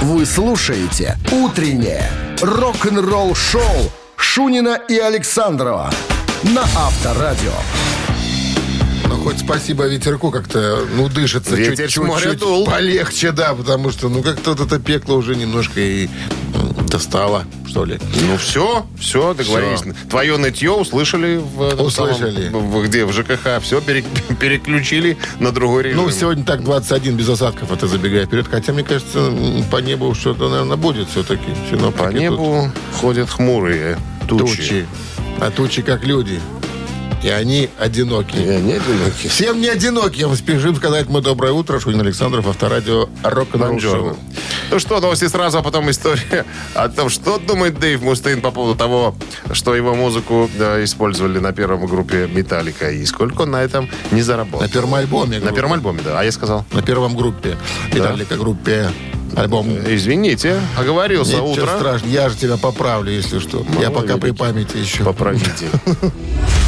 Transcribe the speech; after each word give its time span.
Вы 0.00 0.24
слушаете 0.26 1.18
«Утреннее 1.32 2.08
рок-н-ролл-шоу» 2.40 3.90
Шунина 4.16 4.80
и 4.88 4.96
Александрова 4.96 5.92
на 6.44 6.62
Авторадио. 6.62 7.52
Ну, 9.08 9.16
хоть 9.16 9.40
спасибо 9.40 9.88
ветерку 9.88 10.30
как-то, 10.30 10.86
ну, 10.94 11.08
дышится 11.08 11.56
чуть-чуть 11.56 12.40
полегче, 12.64 13.32
да, 13.32 13.54
потому 13.54 13.90
что, 13.90 14.08
ну, 14.08 14.22
как-то 14.22 14.50
вот 14.54 14.60
это 14.60 14.78
пекло 14.78 15.16
уже 15.16 15.34
немножко 15.34 15.80
и 15.80 16.08
м, 16.88 16.98
достало, 16.98 17.44
что 17.66 17.84
ли. 17.84 17.98
Ну 18.26 18.36
все, 18.38 18.86
все, 18.98 19.34
договорились. 19.34 19.80
Всё. 19.80 19.92
Твое 20.10 20.36
нытье 20.36 20.72
услышали 20.72 21.36
в 21.36 21.82
Услышали. 21.82 22.48
самом- 22.48 22.70
в- 22.70 22.84
где? 22.86 23.04
В 23.04 23.12
ЖКХ. 23.12 23.60
Все 23.62 23.80
переключили 24.40 25.16
на 25.40 25.52
другой 25.52 25.84
режим. 25.84 26.02
Ну, 26.04 26.10
сегодня 26.10 26.44
так 26.44 26.62
21 26.64 27.16
без 27.16 27.28
осадков, 27.28 27.70
это 27.72 27.86
забегая 27.86 28.26
вперед. 28.26 28.46
Хотя, 28.50 28.72
мне 28.72 28.82
кажется, 28.84 29.32
по 29.70 29.78
небу 29.78 30.14
что-то, 30.14 30.48
наверное, 30.48 30.76
будет 30.76 31.08
все-таки. 31.08 31.50
По 31.96 32.12
небу 32.12 32.70
ходят 33.00 33.28
хмурые 33.30 33.98
тучи. 34.28 34.56
тучи. 34.56 34.86
А 35.40 35.50
тучи 35.50 35.82
как 35.82 36.04
люди. 36.04 36.40
И 37.22 37.28
они 37.28 37.68
одиноки. 37.78 38.36
Я 38.36 38.60
не 38.60 38.74
одинокий. 38.74 39.28
Всем 39.28 39.60
не 39.60 39.68
одиноким. 39.68 40.34
Спешим 40.36 40.76
сказать 40.76 41.08
мы 41.08 41.20
доброе 41.20 41.52
утро. 41.52 41.80
Шунин 41.80 42.00
Александров, 42.00 42.46
авторадио 42.46 43.08
Бонжорно. 43.22 43.80
шоу. 43.80 44.16
Ну 44.70 44.78
что, 44.78 45.00
новости 45.00 45.26
сразу, 45.26 45.58
а 45.58 45.62
потом 45.62 45.90
история 45.90 46.44
о 46.74 46.88
том, 46.88 47.08
что 47.08 47.38
думает 47.38 47.78
Дэйв 47.80 48.02
Мустейн 48.02 48.40
по 48.40 48.50
поводу 48.52 48.78
того, 48.78 49.16
что 49.52 49.74
его 49.74 49.94
музыку 49.96 50.48
да, 50.58 50.82
использовали 50.84 51.38
на 51.40 51.52
первом 51.52 51.86
группе 51.86 52.28
Металлика 52.28 52.90
и 52.90 53.04
сколько 53.04 53.42
он 53.42 53.50
на 53.50 53.62
этом 53.62 53.88
не 54.12 54.22
заработал. 54.22 54.60
На 54.60 54.68
первом 54.68 54.94
альбоме. 54.94 55.36
На 55.36 55.40
группы. 55.40 55.54
первом 55.56 55.72
альбоме, 55.72 56.00
да. 56.04 56.20
А 56.20 56.24
я 56.24 56.30
сказал, 56.30 56.64
На 56.72 56.82
первом 56.82 57.16
группе. 57.16 57.56
Металлика 57.92 58.36
группе. 58.36 58.90
Альбом. 59.36 59.68
извините, 59.86 60.60
оговорился 60.78 61.32
Ничего 61.32 61.52
утро. 61.52 61.66
страшного. 61.76 62.12
Я 62.12 62.28
же 62.28 62.36
тебя 62.36 62.56
поправлю, 62.56 63.10
если 63.12 63.38
что. 63.40 63.64
Я 63.80 63.90
Мало 63.90 64.02
пока 64.02 64.14
ли. 64.14 64.20
при 64.20 64.30
памяти 64.30 64.76
еще. 64.78 65.04
Поправите. 65.04 65.68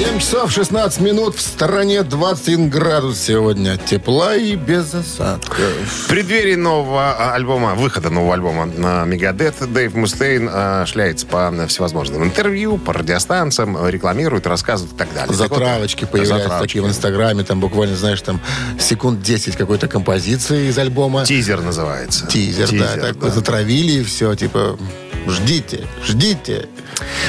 7 0.00 0.18
часов 0.18 0.50
16 0.50 1.00
минут. 1.00 1.36
В 1.36 1.40
стороне 1.40 2.02
21 2.02 2.70
градус 2.70 3.18
сегодня. 3.18 3.76
Тепла 3.76 4.34
и 4.34 4.56
без 4.56 4.94
осадков. 4.94 5.58
В 5.84 6.08
преддверии 6.08 6.54
нового 6.54 7.14
а, 7.18 7.34
альбома, 7.34 7.74
выхода 7.74 8.08
нового 8.08 8.32
альбома 8.34 8.64
на 8.64 9.04
Мегадет, 9.04 9.56
Дэйв 9.60 9.94
Мустейн 9.94 10.48
а, 10.50 10.86
шляется 10.86 11.26
по 11.26 11.52
всевозможным 11.68 12.24
интервью, 12.24 12.78
по 12.78 12.92
радиостанциям, 12.94 13.86
рекламирует, 13.88 14.46
рассказывает 14.46 14.94
и 14.94 14.96
так 14.96 15.08
далее. 15.08 15.36
Так 15.36 15.50
вот, 15.50 15.58
Затравочки 15.58 16.04
появляются 16.06 16.44
затравочки. 16.44 16.68
такие 16.68 16.82
в 16.82 16.88
Инстаграме. 16.88 17.44
Там 17.44 17.60
буквально, 17.60 17.96
знаешь, 17.96 18.22
там 18.22 18.40
секунд 18.78 19.20
10 19.22 19.56
какой-то 19.56 19.86
композиции 19.86 20.68
из 20.68 20.78
альбома. 20.78 21.26
Тизер 21.26 21.60
называется. 21.60 22.26
Тизер, 22.26 22.70
да. 22.72 22.96
Так 22.96 23.18
да. 23.18 23.28
затравили 23.28 24.00
и 24.00 24.02
все. 24.04 24.34
Типа, 24.34 24.78
ждите, 25.26 25.86
ждите. 26.04 26.68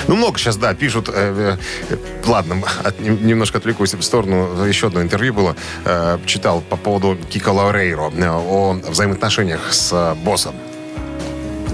Ну, 0.08 0.16
много 0.16 0.38
сейчас, 0.38 0.58
да, 0.58 0.73
пишут. 0.73 1.09
э, 1.14 1.58
э, 1.89 1.95
ладно, 2.25 2.61
от- 2.83 3.00
нем- 3.00 3.25
немножко 3.25 3.58
отвлекусь 3.59 3.94
в 3.94 4.02
сторону. 4.02 4.66
Еще 4.66 4.88
одно 4.88 5.02
интервью 5.02 5.33
было. 5.33 5.56
э, 5.86 6.17
читал 6.25 6.61
по 6.61 6.75
поводу 6.78 7.17
Кика 7.30 7.50
Лаурейро 7.50 8.11
э, 8.16 8.28
о 8.30 8.73
взаимоотношениях 8.88 9.73
с 9.73 9.92
э, 9.94 10.16
боссом. 10.23 10.56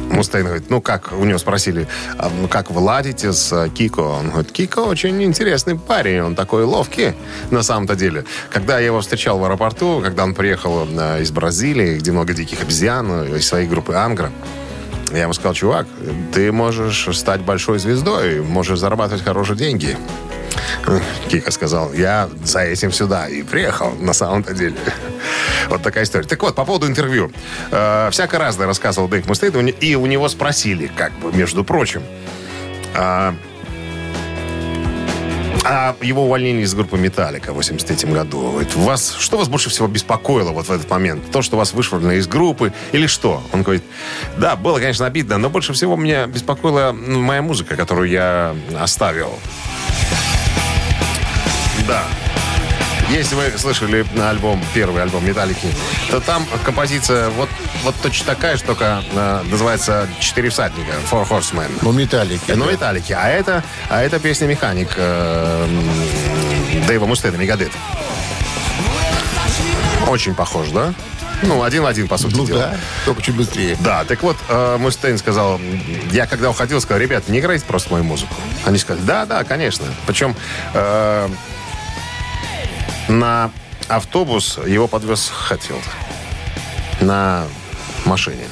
Мустейн 0.09 0.45
говорит, 0.45 0.69
ну 0.69 0.81
как, 0.81 1.11
у 1.11 1.25
него 1.25 1.37
спросили, 1.37 1.85
«А, 2.17 2.31
ну 2.41 2.47
как 2.47 2.71
вы 2.71 2.79
ладите 2.79 3.33
с 3.33 3.51
э, 3.51 3.69
Кико? 3.69 3.99
Он 3.99 4.29
говорит, 4.29 4.51
Кико 4.53 4.79
очень 4.79 5.21
интересный 5.21 5.77
парень, 5.77 6.21
он 6.21 6.33
такой 6.35 6.63
ловкий 6.63 7.13
на 7.51 7.61
самом-то 7.61 7.95
деле. 7.95 8.23
Когда 8.49 8.79
я 8.79 8.85
его 8.85 9.01
встречал 9.01 9.37
в 9.37 9.43
аэропорту, 9.43 10.01
когда 10.01 10.23
он 10.23 10.33
приехал 10.33 10.85
из 11.19 11.29
Бразилии, 11.31 11.97
где 11.97 12.11
много 12.13 12.33
диких 12.33 12.61
обезьян, 12.61 13.35
из 13.35 13.45
своей 13.47 13.67
группы 13.67 13.93
Ангра, 13.95 14.31
я 15.11 15.23
ему 15.23 15.33
сказал, 15.33 15.53
чувак, 15.53 15.87
ты 16.33 16.51
можешь 16.51 17.07
стать 17.17 17.41
большой 17.41 17.79
звездой, 17.79 18.41
можешь 18.41 18.79
зарабатывать 18.79 19.23
хорошие 19.23 19.57
деньги. 19.57 19.97
Кика 21.29 21.51
сказал, 21.51 21.93
я 21.93 22.29
за 22.43 22.61
этим 22.61 22.91
сюда 22.91 23.27
и 23.27 23.43
приехал 23.43 23.91
на 23.99 24.13
самом-то 24.13 24.53
деле. 24.53 24.75
Вот 25.69 25.81
такая 25.81 26.03
история. 26.03 26.25
Так 26.25 26.41
вот, 26.41 26.55
по 26.55 26.65
поводу 26.65 26.87
интервью. 26.87 27.31
Э, 27.71 28.09
всяко 28.11 28.39
разное 28.39 28.67
рассказывал 28.67 29.07
Дэйв 29.07 29.25
не- 29.27 29.71
и 29.71 29.95
у 29.95 30.05
него 30.05 30.29
спросили, 30.29 30.89
как 30.95 31.11
бы, 31.19 31.31
между 31.33 31.63
прочим, 31.63 32.01
а, 32.95 33.35
о 35.67 35.95
его 36.01 36.23
увольнении 36.23 36.63
из 36.63 36.73
группы 36.73 36.97
«Металлика» 36.97 37.51
в 37.51 37.55
83 37.55 38.11
году. 38.11 38.51
Говорит, 38.51 38.73
вас, 38.75 39.15
что 39.19 39.37
вас 39.37 39.49
больше 39.49 39.69
всего 39.69 39.87
беспокоило 39.87 40.51
вот 40.51 40.67
в 40.67 40.71
этот 40.71 40.89
момент? 40.89 41.29
То, 41.31 41.41
что 41.41 41.57
вас 41.57 41.73
вышвырнули 41.73 42.15
из 42.15 42.27
группы 42.27 42.71
или 42.93 43.07
что? 43.07 43.43
Он 43.51 43.63
говорит, 43.63 43.83
да, 44.37 44.55
было, 44.55 44.79
конечно, 44.79 45.05
обидно, 45.05 45.37
но 45.37 45.49
больше 45.49 45.73
всего 45.73 45.97
меня 45.97 46.25
беспокоила 46.27 46.93
ну, 46.93 47.21
моя 47.21 47.41
музыка, 47.41 47.75
которую 47.75 48.09
я 48.09 48.55
оставил. 48.79 49.37
Да. 51.85 52.03
Если 53.09 53.35
вы 53.35 53.57
слышали 53.57 54.05
на 54.15 54.29
альбом, 54.31 54.61
первый 54.73 55.01
альбом 55.01 55.25
«Металлики», 55.25 55.67
то 56.09 56.19
там 56.19 56.45
композиция 56.65 57.29
вот, 57.29 57.47
вот 57.83 57.95
точно 58.03 58.25
такая, 58.25 58.57
что 58.57 58.67
только 58.67 59.01
э, 59.13 59.43
называется 59.49 60.09
«Четыре 60.19 60.49
всадника», 60.49 60.91
«Four 61.09 61.25
Horsemen». 61.29 61.71
Ну, 61.81 61.93
металлики. 61.93 62.51
Ну, 62.51 62.69
металлики. 62.69 63.13
А 63.13 63.29
это, 63.29 63.63
а 63.89 64.01
это 64.03 64.19
песня 64.19 64.47
«Механик» 64.47 64.89
э, 64.97 65.67
Дэйва 66.85 67.05
Мустейна, 67.05 67.37
«Мегадет». 67.37 67.71
Очень 70.07 70.35
похож, 70.35 70.67
да? 70.69 70.93
Ну, 71.43 71.63
один 71.63 71.83
в 71.83 71.85
один, 71.85 72.07
по 72.09 72.17
сути 72.17 72.35
Ну 72.35 72.45
дела. 72.45 72.59
да, 72.59 72.77
только 73.05 73.21
чуть 73.21 73.35
быстрее. 73.35 73.77
Да, 73.79 74.03
так 74.03 74.21
вот, 74.23 74.35
э, 74.49 74.77
Мустейн 74.79 75.17
сказал, 75.17 75.61
я 76.11 76.25
когда 76.27 76.49
уходил, 76.49 76.81
сказал, 76.81 76.99
ребят, 77.01 77.29
не 77.29 77.39
играйте 77.39 77.63
просто 77.65 77.91
мою 77.91 78.03
музыку. 78.03 78.33
Они 78.65 78.77
сказали, 78.77 79.05
да, 79.05 79.25
да, 79.25 79.43
конечно. 79.45 79.85
Причем 80.07 80.35
э, 80.73 81.29
на 83.07 83.51
автобус 83.87 84.59
его 84.65 84.87
подвез 84.87 85.31
Хэтфилд. 85.33 85.83
На 87.01 87.45
машине. 88.05 88.45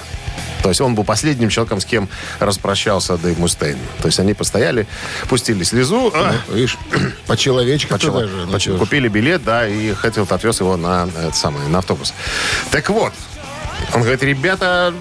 То 0.61 0.69
есть 0.69 0.81
он 0.81 0.95
был 0.95 1.03
последним 1.03 1.49
человеком, 1.49 1.79
с 1.79 1.85
кем 1.85 2.09
распрощался 2.39 3.17
Дэйв 3.17 3.37
Мустейн. 3.37 3.77
То 4.01 4.07
есть 4.07 4.19
они 4.19 4.33
постояли, 4.33 4.87
пустили 5.29 5.63
слезу, 5.63 6.11
а, 6.15 6.33
Видишь, 6.51 6.77
по-человечески 7.27 7.91
Почему? 7.91 8.19
даже. 8.19 8.33
ну, 8.47 8.51
Почему? 8.51 8.75
чё 8.75 8.77
ж. 8.77 8.79
Купили 8.87 9.07
билет, 9.07 9.43
да, 9.43 9.67
и 9.67 9.93
Хэтфилд 9.93 10.31
отвез 10.31 10.59
его 10.59 10.75
на, 10.75 11.07
это 11.17 11.35
самое, 11.35 11.67
на 11.67 11.79
автобус. 11.79 12.13
Так 12.71 12.89
вот, 12.89 13.13
он 13.93 14.01
говорит, 14.01 14.23
ребята 14.23 14.91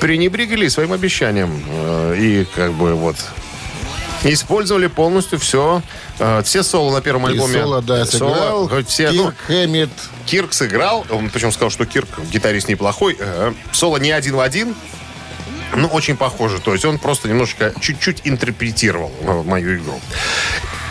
пренебрегли 0.00 0.68
своим 0.68 0.92
обещанием. 0.92 1.62
э, 1.68 2.16
И 2.18 2.44
как 2.56 2.72
бы 2.72 2.94
вот 2.94 3.16
использовали 4.32 4.86
полностью 4.86 5.38
все. 5.38 5.82
э, 6.18 6.42
Все 6.44 6.62
соло 6.62 6.92
на 6.92 7.00
первом 7.00 7.26
И 7.28 7.32
альбоме. 7.32 7.60
соло, 7.62 7.82
да, 7.82 8.04
Соло, 8.06 8.34
сыграл. 8.34 8.66
говорит, 8.66 8.88
все, 8.88 9.10
ну, 9.12 9.24
Кирк 9.24 9.36
Хэммит. 9.46 9.90
Кирк 10.26 10.52
сыграл, 10.52 11.06
он 11.10 11.30
причем 11.30 11.52
сказал, 11.52 11.70
что 11.70 11.84
Кирк 11.86 12.08
гитарист 12.30 12.68
неплохой. 12.68 13.16
Э, 13.18 13.52
Соло 13.72 13.96
не 13.98 14.10
один 14.10 14.36
в 14.36 14.40
один, 14.40 14.74
ну, 15.74 15.88
очень 15.88 16.16
похоже. 16.16 16.60
То 16.60 16.72
есть 16.72 16.84
он 16.84 16.98
просто 16.98 17.28
немножко, 17.28 17.72
чуть-чуть 17.80 18.22
интерпретировал 18.24 19.10
э, 19.22 19.42
мою 19.44 19.76
игру. 19.78 20.00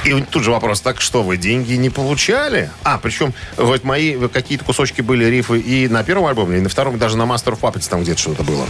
И 0.03 0.19
тут 0.23 0.43
же 0.43 0.49
вопрос, 0.49 0.81
так 0.81 0.99
что, 0.99 1.21
вы 1.21 1.37
деньги 1.37 1.73
не 1.73 1.91
получали? 1.91 2.71
А, 2.83 2.97
причем, 2.97 3.35
вот 3.55 3.83
мои 3.83 4.17
какие-то 4.29 4.65
кусочки 4.65 5.01
были, 5.01 5.25
рифы 5.25 5.59
и 5.59 5.87
на 5.87 6.03
первом 6.03 6.25
альбоме, 6.25 6.57
и 6.57 6.61
на 6.61 6.69
втором, 6.69 6.95
и 6.95 6.97
даже 6.97 7.17
на 7.17 7.23
Master 7.23 7.53
of 7.55 7.59
Puppets 7.59 7.87
там 7.87 8.01
где-то 8.01 8.19
что-то 8.19 8.41
было. 8.41 8.65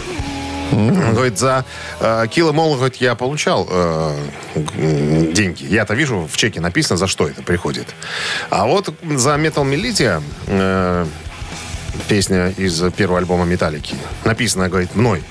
Он 0.72 1.14
говорит, 1.14 1.38
за 1.38 1.66
э, 2.00 2.26
'Em 2.26 2.56
All, 2.56 2.76
говорит, 2.76 2.96
я 2.98 3.16
получал 3.16 3.68
э, 3.70 4.18
деньги. 5.34 5.66
Я-то 5.66 5.94
вижу, 5.94 6.28
в 6.32 6.38
чеке 6.38 6.62
написано, 6.62 6.98
за 6.98 7.08
что 7.08 7.28
это 7.28 7.44
приходит. 7.44 7.88
А 8.50 8.66
вот 8.66 8.94
за 9.04 9.36
Metal 9.36 9.64
Militia, 9.66 10.24
э, 10.48 11.06
песня 12.08 12.50
из 12.58 12.82
первого 12.94 13.20
альбома 13.20 13.46
Металлики, 13.46 13.96
написано, 14.24 14.70
говорит, 14.70 14.96
мной. 14.96 15.24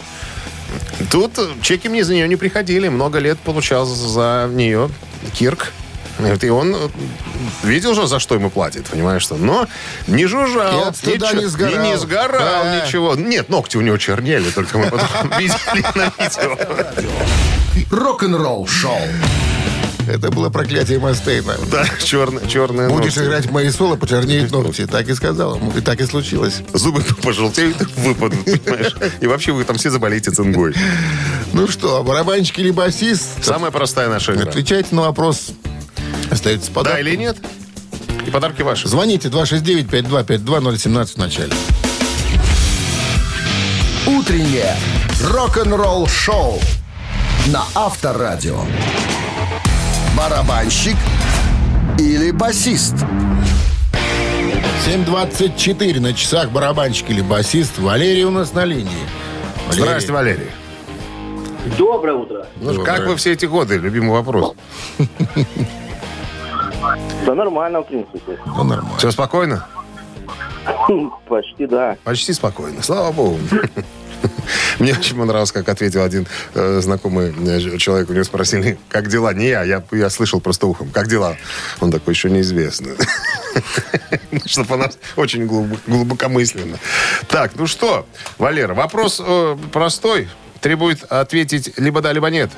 Тут 1.10 1.38
чеки 1.62 1.88
мне 1.88 2.04
за 2.04 2.14
нее 2.14 2.28
не 2.28 2.36
приходили. 2.36 2.88
Много 2.88 3.18
лет 3.18 3.38
получал 3.38 3.86
за 3.86 4.48
нее 4.52 4.90
Кирк. 5.32 5.72
И 6.42 6.48
он 6.48 6.74
э, 6.74 6.78
видел 7.62 7.94
же, 7.94 8.06
за 8.06 8.18
что 8.18 8.34
ему 8.34 8.50
платит, 8.50 8.86
понимаешь 8.88 9.22
что? 9.22 9.36
Но 9.36 9.66
не 10.06 10.26
жужжал. 10.26 10.92
Стыда 10.94 11.28
ничего- 11.28 11.40
не 11.42 11.46
сгорал. 11.48 11.82
Не, 11.84 11.90
не 11.90 11.98
сгорал 11.98 12.64
Да. 12.64 12.84
ничего. 12.86 13.14
Нет, 13.14 13.48
ногти 13.48 13.76
у 13.76 13.80
него 13.80 13.96
чернели, 13.96 14.50
только 14.50 14.78
мы 14.78 14.86
потом 14.90 15.08
видели 15.38 15.84
на 15.94 16.12
видео. 16.18 16.58
Рок-н-ролл 17.90 18.66
шоу. 18.66 18.98
Это 20.08 20.30
было 20.30 20.48
проклятие 20.50 20.98
Мастейна. 20.98 21.54
Да, 21.70 21.84
черные, 22.02 22.48
черные 22.48 22.88
Будешь 22.88 23.14
ногти. 23.14 23.28
играть 23.28 23.46
в 23.46 23.52
мои 23.52 23.70
соло, 23.70 23.94
почернеют 23.96 24.50
ногти. 24.50 24.86
Так 24.86 25.08
и 25.08 25.14
сказал. 25.14 25.60
И 25.76 25.80
так 25.80 26.00
и 26.00 26.06
случилось. 26.06 26.62
Зубы 26.72 27.02
пожелтеют, 27.22 27.76
выпадут, 27.96 28.42
понимаешь? 28.44 28.96
И 29.20 29.26
вообще 29.26 29.52
вы 29.52 29.62
там 29.64 29.76
все 29.76 29.90
заболеете 29.90 30.32
цингой. 30.32 30.74
Ну 31.52 31.68
что, 31.68 32.02
барабанщик 32.02 32.58
или 32.58 32.70
басист? 32.72 33.44
Самая 33.44 33.70
простая 33.70 34.08
наша 34.08 34.32
игра. 34.34 34.48
Отвечайте 34.48 34.94
на 34.96 35.02
вопрос 35.02 35.52
Остается 36.30 36.70
подарок. 36.70 36.98
Да 36.98 37.00
или 37.00 37.16
нет? 37.16 37.36
И 38.26 38.30
подарки 38.30 38.62
ваши. 38.62 38.88
Звоните 38.88 39.28
269-5252-017 39.28 41.06
в 41.06 41.16
начале. 41.16 41.52
Утреннее 44.06 44.76
рок-н-ролл-шоу 45.24 46.60
на 47.46 47.64
Авторадио. 47.74 48.60
Барабанщик 50.16 50.96
или 51.98 52.30
басист? 52.30 52.94
7.24 54.86 56.00
на 56.00 56.12
часах 56.14 56.50
барабанщик 56.50 57.10
или 57.10 57.20
басист. 57.20 57.78
Валерий 57.78 58.24
у 58.24 58.30
нас 58.30 58.52
на 58.52 58.64
линии. 58.64 58.88
Валерий. 59.68 59.84
Здрасте, 59.84 60.12
Валерий. 60.12 60.50
Доброе 61.76 62.14
утро. 62.14 62.46
Ну, 62.56 62.72
Доброе. 62.72 62.84
как 62.84 63.06
вы 63.06 63.16
все 63.16 63.32
эти 63.32 63.44
годы? 63.46 63.76
Любимый 63.76 64.12
вопрос. 64.12 64.54
Да 67.26 67.34
нормально, 67.34 67.80
в 67.80 67.86
принципе. 67.86 68.38
Ну, 68.46 68.64
нормально. 68.64 68.98
Все 68.98 69.10
спокойно? 69.10 69.66
Почти 71.28 71.66
да. 71.66 71.96
Почти 72.04 72.32
спокойно. 72.32 72.82
Слава 72.82 73.12
богу. 73.12 73.38
Мне 74.78 74.92
очень 74.92 75.16
понравилось, 75.16 75.52
как 75.52 75.68
ответил 75.68 76.02
один 76.02 76.26
э, 76.54 76.80
знакомый 76.80 77.34
э, 77.46 77.76
человек. 77.78 78.10
У 78.10 78.12
него 78.12 78.24
спросили, 78.24 78.78
как 78.88 79.08
дела? 79.08 79.32
Не 79.32 79.48
я, 79.48 79.62
я, 79.62 79.82
я 79.92 80.10
слышал 80.10 80.40
просто 80.40 80.66
ухом. 80.66 80.90
Как 80.90 81.08
дела? 81.08 81.36
Он 81.80 81.90
такой, 81.90 82.14
еще 82.14 82.30
неизвестно. 82.30 82.92
Что 84.46 84.64
по 84.64 84.76
нас 84.76 84.98
очень 85.16 85.46
глуб- 85.46 85.78
глубокомысленно. 85.86 86.78
Так, 87.28 87.52
ну 87.56 87.66
что, 87.66 88.06
Валера, 88.38 88.74
вопрос 88.74 89.20
э, 89.24 89.56
простой. 89.72 90.28
Требует 90.60 91.04
ответить 91.04 91.78
либо 91.78 92.00
да, 92.00 92.12
либо 92.12 92.28
нет. 92.28 92.50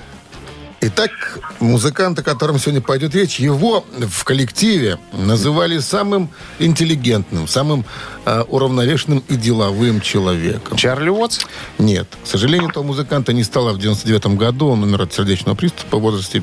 Итак, 0.84 1.38
музыкант, 1.60 2.18
о 2.18 2.24
котором 2.24 2.58
сегодня 2.58 2.80
пойдет 2.80 3.14
речь, 3.14 3.38
его 3.38 3.84
в 3.96 4.24
коллективе 4.24 4.98
называли 5.12 5.78
самым 5.78 6.28
интеллигентным, 6.58 7.46
самым 7.46 7.84
э, 8.24 8.40
уравновешенным 8.48 9.22
и 9.28 9.36
деловым 9.36 10.00
человеком. 10.00 10.76
Чарли 10.76 11.08
Уотс? 11.08 11.38
Нет. 11.78 12.08
К 12.24 12.26
сожалению, 12.26 12.70
этого 12.70 12.82
музыканта 12.82 13.32
не 13.32 13.44
стало 13.44 13.72
в 13.72 13.78
99 13.78 14.26
году. 14.36 14.70
Он 14.70 14.82
умер 14.82 15.02
от 15.02 15.12
сердечного 15.12 15.54
приступа 15.54 15.98
в 15.98 16.00
возрасте 16.00 16.42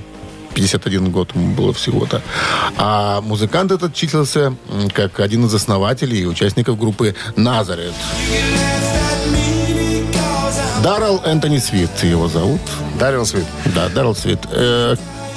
51 0.54 1.12
год 1.12 1.36
ему 1.36 1.54
было 1.54 1.74
всего-то. 1.74 2.22
А 2.78 3.20
музыкант 3.20 3.74
этот 3.74 3.94
числился 3.94 4.56
как 4.94 5.20
один 5.20 5.48
из 5.48 5.54
основателей 5.54 6.22
и 6.22 6.26
участников 6.26 6.80
группы 6.80 7.14
«Назарет». 7.36 7.94
Даррел 10.84 11.22
Энтони 11.26 11.58
Свит 11.58 11.90
его 12.04 12.28
зовут. 12.28 12.62
Дарил 13.00 13.26
Свит. 13.26 13.46
Да, 13.76 13.90
Даррел 13.90 14.16
Свит. 14.16 14.40
Э, 14.52 14.96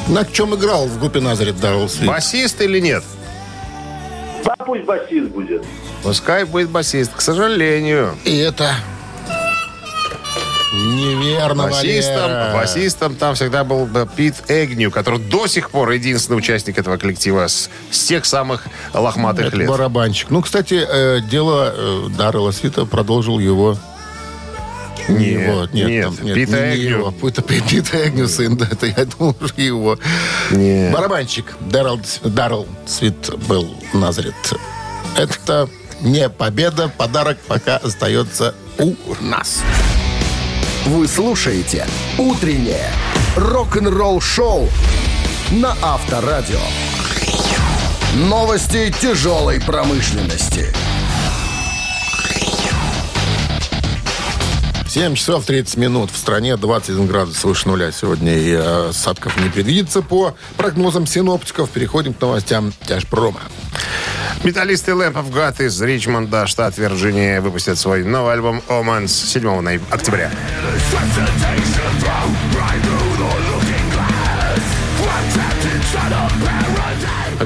на 0.09 0.25
чем 0.25 0.55
играл 0.55 0.87
в 0.87 0.99
группе 1.01 1.21
«Назарет» 1.21 1.59
Даррел 1.61 1.89
Свит? 1.89 2.07
Басист 2.09 2.61
или 2.61 2.79
нет? 2.81 3.03
Да 4.45 4.55
пусть 4.65 4.85
басист 4.85 5.29
будет. 5.31 5.65
Пускай 6.03 6.45
будет 6.45 6.71
басист. 6.71 7.13
К 7.15 7.21
сожалению. 7.21 8.17
И 8.25 8.37
это... 8.39 8.75
Неверно, 10.75 11.65
Басистом, 11.65 12.31
Валера. 12.31 12.53
басистом 12.55 13.15
там 13.17 13.35
всегда 13.35 13.63
был 13.63 13.87
Пит 14.17 14.37
Эгню, 14.49 14.91
который 14.91 15.19
до 15.21 15.47
сих 15.47 15.71
пор 15.71 15.91
единственный 15.91 16.37
участник 16.37 16.79
этого 16.79 16.97
коллектива 16.97 17.47
с, 17.47 17.69
с 17.91 18.05
тех 18.05 18.25
самых 18.25 18.65
лохматых 18.95 19.49
Это 19.49 19.57
лет. 19.59 19.69
барабанщик. 19.69 20.31
Ну, 20.31 20.41
кстати, 20.41 20.83
э, 20.89 21.21
дело 21.21 21.75
э, 21.77 22.07
Даррела 22.17 22.53
Свита 22.53 22.87
продолжил 22.87 23.39
его... 23.39 23.77
Не 25.09 25.35
Нет, 25.35 25.49
его, 25.49 25.69
нет, 25.73 25.89
нет, 25.89 26.05
там, 26.05 26.25
нет, 26.27 26.35
Пита 26.35 26.53
не- 26.53 26.77
не 26.77 26.85
Эгню. 26.85 26.99
его. 26.99 27.29
Это 27.29 27.43
Пи- 27.43 27.61
Пит 27.61 27.95
Эгню, 27.95 28.29
сын, 28.29 28.57
да, 28.57 28.69
это 28.71 28.87
я 28.87 29.05
думал, 29.19 29.37
что 29.45 29.61
его. 29.61 29.99
Нет. 30.51 30.93
Барабанщик 30.93 31.55
Даррел, 31.61 32.01
Даррел 32.25 32.67
Свит 32.87 33.31
был 33.49 33.75
Назарет. 33.93 34.35
Это 35.17 35.69
не 36.01 36.29
победа, 36.29 36.89
подарок 36.89 37.39
пока 37.47 37.77
остается 37.79 38.55
у 38.79 38.95
нас. 39.21 39.63
Вы 40.87 41.07
слушаете 41.07 41.87
«Утреннее 42.19 42.91
рок-н-ролл-шоу» 43.37 44.69
на 45.53 45.77
Авторадио. 45.83 46.59
Новости 48.15 48.93
тяжелой 49.01 49.61
промышленности. 49.61 50.73
7 54.93 55.15
часов 55.15 55.47
30 55.47 55.79
минут. 55.79 56.11
В 56.11 56.19
стране 56.19 56.55
21 56.59 57.07
градус 57.07 57.43
выше 57.45 57.67
нуля 57.67 57.91
сегодня. 57.93 58.37
И 58.37 58.51
э, 58.51 58.89
осадков 58.91 59.41
не 59.41 59.49
предвидится 59.49 60.03
по 60.03 60.37
прогнозам 60.59 61.07
синоптиков. 61.07 61.71
Переходим 61.71 62.13
к 62.13 62.21
новостям 62.21 62.75
тяжпрома. 62.87 63.41
Металлисты 64.45 64.91
Lamp 64.91 65.15
of 65.15 65.33
God 65.33 65.65
из 65.65 65.81
Ричмонда, 65.81 66.47
штат 66.47 66.77
Вирджиния, 66.77 67.41
выпустят 67.41 67.79
свой 67.79 68.05
новый 68.05 68.35
альбом 68.35 68.61
«Omens» 68.69 69.09
7 69.09 69.63
ноя- 69.63 69.81
октября. 69.89 70.31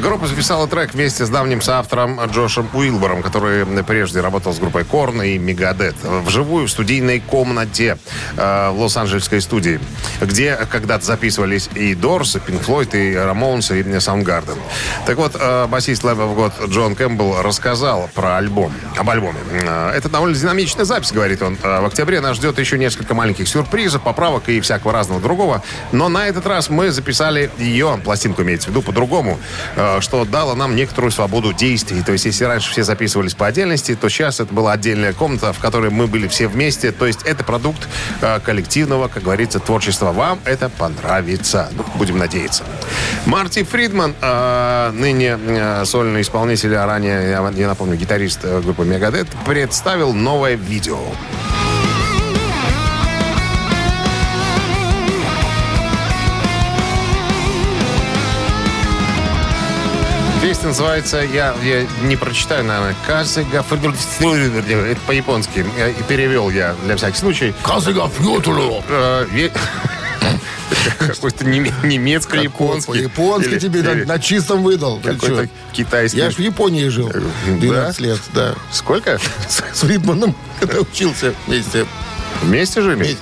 Группа 0.00 0.26
записала 0.26 0.66
трек 0.68 0.92
вместе 0.94 1.24
с 1.24 1.30
давним 1.30 1.62
соавтором 1.62 2.20
Джошем 2.26 2.68
Уилбором, 2.74 3.22
который 3.22 3.64
прежде 3.84 4.20
работал 4.20 4.52
с 4.52 4.58
группой 4.58 4.84
Корн 4.84 5.22
и 5.22 5.38
Мегадет. 5.38 5.96
Вживую 6.02 6.66
в 6.66 6.70
студийной 6.70 7.20
комнате 7.20 7.96
э, 8.36 8.70
в 8.70 8.80
Лос-Анджелесской 8.80 9.40
студии, 9.40 9.80
где 10.20 10.56
когда-то 10.56 11.04
записывались 11.04 11.70
и 11.74 11.94
Дорс, 11.94 12.36
и 12.36 12.40
Пинк 12.40 12.62
Флойд, 12.62 12.94
и 12.94 13.14
Рамоунс, 13.14 13.70
и 13.70 14.00
Саундгарден. 14.00 14.56
Так 15.06 15.16
вот, 15.16 15.36
э, 15.38 15.66
басист 15.66 16.04
Lamb 16.04 16.18
of 16.18 16.36
God 16.36 16.70
Джон 16.70 16.94
Кэмпбелл 16.94 17.40
рассказал 17.42 18.10
про 18.14 18.36
альбом, 18.36 18.72
об 18.96 19.08
альбоме. 19.08 19.38
Э, 19.52 19.92
Это 19.94 20.08
довольно 20.08 20.36
динамичная 20.36 20.84
запись, 20.84 21.12
говорит 21.12 21.40
он. 21.42 21.56
Э, 21.62 21.80
В 21.80 21.86
октябре 21.86 22.20
нас 22.20 22.36
ждет 22.36 22.58
еще 22.58 22.76
несколько 22.76 23.14
маленьких 23.14 23.48
сюрпризов, 23.48 24.02
поправок 24.02 24.48
и 24.48 24.60
всякого 24.60 24.92
разного 24.92 25.20
другого. 25.20 25.62
Но 25.92 26.08
на 26.08 26.26
этот 26.26 26.46
раз 26.46 26.68
мы 26.68 26.90
записали 26.90 27.50
ее, 27.56 27.98
пластинку 28.04 28.42
имеется 28.42 28.68
в 28.68 28.70
виду, 28.72 28.82
по-другому, 28.82 29.38
э, 29.76 29.85
что 30.00 30.24
дало 30.24 30.54
нам 30.54 30.76
некоторую 30.76 31.10
свободу 31.10 31.52
действий. 31.52 32.02
То 32.02 32.12
есть, 32.12 32.24
если 32.24 32.44
раньше 32.44 32.70
все 32.70 32.84
записывались 32.84 33.34
по 33.34 33.46
отдельности, 33.46 33.94
то 33.94 34.08
сейчас 34.08 34.40
это 34.40 34.52
была 34.52 34.72
отдельная 34.72 35.12
комната, 35.12 35.52
в 35.52 35.58
которой 35.58 35.90
мы 35.90 36.06
были 36.06 36.28
все 36.28 36.48
вместе. 36.48 36.92
То 36.92 37.06
есть, 37.06 37.22
это 37.24 37.44
продукт 37.44 37.88
э, 38.20 38.40
коллективного, 38.40 39.08
как 39.08 39.22
говорится, 39.22 39.60
творчества. 39.60 40.12
Вам 40.12 40.40
это 40.44 40.68
понравится. 40.68 41.68
Ну, 41.72 41.84
будем 41.96 42.18
надеяться. 42.18 42.64
Марти 43.26 43.64
Фридман, 43.64 44.14
э, 44.20 44.90
ныне 44.92 45.38
э, 45.38 45.84
сольный 45.84 46.22
исполнитель, 46.22 46.74
а 46.76 46.86
ранее, 46.86 47.30
я, 47.30 47.68
напомню, 47.68 47.96
гитарист 47.96 48.40
э, 48.44 48.60
группы 48.60 48.84
Мегадет, 48.84 49.28
представил 49.44 50.12
новое 50.12 50.54
видео. 50.54 50.98
Песня 60.66 60.82
называется, 60.82 61.18
я, 61.18 61.54
я 61.62 61.86
не 62.02 62.16
прочитаю, 62.16 62.64
наверное, 62.64 62.96
«Казыга 63.06 63.62
фридуль». 63.62 63.94
Это 64.18 65.00
по-японски. 65.06 65.64
Э, 65.78 65.92
и 65.92 66.02
Перевел 66.02 66.50
я 66.50 66.74
для 66.84 66.96
всяких 66.96 67.18
случаев. 67.18 67.54
Казыга 67.62 68.08
фьютулю. 68.08 68.82
Э, 68.88 69.26
Какой-то 70.98 71.44
неме- 71.44 71.72
немецко-японский. 71.86 72.90
По-японски 72.92 73.48
Или- 73.50 73.58
тебе 73.60 73.82
на, 73.82 73.90
или 73.90 74.04
на 74.04 74.18
чистом 74.18 74.64
выдал. 74.64 74.98
Какой-то 74.98 75.48
китайский. 75.72 76.18
Я 76.18 76.30
ж 76.32 76.34
в 76.34 76.40
Японии 76.40 76.88
жил. 76.88 77.12
12 77.46 78.00
лет, 78.00 78.18
да. 78.34 78.56
Сколько? 78.72 79.20
С, 79.48 79.62
с 79.72 79.80
Фридманом, 79.82 80.34
когда 80.58 80.80
учился 80.80 81.32
вместе. 81.46 81.86
Вместе 82.42 82.82
жили? 82.82 83.16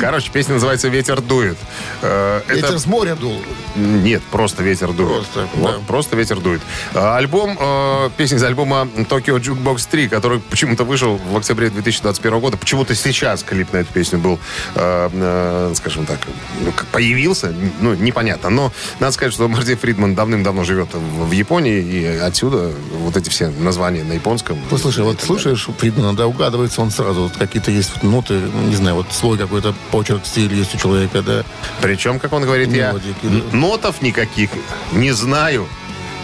Короче, 0.00 0.30
песня 0.30 0.54
называется 0.54 0.86
«Ветер 0.88 1.20
дует». 1.20 1.58
Э, 2.02 2.40
это- 2.46 2.54
Ветер 2.54 2.78
с 2.78 2.86
моря 2.86 3.14
дул. 3.16 3.42
Нет, 3.76 4.22
просто 4.30 4.62
ветер 4.62 4.92
дует. 4.92 5.10
Просто, 5.10 5.48
Вот, 5.54 5.72
да. 5.72 5.78
просто 5.86 6.16
ветер 6.16 6.40
дует. 6.40 6.60
А, 6.94 7.16
Альбом, 7.16 7.56
э, 7.58 8.10
песня 8.16 8.38
из 8.38 8.42
альбома 8.42 8.88
Tokyo 8.96 9.40
Jukebox 9.40 9.88
3, 9.90 10.08
который 10.08 10.40
почему-то 10.40 10.84
вышел 10.84 11.16
в 11.16 11.36
октябре 11.36 11.70
2021 11.70 12.40
года. 12.40 12.56
Почему-то 12.56 12.94
сейчас 12.94 13.42
клип 13.42 13.72
на 13.72 13.78
эту 13.78 13.92
песню 13.92 14.18
был, 14.18 14.38
э, 14.74 15.10
э, 15.12 15.72
скажем 15.76 16.06
так, 16.06 16.18
ну, 16.60 16.72
появился, 16.92 17.54
ну, 17.80 17.94
непонятно. 17.94 18.50
Но 18.50 18.72
надо 18.98 19.12
сказать, 19.12 19.32
что 19.32 19.48
Марти 19.48 19.74
Фридман 19.74 20.14
давным-давно 20.14 20.64
живет 20.64 20.94
в, 20.94 21.28
в 21.28 21.32
Японии, 21.32 21.80
и 21.80 22.06
отсюда 22.06 22.72
вот 22.92 23.16
эти 23.16 23.28
все 23.28 23.48
названия 23.48 24.04
на 24.04 24.14
японском. 24.14 24.58
Послушай, 24.68 25.04
вот 25.04 25.20
слушаешь 25.20 25.68
Фридмана, 25.78 26.16
да, 26.16 26.26
угадывается 26.26 26.82
он 26.82 26.90
сразу. 26.90 27.22
Вот 27.22 27.36
какие-то 27.36 27.70
есть 27.70 27.92
вот 27.94 28.02
ноты, 28.02 28.40
не 28.68 28.76
знаю, 28.76 28.96
вот 28.96 29.06
свой 29.12 29.38
какой-то 29.38 29.74
почерк, 29.90 30.26
стиль 30.26 30.52
есть 30.54 30.74
у 30.74 30.78
человека, 30.78 31.22
да. 31.22 31.44
Причем, 31.80 32.18
как 32.18 32.32
он 32.32 32.42
говорит, 32.42 32.72
я 32.72 32.88
Мелодики, 32.88 33.14
да. 33.22 33.56
Нотов 33.60 34.02
никаких 34.02 34.50
не 34.92 35.12
знаю. 35.12 35.68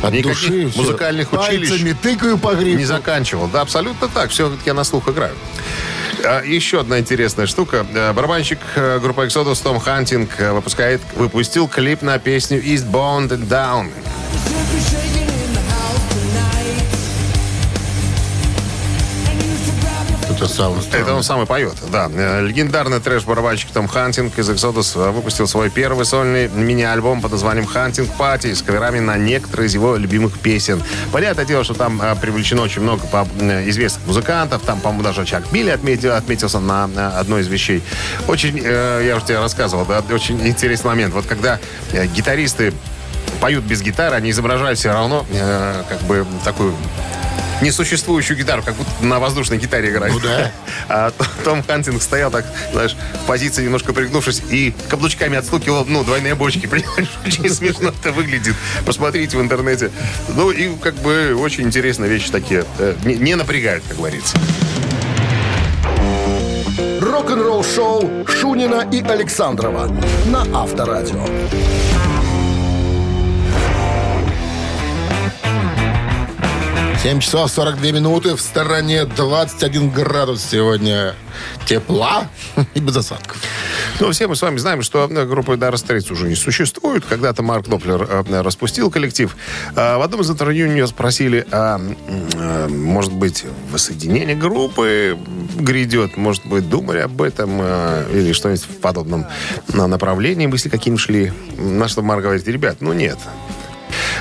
От 0.02 0.12
Никаких 0.12 0.40
души 0.50 0.72
музыкальных 0.76 1.32
училищ 1.32 1.70
Пальцами 1.70 1.92
тыкаю 1.92 2.38
по 2.38 2.54
грифу. 2.54 2.78
не 2.78 2.84
заканчивал. 2.84 3.46
Да, 3.48 3.62
абсолютно 3.62 4.08
так. 4.08 4.30
Все 4.30 4.52
я 4.66 4.74
на 4.74 4.84
слух 4.84 5.08
играю. 5.08 5.34
А, 6.24 6.42
Еще 6.42 6.80
одна 6.80 6.98
интересная 6.98 7.46
штука. 7.46 7.86
Э, 7.94 8.12
Барабанщик 8.12 8.58
э, 8.74 8.98
группы 9.00 9.26
Exodus 9.26 9.62
Том 9.62 9.78
Хантинг 9.80 10.30
э, 10.38 10.52
выпускает, 10.52 11.00
выпустил 11.14 11.66
клип 11.66 12.02
на 12.02 12.18
песню 12.18 12.62
Eastbound 12.62 13.28
and 13.30 13.48
Down. 13.48 13.90
Это 20.36 20.48
самое 20.48 20.82
Это 20.92 21.14
он 21.14 21.22
сам 21.22 21.42
и 21.42 21.46
поет, 21.46 21.74
да. 21.90 22.10
Э, 22.12 22.42
Легендарный 22.42 23.00
трэш-барабанщик 23.00 23.70
Том 23.70 23.88
Хантинг 23.88 24.38
из 24.38 24.48
Exodus 24.48 24.92
э, 24.96 25.10
выпустил 25.10 25.46
свой 25.46 25.70
первый 25.70 26.04
сольный 26.04 26.48
мини-альбом 26.48 27.20
под 27.20 27.32
названием 27.32 27.66
«Hunting 27.66 28.08
Party» 28.18 28.54
с 28.54 28.62
каверами 28.62 28.98
на 28.98 29.16
некоторые 29.16 29.68
из 29.68 29.74
его 29.74 29.96
любимых 29.96 30.38
песен. 30.38 30.82
Понятное 31.12 31.44
дело, 31.44 31.64
что 31.64 31.74
там 31.74 32.00
э, 32.00 32.14
привлечено 32.16 32.62
очень 32.62 32.82
много 32.82 33.02
э, 33.40 33.68
известных 33.68 34.06
музыкантов. 34.06 34.62
Там, 34.62 34.80
по-моему, 34.80 35.02
даже 35.02 35.24
Чак 35.24 35.50
Билли 35.50 35.70
отметил, 35.70 36.14
отметился 36.14 36.60
на, 36.60 36.86
на 36.86 37.18
одной 37.18 37.42
из 37.42 37.48
вещей. 37.48 37.82
Очень, 38.28 38.60
э, 38.62 39.02
я 39.06 39.16
уже 39.16 39.26
тебе 39.26 39.38
рассказывал, 39.38 39.84
да, 39.86 40.02
очень 40.10 40.46
интересный 40.46 40.88
момент. 40.88 41.14
Вот 41.14 41.26
когда 41.26 41.58
э, 41.92 42.06
гитаристы 42.06 42.72
поют 43.40 43.64
без 43.64 43.82
гитары, 43.82 44.16
они 44.16 44.30
изображают 44.30 44.78
все 44.78 44.92
равно 44.92 45.26
э, 45.30 45.82
как 45.88 46.00
бы 46.02 46.26
такую 46.44 46.74
несуществующую 47.62 48.36
гитару, 48.36 48.62
как 48.62 48.74
будто 48.74 48.90
на 49.04 49.18
воздушной 49.18 49.58
гитаре 49.58 49.90
играет. 49.90 50.12
Ну 50.14 50.20
да. 50.20 50.52
А 50.88 51.10
Том 51.44 51.62
Хантинг 51.64 52.00
стоял 52.02 52.30
так, 52.30 52.46
знаешь, 52.72 52.96
в 53.22 53.26
позиции 53.26 53.64
немножко 53.64 53.92
пригнувшись 53.92 54.42
и 54.50 54.74
каблучками 54.88 55.36
отстукивал, 55.36 55.84
ну, 55.86 56.04
двойные 56.04 56.34
бочки, 56.34 56.66
понимаешь? 56.70 57.08
Очень 57.26 57.50
смешно 57.50 57.88
это 57.88 58.12
выглядит. 58.12 58.54
Посмотрите 58.84 59.36
в 59.36 59.40
интернете. 59.40 59.90
Ну, 60.28 60.50
и 60.50 60.76
как 60.76 60.94
бы 60.96 61.34
очень 61.34 61.64
интересные 61.64 62.10
вещи 62.10 62.30
такие. 62.30 62.64
Э, 62.78 62.94
Не, 63.04 63.16
не 63.16 63.34
напрягают, 63.34 63.84
как 63.88 63.96
говорится. 63.96 64.36
Рок-н-ролл 67.00 67.64
шоу 67.64 68.26
Шунина 68.26 68.86
и 68.92 69.02
Александрова 69.02 69.88
на 70.26 70.42
Авторадио. 70.62 71.24
7 77.02 77.20
часов 77.20 77.50
42 77.52 77.90
минуты. 77.92 78.34
В 78.34 78.40
стороне 78.40 79.04
21 79.04 79.90
градус 79.90 80.42
сегодня 80.42 81.14
тепла 81.66 82.28
и 82.74 82.80
без 82.80 82.96
осадков. 82.96 83.40
Ну, 84.00 84.10
все 84.10 84.26
мы 84.26 84.34
с 84.34 84.42
вами 84.42 84.56
знаем, 84.58 84.82
что 84.82 85.06
э, 85.08 85.24
группа 85.26 85.52
Dire 85.52 85.74
Straits 85.74 86.10
уже 86.12 86.26
не 86.26 86.34
существует. 86.34 87.04
Когда-то 87.04 87.42
Марк 87.42 87.68
Доплер 87.68 88.02
э, 88.02 88.40
распустил 88.40 88.90
коллектив. 88.90 89.36
А 89.76 89.98
В 89.98 90.02
одном 90.02 90.22
из 90.22 90.30
интервью 90.30 90.68
у 90.68 90.72
нее 90.72 90.86
спросили, 90.88 91.46
а, 91.52 91.78
э, 92.08 92.68
может 92.68 93.12
быть, 93.12 93.44
воссоединение 93.70 94.34
группы 94.34 95.16
грядет? 95.56 96.16
Может 96.16 96.46
быть, 96.46 96.68
думали 96.68 96.98
об 96.98 97.22
этом 97.22 97.58
э, 97.60 98.06
или 98.12 98.32
что-нибудь 98.32 98.64
в 98.64 98.80
подобном 98.80 99.26
на- 99.68 99.86
направлении? 99.86 100.46
Мысли 100.46 100.70
какие-нибудь 100.70 101.04
шли? 101.04 101.32
На 101.56 101.86
что 101.88 102.02
Марк 102.02 102.22
говорит, 102.22 102.48
ребят, 102.48 102.78
ну 102.80 102.92
нет. 102.92 103.18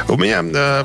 У 0.08 0.18
меня 0.18 0.44
э, 0.44 0.84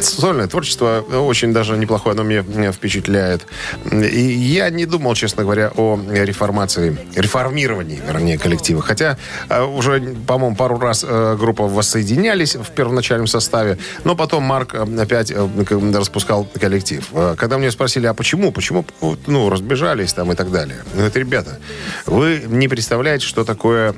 сольное 0.00 0.46
творчество 0.46 1.00
очень 1.00 1.52
даже 1.52 1.76
неплохое, 1.76 2.14
оно 2.14 2.22
меня 2.22 2.72
впечатляет. 2.72 3.46
И 3.92 4.20
я 4.20 4.70
не 4.70 4.86
думал, 4.86 5.14
честно 5.14 5.42
говоря, 5.42 5.70
о 5.76 5.98
реформации, 6.10 6.96
реформировании, 7.14 8.00
вернее, 8.06 8.38
коллектива. 8.38 8.80
Хотя 8.80 9.18
э, 9.48 9.62
уже, 9.62 10.00
по-моему, 10.26 10.56
пару 10.56 10.78
раз 10.78 11.04
э, 11.06 11.36
группа 11.38 11.68
воссоединялись 11.68 12.56
в 12.56 12.70
первоначальном 12.70 13.26
составе, 13.26 13.78
но 14.04 14.16
потом 14.16 14.44
Марк 14.44 14.74
э, 14.74 15.00
опять 15.00 15.30
э, 15.30 15.48
распускал 15.94 16.46
коллектив. 16.58 17.06
Э, 17.12 17.34
Когда 17.36 17.58
меня 17.58 17.70
спросили, 17.70 18.06
а 18.06 18.14
почему, 18.14 18.50
почему 18.50 18.86
ну, 19.26 19.50
разбежались 19.50 20.14
там 20.14 20.32
и 20.32 20.34
так 20.34 20.50
далее. 20.50 20.78
Ну, 20.94 21.10
ребята, 21.12 21.58
вы 22.06 22.42
не 22.46 22.68
представляете, 22.68 23.26
что 23.26 23.44
такое, 23.44 23.94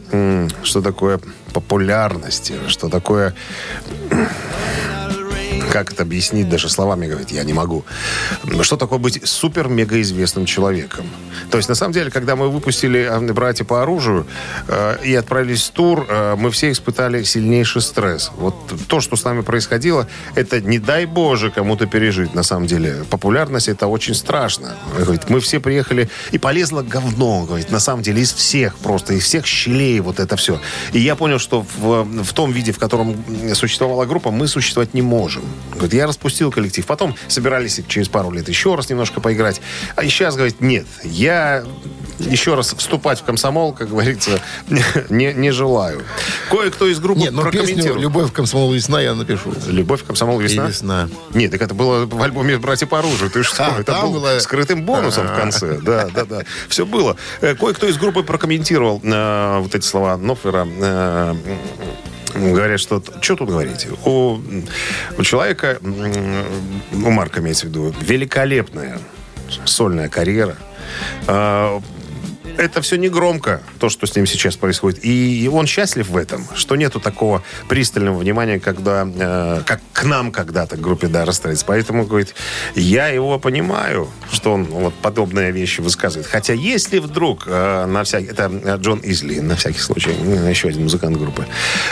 что 0.65 0.83
такое 0.83 1.21
популярность, 1.53 2.53
что 2.69 2.89
такое 2.89 3.35
как 5.71 5.93
это 5.93 6.03
объяснить 6.03 6.49
даже 6.49 6.69
словами, 6.69 7.07
говорит, 7.07 7.31
я 7.31 7.45
не 7.45 7.53
могу. 7.53 7.85
Что 8.63 8.77
такое 8.77 8.99
быть 8.99 9.21
супер-мега 9.27 10.01
известным 10.01 10.45
человеком? 10.45 11.07
То 11.51 11.57
есть, 11.57 11.69
на 11.69 11.75
самом 11.75 11.93
деле, 11.93 12.11
когда 12.11 12.37
мы 12.37 12.49
выпустили 12.49 13.01
э, 13.01 13.33
«Братья 13.33 13.65
по 13.65 13.83
оружию» 13.83 14.27
э, 14.69 14.99
и 15.05 15.15
отправились 15.15 15.69
в 15.69 15.71
тур, 15.71 16.07
э, 16.09 16.35
мы 16.37 16.51
все 16.51 16.71
испытали 16.71 17.23
сильнейший 17.23 17.83
стресс. 17.83 18.31
Вот 18.37 18.55
то, 18.89 19.01
что 19.01 19.17
с 19.17 19.25
нами 19.25 19.43
происходило, 19.43 20.07
это 20.35 20.61
не 20.61 20.79
дай 20.79 21.07
Боже 21.07 21.51
кому-то 21.51 21.87
пережить, 21.87 22.35
на 22.35 22.43
самом 22.43 22.67
деле. 22.67 23.05
Популярность— 23.09 23.69
это 23.69 23.87
очень 23.87 24.15
страшно. 24.15 24.75
Говорит, 24.99 25.31
мы 25.31 25.41
все 25.41 25.61
приехали, 25.61 26.09
и 26.33 26.39
полезло 26.39 26.83
говно, 26.83 27.45
говорит, 27.47 27.71
на 27.71 27.81
самом 27.81 28.03
деле, 28.03 28.23
из 28.23 28.33
всех 28.33 28.77
просто, 28.77 29.15
из 29.15 29.25
всех 29.25 29.47
щелей 29.47 30.01
вот 30.01 30.19
это 30.19 30.37
все. 30.37 30.61
И 30.93 30.99
я 30.99 31.15
понял, 31.15 31.39
что 31.39 31.65
в, 31.79 32.05
в 32.23 32.33
том 32.33 32.53
виде, 32.53 32.73
в 32.73 32.79
котором 32.79 33.17
существовала 33.55 34.05
группа, 34.05 34.31
мы 34.31 34.49
существовать 34.49 34.95
не 34.95 35.03
можем. 35.03 35.45
Говорит, 35.73 35.95
я 35.95 36.07
распустил 36.07 36.51
коллектив. 36.51 36.85
Потом 36.85 37.15
собирались 37.29 37.81
через 37.89 38.09
пару 38.09 38.31
лет 38.31 38.49
еще 38.49 38.75
раз 38.75 38.91
немножко 38.91 39.21
поиграть. 39.21 39.61
А 39.97 40.03
сейчас, 40.05 40.35
говорит, 40.35 40.61
нет, 40.61 40.87
я 41.05 41.65
еще 42.19 42.55
раз 42.55 42.75
вступать 42.77 43.21
в 43.21 43.25
комсомол, 43.25 43.73
как 43.73 43.89
говорится, 43.89 44.41
не, 45.09 45.33
не 45.33 45.51
желаю. 45.53 46.03
Кое-кто 46.51 46.87
из 46.89 46.99
группы 46.99 47.21
Нет, 47.21 47.33
но 47.33 47.51
песню. 47.51 47.95
«Любовь, 47.97 48.33
комсомол, 48.33 48.73
весна» 48.73 49.01
я 49.01 49.15
напишу. 49.15 49.55
Любовь, 49.67 50.05
комсомол, 50.05 50.39
весна? 50.41 50.67
И 50.67 50.69
весна. 50.69 51.09
Нет, 51.35 51.53
так 51.53 51.63
это 51.63 51.75
было 51.75 52.05
в 52.05 52.23
альбоме 52.23 52.59
«Братья 52.59 52.87
по 52.87 52.99
оружию». 52.99 53.31
Ты 53.31 53.43
что? 53.43 53.65
А, 53.67 53.81
это 53.81 53.93
было 54.03 54.19
было- 54.19 54.39
скрытым 54.41 54.85
бонусом 54.85 55.29
в 55.29 55.35
конце. 55.35 55.79
Да, 55.81 56.09
да, 56.13 56.25
да. 56.25 56.43
Все 56.69 56.85
было. 56.85 57.17
Э, 57.41 57.55
Кое-кто 57.55 57.87
из 57.87 57.97
группы 57.97 58.23
прокомментировал 58.23 59.01
э, 59.03 59.59
вот 59.61 59.75
эти 59.75 59.87
слова 59.87 60.17
Нофлера. 60.17 60.67
э, 60.69 61.35
Говорят, 62.35 62.81
что... 62.81 63.03
Что 63.21 63.37
тут 63.37 63.49
говорить? 63.49 63.87
У, 64.05 64.41
у 65.19 65.23
человека, 65.23 65.79
у 65.83 67.11
Марка 67.11 67.41
имеется 67.41 67.67
в 67.67 67.69
виду, 67.71 67.95
великолепная 68.01 68.99
сольная 69.65 70.09
карьера. 70.09 70.57
Э, 72.61 72.71
это 72.71 72.81
все 72.83 72.97
не 72.97 73.09
громко, 73.09 73.63
то, 73.79 73.89
что 73.89 74.07
с 74.07 74.15
ним 74.15 74.27
сейчас 74.27 74.57
происходит. 74.57 75.05
И 75.05 75.51
он 75.53 75.67
счастлив 75.67 76.09
в 76.09 76.17
этом, 76.17 76.47
что 76.55 76.77
нету 76.77 77.01
такого 77.01 77.43
пристального 77.69 78.19
внимания, 78.19 78.61
когда, 78.61 79.09
э, 79.13 79.63
как 79.67 79.81
к 79.93 80.05
нам 80.05 80.31
когда-то, 80.31 80.77
к 80.77 80.81
группе 80.81 81.09
Dire 81.09 81.29
Straits. 81.29 81.65
Поэтому, 81.67 82.07
говорит, 82.07 82.35
я 82.75 83.09
его 83.09 83.39
понимаю, 83.39 84.09
что 84.31 84.53
он 84.53 84.65
вот 84.65 84.95
подобные 84.95 85.51
вещи 85.51 85.81
высказывает. 85.81 86.27
Хотя, 86.27 86.53
если 86.53 86.99
вдруг 86.99 87.45
э, 87.47 87.87
на 87.87 88.05
всякий... 88.05 88.29
Это 88.29 88.51
э, 88.53 88.77
Джон 88.79 89.01
Изли, 89.03 89.41
на 89.41 89.57
всякий 89.57 89.81
случай, 89.81 90.13
э, 90.13 90.51
еще 90.51 90.69
один 90.69 90.85
музыкант 90.85 91.17
группы, 91.17 91.47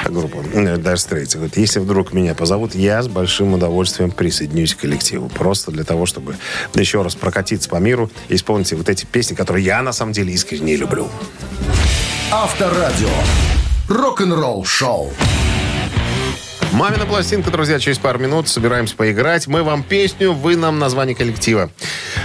группы 0.04 0.38
э, 0.52 0.76
Dire 0.76 0.94
Straits. 0.94 1.34
Говорит, 1.34 1.56
если 1.56 1.80
вдруг 1.80 2.12
меня 2.12 2.34
позовут, 2.34 2.74
я 2.74 3.02
с 3.02 3.08
большим 3.08 3.54
удовольствием 3.54 4.10
присоединюсь 4.10 4.74
к 4.74 4.80
коллективу. 4.80 5.28
Просто 5.28 5.72
для 5.72 5.84
того, 5.84 6.06
чтобы 6.06 6.36
еще 6.74 7.02
раз 7.02 7.14
прокатиться 7.14 7.68
по 7.68 7.76
миру 7.76 8.10
и 8.28 8.36
исполнить 8.36 8.72
вот 8.72 8.88
эти 8.88 9.04
песни, 9.04 9.34
которые 9.34 9.64
я, 9.64 9.82
на 9.82 9.92
самом 9.92 10.12
деле, 10.12 10.32
искренне 10.32 10.57
люблю. 10.76 11.08
Авторадио. 12.30 13.08
Рок-н-ролл 13.88 14.64
шоу. 14.64 15.12
Мамина 16.72 17.06
пластинка, 17.06 17.50
друзья, 17.50 17.78
через 17.78 17.98
пару 17.98 18.18
минут 18.18 18.48
собираемся 18.48 18.94
поиграть. 18.94 19.46
Мы 19.46 19.62
вам 19.62 19.82
песню, 19.82 20.32
вы 20.32 20.56
нам 20.56 20.78
название 20.78 21.16
коллектива. 21.16 21.70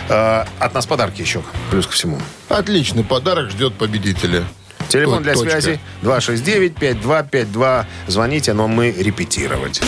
Э, 0.10 0.46
от 0.60 0.74
нас 0.74 0.86
подарки 0.86 1.22
еще, 1.22 1.42
плюс 1.72 1.88
ко 1.88 1.94
всему. 1.94 2.20
Отличный 2.50 3.04
подарок 3.04 3.50
ждет 3.52 3.74
победителя. 3.76 4.44
Телефон 4.90 5.24
для 5.24 5.34
точка. 5.34 5.62
связи 5.62 5.80
269-5252. 6.04 7.86
Звоните, 8.08 8.54
но 8.54 8.68
мы 8.68 8.92
репетировать. 8.92 9.82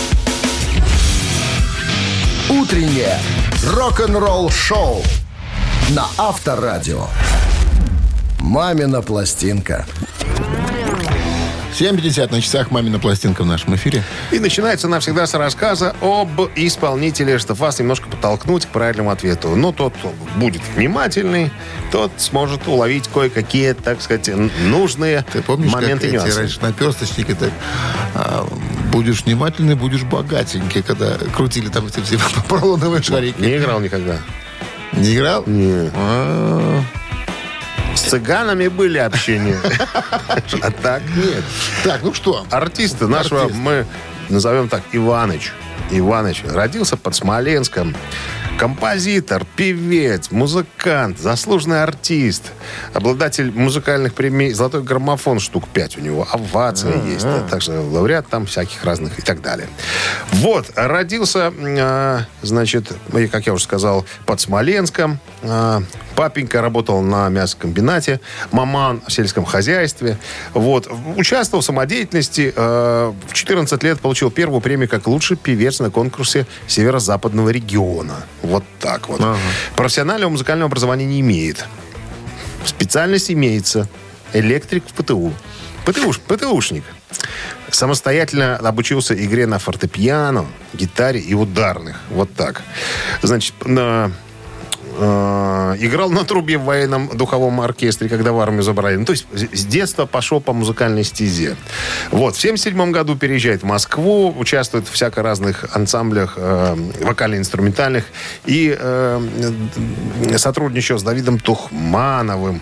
Утреннее 2.49 3.19
рок-н-ролл 3.73 4.49
шоу 4.49 5.03
на 5.89 6.07
Авторадио. 6.17 7.07
Мамина 8.45 9.01
пластинка. 9.01 9.87
7.50 11.73 12.31
на 12.31 12.41
часах 12.41 12.69
«Мамина 12.69 12.99
пластинка» 12.99 13.41
в 13.41 13.47
нашем 13.47 13.75
эфире. 13.75 14.03
И 14.31 14.37
начинается 14.37 14.85
она 14.85 14.99
всегда 14.99 15.25
с 15.25 15.33
рассказа 15.33 15.95
об 15.99 16.39
исполнителе, 16.55 17.39
чтобы 17.39 17.59
вас 17.61 17.79
немножко 17.79 18.07
подтолкнуть 18.07 18.67
к 18.67 18.69
правильному 18.69 19.09
ответу. 19.09 19.55
Но 19.55 19.71
тот, 19.71 19.95
кто 19.97 20.13
будет 20.35 20.61
внимательный, 20.75 21.51
тот 21.91 22.11
сможет 22.17 22.67
уловить 22.67 23.07
кое-какие, 23.07 23.73
так 23.73 23.99
сказать, 23.99 24.29
нужные 24.67 25.25
Ты 25.33 25.41
помнишь, 25.41 25.73
моменты 25.73 26.05
как 26.05 26.13
эти 26.13 26.13
нюансы. 26.13 26.39
раньше 26.39 26.61
наперсточники 26.61 27.33
так 27.33 27.51
а, 28.13 28.47
будешь 28.91 29.23
внимательный, 29.25 29.75
будешь 29.75 30.03
богатенький, 30.03 30.83
когда 30.83 31.17
крутили 31.35 31.69
там 31.69 31.87
эти 31.87 31.99
все 32.01 32.19
поролоновые 32.47 33.01
шарики. 33.01 33.41
Не 33.41 33.57
играл 33.57 33.79
никогда. 33.79 34.19
Не 34.93 35.15
играл? 35.15 35.43
Не. 35.47 35.89
А, 35.95 36.81
С 37.95 38.01
цыганами 38.01 38.67
были 38.67 38.97
общения. 38.97 39.59
А 40.61 40.71
так 40.71 41.01
нет. 41.15 41.43
Так, 41.83 42.03
ну 42.03 42.13
что? 42.13 42.45
Артиста 42.51 43.07
нашего 43.07 43.47
мы 43.49 43.85
назовем 44.29 44.69
так 44.69 44.83
Иваныч. 44.91 45.51
Иваныч 45.91 46.43
родился 46.45 46.97
под 46.97 47.15
Смоленском 47.15 47.95
Композитор, 48.57 49.45
певец, 49.57 50.31
музыкант, 50.31 51.19
заслуженный 51.19 51.83
артист, 51.83 52.53
обладатель 52.93 53.51
музыкальных 53.51 54.13
премий 54.13 54.53
«Золотой 54.53 54.81
граммофон» 54.81 55.39
штук 55.39 55.67
5 55.67 55.97
у 55.97 56.01
него, 56.01 56.25
овация 56.31 57.03
есть, 57.03 57.25
а 57.25 57.45
также 57.50 57.74
лауреат 57.74 58.27
там 58.29 58.45
всяких 58.45 58.83
разных 58.85 59.19
и 59.19 59.21
так 59.21 59.41
далее. 59.41 59.67
Вот, 60.31 60.71
родился, 60.75 61.53
э, 61.57 62.19
значит, 62.43 62.93
как 63.29 63.45
я 63.45 63.53
уже 63.53 63.63
сказал, 63.65 64.05
под 64.25 64.39
Смоленском. 64.39 65.19
Э, 65.41 65.81
Папенька 66.15 66.62
работал 66.62 67.01
на 67.01 67.27
мясокомбинате, 67.27 68.21
маман 68.51 69.01
в 69.05 69.12
сельском 69.12 69.43
хозяйстве. 69.43 70.17
Вот. 70.53 70.89
Участвовал 71.17 71.62
в 71.62 71.65
самодеятельности. 71.65 72.53
э, 72.55 73.13
В 73.27 73.33
14 73.33 73.83
лет 73.83 74.00
получил 74.00 74.31
первую 74.31 74.62
премию 74.62 74.88
как 74.88 75.07
лучший 75.07 75.35
певец 75.35 75.79
на 75.79 75.91
конкурсе 75.91 76.47
северо-западного 76.67 77.50
региона. 77.50 78.24
Вот 78.45 78.63
так 78.79 79.09
вот. 79.09 79.21
Профессионального 79.75 80.29
музыкального 80.29 80.67
образования 80.67 81.05
не 81.05 81.19
имеет. 81.21 81.65
Специальность 82.65 83.31
имеется. 83.31 83.87
Электрик 84.33 84.83
в 84.87 84.93
ПТУ. 84.93 85.33
ПТУш, 85.85 86.19
ПТУшник. 86.19 86.83
Самостоятельно 87.69 88.57
обучился 88.57 89.13
игре 89.13 89.45
на 89.47 89.59
фортепиано, 89.59 90.45
гитаре 90.73 91.19
и 91.19 91.33
ударных. 91.33 91.99
Вот 92.09 92.33
так. 92.33 92.63
Значит, 93.21 93.53
на 93.65 94.11
э, 94.97 95.75
играл 95.79 96.09
на 96.09 96.23
трубе 96.23 96.57
в 96.57 96.63
военном 96.63 97.09
духовом 97.15 97.61
оркестре, 97.61 98.09
когда 98.09 98.31
в 98.31 98.39
армию 98.39 98.63
забрали. 98.63 98.95
Ну, 98.95 99.05
то 99.05 99.11
есть 99.11 99.25
с 99.33 99.65
детства 99.65 100.05
пошел 100.05 100.41
по 100.41 100.53
музыкальной 100.53 101.03
стезе. 101.03 101.55
Вот, 102.11 102.35
в 102.35 102.41
77 102.41 102.91
году 102.91 103.15
переезжает 103.15 103.61
в 103.61 103.65
Москву, 103.65 104.33
участвует 104.37 104.87
в 104.87 104.91
всяко 104.91 105.21
разных 105.21 105.65
ансамблях 105.75 106.33
э, 106.37 106.75
вокально-инструментальных 107.01 108.05
и 108.45 108.75
э, 108.77 109.21
сотрудничал 110.37 110.97
с 110.97 111.03
Давидом 111.03 111.39
Тухмановым. 111.39 112.61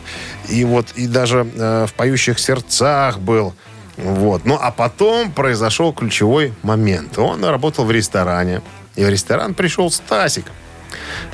И 0.50 0.64
вот, 0.66 0.88
и 0.96 1.08
даже 1.08 1.48
э, 1.56 1.86
в 1.88 1.94
«Поющих 1.94 2.40
сердцах» 2.40 3.20
был. 3.20 3.54
Вот. 3.98 4.46
Ну, 4.46 4.58
а 4.60 4.72
потом 4.72 5.32
произошел 5.32 5.94
ключевой 5.94 6.54
момент. 6.64 7.18
Он 7.18 7.44
работал 7.46 7.86
в 7.86 7.92
ресторане. 7.92 8.62
И 8.96 9.04
в 9.04 9.10
ресторан 9.10 9.54
пришел 9.54 9.90
Стасик 9.92 10.46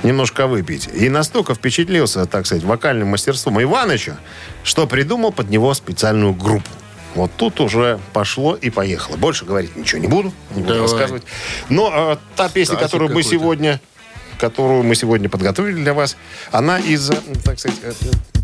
немножко 0.03 0.47
выпить. 0.47 0.89
И 0.93 1.09
настолько 1.09 1.55
впечатлился, 1.55 2.25
так 2.25 2.45
сказать, 2.45 2.63
вокальным 2.63 3.09
мастерством 3.09 3.61
Иваныча, 3.61 4.17
что 4.63 4.87
придумал 4.87 5.31
под 5.31 5.49
него 5.49 5.73
специальную 5.73 6.33
группу. 6.33 6.69
Вот 7.15 7.31
тут 7.37 7.59
уже 7.59 7.99
пошло 8.13 8.55
и 8.55 8.69
поехало. 8.69 9.17
Больше 9.17 9.45
говорить 9.45 9.75
ничего 9.75 9.99
не 9.99 10.07
буду, 10.07 10.31
не 10.51 10.61
буду 10.61 10.75
Давай. 10.75 10.81
рассказывать. 10.83 11.23
Но 11.69 11.91
э, 12.13 12.17
та 12.35 12.49
песня, 12.49 12.75
Стасик 12.75 12.91
которую 12.91 13.13
мы 13.13 13.23
сегодня 13.23 13.81
которую 14.39 14.83
мы 14.83 14.95
сегодня 14.95 15.29
подготовили 15.29 15.75
для 15.75 15.93
вас, 15.93 16.15
она 16.51 16.79
из, 16.79 17.09
э, 17.11 17.17
так 17.43 17.59
сказать, 17.59 17.77
э, 17.83 17.93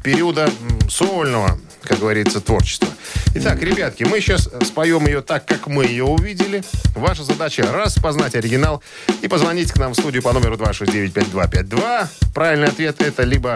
периода 0.04 0.50
сольного, 0.90 1.58
как 1.82 2.00
говорится, 2.00 2.42
творчества. 2.42 2.90
Итак, 3.34 3.62
ребятки, 3.62 4.04
мы 4.04 4.20
сейчас 4.20 4.50
споем 4.66 5.08
ее 5.08 5.22
так, 5.22 5.46
как 5.46 5.68
мы 5.68 5.86
ее 5.86 6.04
увидели. 6.04 6.64
Ваша 6.96 7.24
задача 7.24 7.64
распознать 7.72 8.36
оригинал 8.36 8.84
и 9.22 9.28
позвонить 9.28 9.72
к 9.72 9.78
нам 9.78 9.94
в 9.94 9.96
студию 9.96 10.22
по 10.22 10.34
номеру 10.34 10.58
269-5252. 10.58 12.08
Правильный 12.34 12.68
ответ 12.68 13.02
это 13.02 13.24
либо 13.24 13.56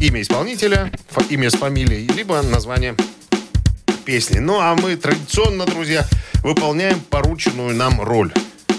имя 0.00 0.20
исполнителя, 0.20 0.90
имя 1.28 1.50
с 1.50 1.54
фамилией, 1.54 2.06
либо 2.08 2.42
название 2.42 2.94
песни. 4.04 4.38
Ну, 4.38 4.58
а 4.60 4.74
мы 4.74 4.96
традиционно, 4.96 5.66
друзья, 5.66 6.06
выполняем 6.42 7.00
порученную 7.00 7.74
нам 7.74 8.00
роль. 8.00 8.32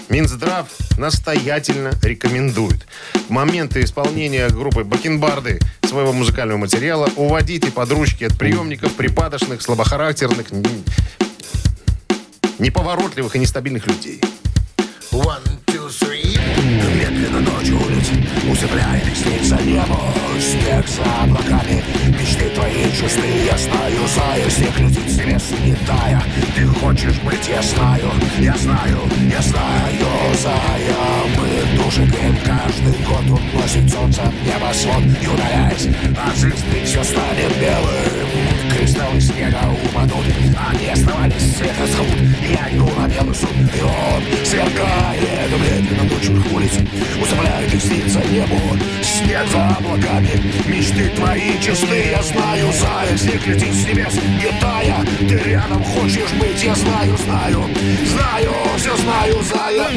Минздрав 0.09 0.67
настоятельно 0.97 1.91
рекомендует 2.01 2.85
в 3.27 3.29
моменты 3.29 3.81
исполнения 3.81 4.49
группы 4.49 4.83
Бакенбарды 4.83 5.59
своего 5.83 6.13
музыкального 6.13 6.57
материала 6.57 7.09
уводите 7.15 7.71
под 7.71 7.91
ручки 7.91 8.23
от 8.23 8.37
приемников 8.37 8.93
припадочных, 8.93 9.61
слабохарактерных, 9.61 10.47
неповоротливых 12.59 13.35
и 13.35 13.39
нестабильных 13.39 13.87
людей. 13.87 14.21
One, 15.11 15.43
two, 15.65 15.89
three. 15.89 16.39
Медленно 16.95 17.41
ночью 17.41 17.77
летит, 17.89 18.25
усыпляет 18.49 19.05
и 19.05 19.13
снится 19.13 19.61
небо. 19.61 19.99
Снег 20.39 20.87
за 20.87 21.03
облаками, 21.23 21.83
мечты 22.17 22.49
твои 22.55 22.89
чистые 22.93 23.45
Я 23.45 23.57
знаю, 23.57 24.49
снег 24.49 24.79
летит 24.79 25.11
с 25.11 25.17
небес 25.17 25.43
не 25.65 25.75
тая. 25.85 26.23
Ты 26.55 26.65
хочешь 26.65 27.19
быть, 27.25 27.45
я 27.49 27.61
знаю, 27.61 28.09
я 28.39 28.55
знаю, 28.55 28.99
я 29.29 29.41
знаю, 29.41 30.35
зая. 30.41 30.95
Мы 31.37 31.77
души 31.77 32.05
греем 32.05 32.37
каждый 32.45 32.93
год 33.05 33.39
Уносит 33.53 33.91
солнце 33.91 34.21
в 34.21 34.47
небосвод 34.47 35.03
И 35.21 35.27
удаляясь 35.27 35.89
от 36.25 36.35
жизни 36.37 36.85
все 36.85 37.03
станет 37.03 37.51
белым. 37.59 38.51
Кристаллы 38.77 39.19
снега 39.19 39.59
упадут 39.85 40.25
Они 40.69 40.87
оставались 40.87 41.57
света 41.57 41.85
зовут 41.87 42.17
Я 42.49 42.75
иду 42.75 42.89
на 42.97 43.07
белый 43.07 43.35
суд 43.35 43.49
И 43.51 43.81
он 43.81 44.40
облаками 49.91 50.29
Мечты 50.67 51.09
твои 51.15 51.59
чисты 51.59 52.09
Я 52.11 52.21
знаю, 52.23 52.71
зая 52.73 53.17
Снег 53.17 53.45
летит 53.47 53.73
с 53.73 53.85
небес 53.87 54.13
Не 54.15 54.59
тая. 54.59 55.05
Ты 55.19 55.49
рядом 55.49 55.83
хочешь 55.83 56.31
быть 56.39 56.63
Я 56.63 56.75
знаю, 56.75 57.17
знаю. 57.17 57.65
Знаю, 58.05 58.51
все 58.77 58.95
знаю, 58.97 59.35
зая 59.43 59.89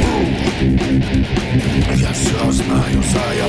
Я 1.95 2.13
все 2.13 2.53
знаю, 2.53 3.03
зая 3.13 3.49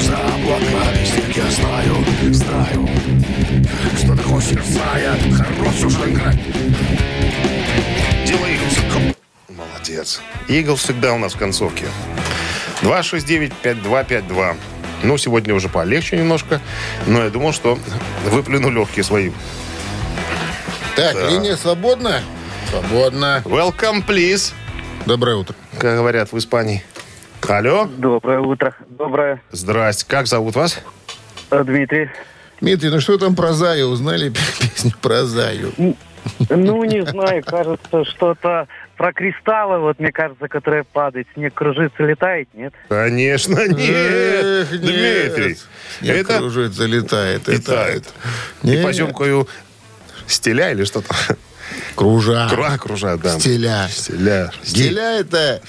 За 0.00 0.16
облаками 0.16 1.04
снег 1.04 1.36
я 1.36 1.50
знаю 1.50 1.96
Знаю. 2.32 2.88
Что 3.96 4.16
ты 4.16 4.22
хочешь, 4.22 4.64
зая 4.66 5.14
Хорош 5.32 5.84
уже 5.84 6.10
играть. 6.10 6.38
Делай. 8.26 8.58
Молодец. 9.48 10.20
Игл 10.48 10.76
всегда 10.76 11.14
у 11.14 11.18
нас 11.18 11.34
в 11.34 11.38
концовке. 11.38 11.86
269-5252. 12.82 14.56
Ну, 15.04 15.16
сегодня 15.18 15.54
уже 15.54 15.68
полегче 15.68 16.16
немножко, 16.16 16.60
но 17.06 17.22
я 17.24 17.30
думал, 17.30 17.52
что 17.52 17.78
выплюну 18.26 18.70
легкие 18.70 19.04
свои. 19.04 19.30
Так, 20.96 21.14
линия 21.30 21.56
свободна? 21.56 22.20
Свободна. 22.70 23.42
Welcome, 23.44 24.04
please, 24.06 24.52
Доброе 25.06 25.36
утро. 25.36 25.54
как 25.78 25.94
говорят 25.96 26.32
в 26.32 26.38
Испании. 26.38 26.82
Алло, 27.48 27.84
Доброе 27.86 28.40
утро. 28.40 28.74
Доброе. 28.88 29.40
здрасте. 29.52 30.04
Как 30.08 30.26
зовут 30.26 30.56
вас? 30.56 30.80
Э, 31.50 31.62
Дмитрий. 31.62 32.10
Дмитрий, 32.60 32.90
ну 32.90 33.00
что 33.00 33.16
там 33.16 33.36
про 33.36 33.52
Заю? 33.52 33.86
Узнали 33.88 34.30
песню 34.60 34.92
про 35.00 35.24
Заю? 35.24 35.72
Ну, 36.50 36.84
не 36.84 37.06
знаю, 37.06 37.42
кажется, 37.44 38.04
что-то 38.04 38.66
про 38.98 39.12
кристаллы, 39.12 39.78
вот 39.78 39.98
мне 40.00 40.12
кажется, 40.12 40.48
которые 40.48 40.82
падают. 40.84 41.28
Снег 41.34 41.54
кружится, 41.54 42.02
летает, 42.02 42.48
нет? 42.52 42.74
Конечно, 42.88 43.66
нет, 43.68 43.78
Эх, 43.80 44.72
нет. 44.72 44.80
Дмитрий. 44.82 45.58
Снег 46.00 46.16
Это 46.16 46.38
кружит, 46.38 46.74
залетает. 46.74 47.46
летает. 47.46 48.04
Нет. 48.64 48.80
И 48.80 48.82
поземкою 48.82 49.48
стиля 50.26 50.72
или 50.72 50.84
что-то? 50.84 51.14
Кружа. 51.94 52.48
Круа 52.50 52.76
кружат, 52.76 53.20
да. 53.20 53.38
Стиля. 53.38 53.88
Стиля. 53.88 54.50
Стиля 54.62 55.20
это... 55.20 55.62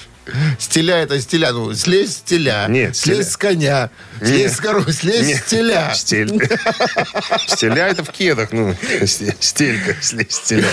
Стиля 0.58 0.96
это 0.96 1.20
стиля. 1.20 1.52
Ну, 1.52 1.72
слезь 1.74 2.16
с 2.16 2.20
теля. 2.22 2.66
Нет, 2.68 2.96
слезь 2.96 3.16
стиля. 3.18 3.30
с 3.30 3.36
коня. 3.36 3.90
Слезь 4.18 4.38
Нет. 4.42 4.52
с 4.52 4.56
коровы. 4.60 4.92
Слезь 4.92 5.26
Нет. 5.26 5.38
с 5.38 5.42
теля. 5.44 5.90
Стиль. 5.94 6.48
Стиля 7.46 7.86
это 7.88 8.04
в 8.04 8.10
кедах. 8.10 8.52
Ну, 8.52 8.74
с- 9.00 9.34
стелька, 9.40 9.92
сли- 10.00 10.26
стиля. 10.30 10.68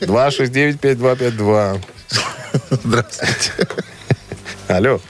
269-5252. 0.00 1.80
Здравствуйте. 2.70 3.52
Алло. 4.68 5.00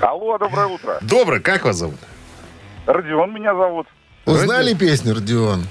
Алло, 0.00 0.38
доброе 0.38 0.66
утро. 0.66 0.98
Добрый, 1.02 1.40
как 1.40 1.64
вас 1.64 1.76
зовут? 1.76 1.98
Родион 2.86 3.32
меня 3.32 3.54
зовут. 3.54 3.86
Узнали 4.26 4.74
песню, 4.74 5.14
Родион? 5.14 5.66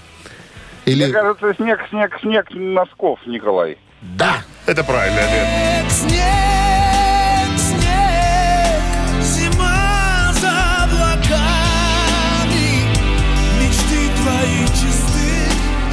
Мне 0.86 0.96
Или... 0.96 1.12
кажется, 1.12 1.54
снег, 1.56 1.80
снег, 1.90 2.12
снег 2.22 2.46
носков, 2.52 3.20
Николай. 3.26 3.78
Да. 4.02 4.44
Это 4.66 4.84
правильный 4.84 5.24
ответ. 5.24 5.92
Снег, 5.92 6.22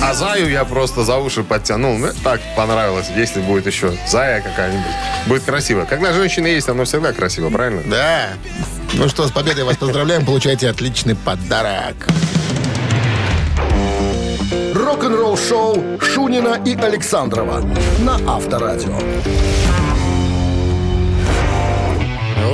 А 0.02 0.14
Заю 0.14 0.48
я 0.48 0.64
просто 0.64 1.04
за 1.04 1.18
уши 1.18 1.42
подтянул. 1.42 1.96
Мне 1.98 2.12
так 2.24 2.40
понравилось. 2.56 3.06
Если 3.14 3.40
будет 3.40 3.66
еще 3.66 3.92
Зая 4.08 4.40
какая-нибудь. 4.40 4.92
Будет 5.26 5.42
красиво. 5.44 5.84
Когда 5.84 6.12
женщина 6.12 6.46
есть, 6.46 6.68
оно 6.68 6.84
всегда 6.84 7.12
красиво, 7.12 7.50
правильно? 7.50 7.82
Да. 7.86 8.28
Ну 8.94 9.08
что, 9.08 9.26
с 9.28 9.30
победой 9.30 9.64
вас 9.64 9.76
поздравляем. 9.76 10.24
Получайте 10.24 10.68
отличный 10.68 11.16
подарок. 11.16 11.94
Рок-н-ролл 14.74 15.36
шоу 15.36 16.00
Шунина 16.00 16.60
и 16.64 16.74
Александрова 16.74 17.62
на 18.00 18.14
Авторадио. 18.26 18.98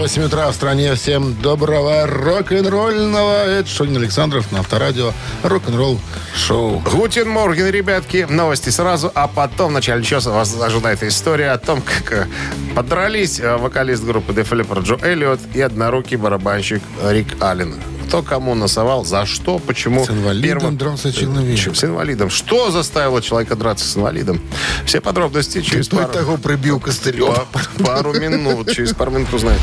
8 0.06 0.22
утра 0.22 0.48
в 0.52 0.54
стране. 0.54 0.94
Всем 0.94 1.34
доброго 1.42 2.06
рок-н-ролльного. 2.06 3.44
Это 3.44 3.68
Шунин 3.68 3.96
Александров 3.96 4.52
на 4.52 4.60
Авторадио. 4.60 5.12
Рок-н-ролл 5.42 5.98
шоу. 6.32 6.78
Guten 6.92 7.28
Morgen, 7.28 7.68
ребятки. 7.70 8.24
Новости 8.30 8.70
сразу, 8.70 9.10
а 9.16 9.26
потом 9.26 9.70
в 9.70 9.72
начале 9.72 10.04
часа 10.04 10.30
вас 10.30 10.54
ожидает 10.60 11.02
история 11.02 11.50
о 11.50 11.58
том, 11.58 11.82
как 11.82 12.12
э, 12.12 12.26
подрались 12.76 13.40
э, 13.40 13.56
вокалист 13.56 14.04
группы 14.04 14.32
Def 14.32 14.48
Leppard 14.50 14.84
Джо 14.84 14.96
Эллиот 15.04 15.40
и 15.54 15.60
однорукий 15.60 16.16
барабанщик 16.16 16.82
Рик 17.04 17.42
Аллен. 17.42 17.74
Кто 18.06 18.22
кому 18.22 18.54
насовал, 18.54 19.04
за 19.04 19.26
что, 19.26 19.58
почему. 19.58 20.04
С 20.04 20.10
инвалидом 20.10 20.58
Первым- 20.60 20.76
дрался 20.78 21.12
человек. 21.12 21.58
Чем? 21.58 21.74
С 21.74 21.82
инвалидом. 21.82 22.30
Что 22.30 22.70
заставило 22.70 23.20
человека 23.20 23.56
драться 23.56 23.84
с 23.84 23.96
инвалидом? 23.96 24.40
Все 24.84 25.00
подробности 25.00 25.60
через 25.60 25.88
Кто 25.88 25.96
пару, 25.96 26.12
того 26.12 26.36
прибил 26.36 26.78
костылем? 26.78 27.34
па- 27.52 27.84
пару 27.84 28.12
минут. 28.14 28.70
Через 28.72 28.92
пару 28.92 29.10
минут 29.10 29.34
узнаем. 29.34 29.58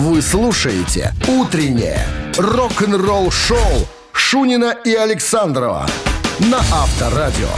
Вы 0.00 0.22
слушаете 0.22 1.12
«Утреннее 1.28 2.06
рок-н-ролл-шоу» 2.38 3.86
Шунина 4.14 4.74
и 4.82 4.94
Александрова 4.94 5.86
на 6.38 6.56
Авторадио. 6.56 7.50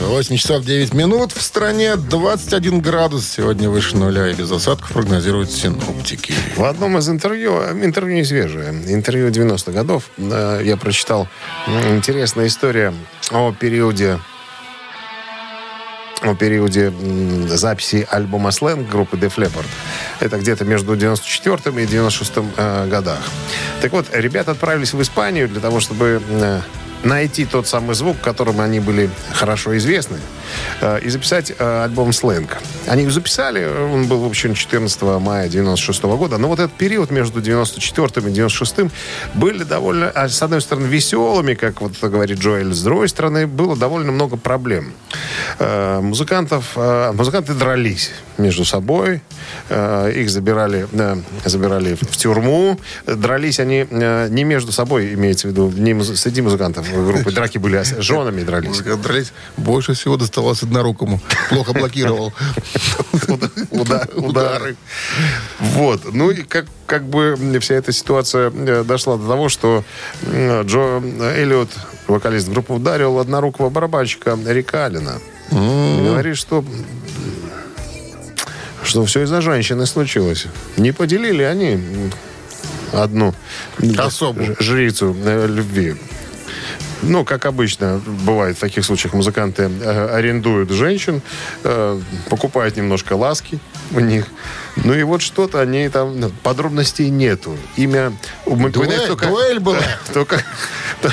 8 0.00 0.36
часов 0.36 0.64
9 0.64 0.94
минут. 0.94 1.30
В 1.30 1.40
стране 1.40 1.94
21 1.94 2.80
градус. 2.80 3.24
Сегодня 3.24 3.70
выше 3.70 3.96
нуля 3.96 4.30
и 4.30 4.34
без 4.34 4.50
осадков 4.50 4.90
прогнозируют 4.90 5.52
синоптики. 5.52 6.34
В 6.56 6.64
одном 6.64 6.98
из 6.98 7.08
интервью, 7.08 7.62
интервью 7.84 8.16
не 8.16 8.24
свежее, 8.24 8.70
интервью 8.88 9.28
90-х 9.28 9.70
годов, 9.70 10.10
э, 10.16 10.62
я 10.64 10.76
прочитал 10.76 11.28
интересная 11.68 12.48
история 12.48 12.92
о 13.30 13.52
периоде 13.52 14.18
о 16.22 16.34
периоде 16.34 16.92
записи 17.48 18.06
альбома 18.10 18.50
«Сленг» 18.50 18.88
группы 18.88 19.16
Def 19.16 19.36
Leppard. 19.36 19.66
Это 20.20 20.38
где-то 20.38 20.64
между 20.64 20.96
94 20.96 21.82
и 21.82 21.86
96 21.86 22.32
э, 22.56 22.86
годах. 22.88 23.20
Так 23.80 23.92
вот, 23.92 24.06
ребята 24.12 24.52
отправились 24.52 24.92
в 24.92 25.02
Испанию 25.02 25.48
для 25.48 25.60
того, 25.60 25.80
чтобы 25.80 26.22
э, 26.28 26.60
найти 27.04 27.44
тот 27.44 27.66
самый 27.66 27.94
звук, 27.94 28.20
которым 28.20 28.60
они 28.60 28.80
были 28.80 29.10
хорошо 29.32 29.76
известны, 29.76 30.18
и 31.02 31.08
записать 31.08 31.52
э, 31.56 31.84
альбом 31.84 32.12
«Сленг». 32.12 32.58
Они 32.86 33.02
его 33.02 33.10
записали, 33.10 33.64
он 33.64 34.06
был, 34.06 34.20
в 34.20 34.26
общем, 34.26 34.54
14 34.54 35.02
мая 35.02 35.48
96 35.48 36.02
года, 36.02 36.38
но 36.38 36.48
вот 36.48 36.58
этот 36.58 36.72
период 36.72 37.10
между 37.10 37.40
94 37.40 38.28
и 38.28 38.32
96 38.32 38.92
были 39.34 39.62
довольно, 39.64 40.10
а, 40.10 40.28
с 40.28 40.42
одной 40.42 40.60
стороны, 40.60 40.86
веселыми, 40.86 41.54
как 41.54 41.80
вот 41.80 41.92
говорит 42.00 42.38
Джоэль, 42.38 42.72
с 42.72 42.82
другой 42.82 43.08
стороны, 43.08 43.46
было 43.46 43.76
довольно 43.76 44.12
много 44.12 44.36
проблем. 44.36 44.92
Э, 45.58 46.00
Музыкантов, 46.00 46.72
э, 46.76 47.12
музыканты 47.12 47.54
дрались 47.54 48.10
между 48.38 48.64
собой, 48.64 49.22
э, 49.68 50.12
их 50.14 50.30
забирали, 50.30 50.86
э, 50.92 51.16
забирали 51.44 51.94
в 51.94 52.16
тюрьму, 52.16 52.78
дрались 53.06 53.60
они 53.60 53.86
э, 53.88 54.28
не 54.30 54.44
между 54.44 54.72
собой, 54.72 55.14
имеется 55.14 55.48
в 55.48 55.50
виду, 55.50 55.70
не 55.70 56.02
среди 56.02 56.42
музыкантов 56.42 56.90
группы, 56.92 57.30
драки 57.30 57.58
были, 57.58 57.76
а 57.76 57.84
с 57.84 57.98
женами 58.00 58.42
дрались. 58.42 58.80
Дрались. 58.80 59.32
Больше 59.56 59.94
всего 59.94 60.16
доставалось 60.42 60.62
однорукому. 60.62 61.20
Плохо 61.48 61.72
блокировал. 61.72 62.32
Уда- 63.70 64.06
удары. 64.16 64.76
Вот. 65.60 66.12
Ну 66.12 66.30
и 66.30 66.42
как, 66.42 66.66
как 66.86 67.04
бы 67.04 67.36
вся 67.60 67.74
эта 67.76 67.92
ситуация 67.92 68.50
э, 68.54 68.84
дошла 68.84 69.16
до 69.16 69.26
того, 69.28 69.48
что 69.48 69.84
Джо 70.24 71.00
Эллиот, 71.36 71.70
вокалист 72.08 72.48
группы, 72.48 72.72
ударил 72.74 73.18
однорукого 73.18 73.70
барабанщика 73.70 74.36
Рика 74.46 74.86
Аллена. 74.86 75.18
Говорит, 75.50 76.36
что 76.36 76.64
что 78.84 79.04
все 79.04 79.22
из-за 79.22 79.40
женщины 79.40 79.86
случилось. 79.86 80.46
Не 80.76 80.90
поделили 80.92 81.44
они 81.44 82.10
одну 82.92 83.32
Особу. 83.96 84.42
ж- 84.44 84.56
жрицу 84.58 85.16
э, 85.24 85.46
любви. 85.46 85.94
Ну, 87.02 87.24
как 87.24 87.46
обычно 87.46 88.00
бывает 88.06 88.56
в 88.56 88.60
таких 88.60 88.84
случаях, 88.84 89.14
музыканты 89.14 89.64
э, 89.64 90.14
арендуют 90.14 90.70
женщин, 90.70 91.20
э, 91.64 92.00
покупают 92.28 92.76
немножко 92.76 93.14
ласки 93.14 93.58
у 93.90 94.00
них. 94.00 94.26
Ну 94.76 94.94
и 94.94 95.02
вот 95.02 95.20
что-то 95.20 95.60
они 95.60 95.88
там, 95.88 96.18
ну, 96.18 96.30
подробностей 96.42 97.08
нету. 97.10 97.56
Имя 97.76 98.12
упоминается 98.46 98.80
Дуэль- 98.80 99.06
только... 99.08 99.26
дуэль 99.26 99.58
была. 99.60 99.78
Только, 100.14 100.42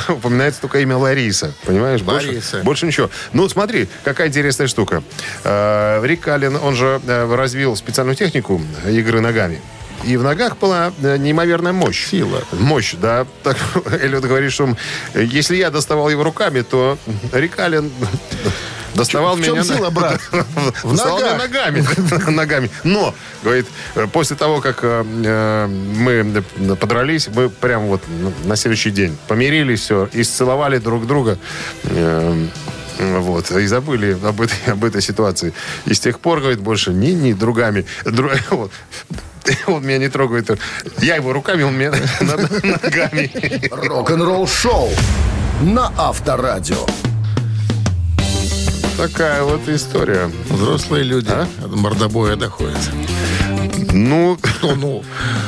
упоминается 0.10 0.62
только 0.62 0.80
имя 0.80 0.98
Лариса. 0.98 1.54
Понимаешь? 1.66 2.02
Больше- 2.02 2.28
Лариса. 2.28 2.62
Больше, 2.64 2.86
ничего. 2.86 3.10
Ну, 3.34 3.50
смотри, 3.50 3.88
какая 4.04 4.28
интересная 4.28 4.68
штука. 4.68 5.04
Э, 5.44 6.00
Рик 6.06 6.28
Аллен, 6.28 6.56
он 6.56 6.76
же 6.76 7.02
развил 7.08 7.76
специальную 7.76 8.16
технику 8.16 8.62
игры 8.86 9.20
ногами. 9.20 9.60
И 10.04 10.18
в 10.18 10.24
ногах 10.24 10.58
была 10.58 10.92
э, 11.02 11.18
неимоверная 11.18 11.74
мощь. 11.74 12.08
Сила. 12.08 12.42
Мощь, 12.54 12.96
да. 12.96 13.26
Так, 13.44 13.58
Эллиот 14.02 14.24
говорит, 14.24 14.52
что 14.52 14.76
э, 15.14 15.24
если 15.24 15.56
я 15.58 15.70
доставал 15.72 16.10
его 16.10 16.24
руками, 16.24 16.62
то 16.62 16.98
Рик 17.34 17.60
Аллен 17.60 17.92
доставал 18.96 19.36
В 19.36 19.44
чем 19.44 19.56
меня... 19.56 19.64
сила, 19.64 19.90
брат? 19.90 20.22
В 20.84 20.94
ногах. 20.96 21.38
ногами. 21.38 21.86
ногами. 22.32 22.70
Но, 22.84 23.14
говорит, 23.44 23.68
э, 23.96 24.08
после 24.12 24.36
того, 24.36 24.62
как 24.62 24.80
э, 24.84 25.04
мы 25.68 26.44
подрались, 26.76 27.28
мы 27.28 27.50
прям 27.50 27.88
вот 27.88 28.02
на 28.46 28.56
следующий 28.56 28.92
день 28.92 29.18
помирились, 29.28 29.82
все, 29.82 30.10
и 30.14 30.24
сцеловали 30.24 30.78
друг 30.78 31.06
друга. 31.08 31.38
Э, 31.84 32.48
Вот, 33.00 33.50
и 33.52 33.66
забыли 33.68 34.18
об 34.26 34.42
этой, 34.42 34.74
об 34.74 34.84
этой 34.84 35.02
ситуации. 35.02 35.54
И 35.86 35.94
с 35.94 36.00
тех 36.02 36.20
пор, 36.20 36.40
говорит, 36.42 36.60
больше 36.60 36.92
ни, 36.92 37.12
ни 37.12 37.32
другами. 37.32 37.86
Дру- 38.04 38.38
вот. 38.50 38.72
Он 39.68 39.86
меня 39.86 39.98
не 39.98 40.10
трогает. 40.10 40.50
Я 41.02 41.16
его 41.16 41.34
руками, 41.34 41.64
он 41.64 41.78
меня 41.78 41.92
ногами. 42.22 43.32
Рок-н-ролл-шоу 43.72 44.90
на 45.62 45.92
Авторадио. 45.98 46.86
Такая 48.98 49.44
вот 49.44 49.68
история. 49.70 50.30
Взрослые 50.50 51.04
люди 51.04 51.32
от 51.32 51.76
мордобоя 51.76 52.36
доходят. 52.36 52.78
Ну, 53.92 54.38
Ну, 54.62 54.76
ну. 54.76 55.04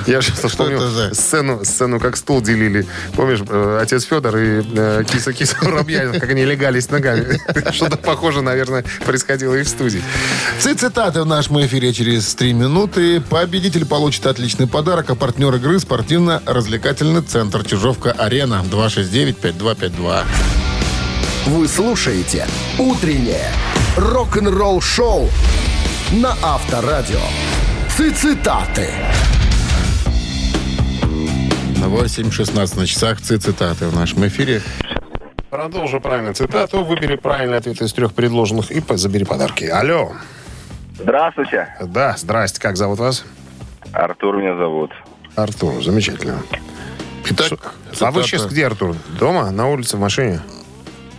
Я 0.07 0.21
сейчас 0.21 0.39
вспомнил 0.39 0.79
за- 0.89 1.13
сцену, 1.13 1.63
сцену, 1.63 1.99
как 1.99 2.17
стул 2.17 2.41
делили. 2.41 2.87
Помнишь, 3.15 3.39
э, 3.47 3.79
отец 3.81 4.03
Федор 4.03 4.35
и 4.37 4.63
э, 4.75 5.03
киса 5.07 5.31
Киса 5.31 5.55
Воробьянин, 5.61 6.19
как 6.19 6.29
они 6.31 6.43
легались 6.45 6.89
ногами. 6.89 7.39
Что-то 7.71 7.97
похоже, 7.97 8.41
наверное, 8.41 8.83
происходило 9.05 9.53
и 9.55 9.63
в 9.63 9.67
студии. 9.69 10.01
Ци- 10.59 10.73
Цитаты 10.73 11.21
в 11.21 11.25
нашем 11.27 11.63
эфире 11.65 11.93
через 11.93 12.33
три 12.33 12.53
минуты. 12.53 13.21
Победитель 13.21 13.85
получит 13.85 14.25
отличный 14.25 14.65
подарок, 14.67 15.09
а 15.11 15.15
партнер 15.15 15.53
игры 15.55 15.79
спортивно-развлекательный 15.79 17.21
центр 17.21 17.63
«Чижовка-Арена» 17.63 18.63
269-5252. 18.71 20.23
Вы 21.45 21.67
слушаете 21.67 22.47
«Утреннее 22.79 23.51
рок-н-ролл-шоу» 23.97 25.29
на 26.13 26.35
Авторадио. 26.41 27.19
Цитаты. 28.09 28.89
На 31.79 31.85
8.16 31.85 32.77
на 32.79 32.87
часах 32.87 33.21
ци- 33.21 33.37
цитаты 33.37 33.85
в 33.87 33.95
нашем 33.95 34.25
эфире. 34.27 34.61
Продолжу 35.51 36.01
правильную 36.01 36.33
цитату. 36.33 36.83
Выбери 36.83 37.15
правильный 37.15 37.57
ответ 37.57 37.79
из 37.81 37.93
трех 37.93 38.13
предложенных 38.13 38.71
и 38.71 38.81
забери 38.97 39.23
подарки. 39.25 39.65
Алло. 39.65 40.13
Здравствуйте. 40.97 41.75
Да, 41.81 42.15
здрасте. 42.17 42.59
Как 42.59 42.75
зовут 42.75 42.99
вас? 42.99 43.23
Артур 43.93 44.37
меня 44.37 44.55
зовут. 44.55 44.91
Артур. 45.35 45.83
Замечательно. 45.83 46.41
Итак, 47.29 47.51
А 47.51 47.75
вы 47.89 47.93
цитата. 47.95 48.23
сейчас 48.23 48.45
где, 48.47 48.65
Артур? 48.65 48.95
Дома? 49.19 49.51
На 49.51 49.67
улице? 49.69 49.97
В 49.97 49.99
машине? 49.99 50.41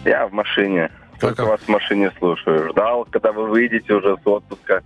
Я 0.05 0.27
в 0.27 0.33
машине. 0.33 0.91
Как- 1.13 1.37
Только 1.37 1.45
вас 1.45 1.61
в 1.61 1.69
машине 1.69 2.11
слушаю. 2.19 2.71
Ждал, 2.71 3.07
когда 3.11 3.31
вы 3.33 3.49
выйдете 3.49 3.93
уже 3.95 4.17
с 4.17 4.27
отпуска. 4.27 4.83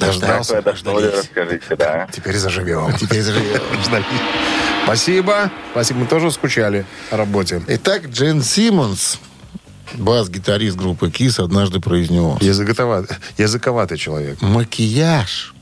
Дождался? 0.00 0.62
Какое 0.62 0.72
дошли, 0.72 1.18
расскажите, 1.18 1.76
да. 1.76 2.08
Теперь 2.12 2.36
заживем. 2.36 2.96
Теперь 3.00 3.22
заживем. 3.22 3.60
Спасибо. 4.84 5.50
Спасибо. 5.72 6.00
Мы 6.00 6.06
тоже 6.06 6.30
скучали 6.30 6.86
о 7.10 7.16
работе. 7.16 7.62
Итак, 7.68 8.06
Джен 8.08 8.42
Симмонс, 8.42 9.18
бас-гитарист 9.94 10.76
группы 10.76 11.10
Кис, 11.10 11.38
однажды 11.38 11.80
произнес. 11.80 12.40
Языковатый, 12.40 13.16
языковатый 13.38 13.98
человек. 13.98 14.40
Макияж. 14.40 15.54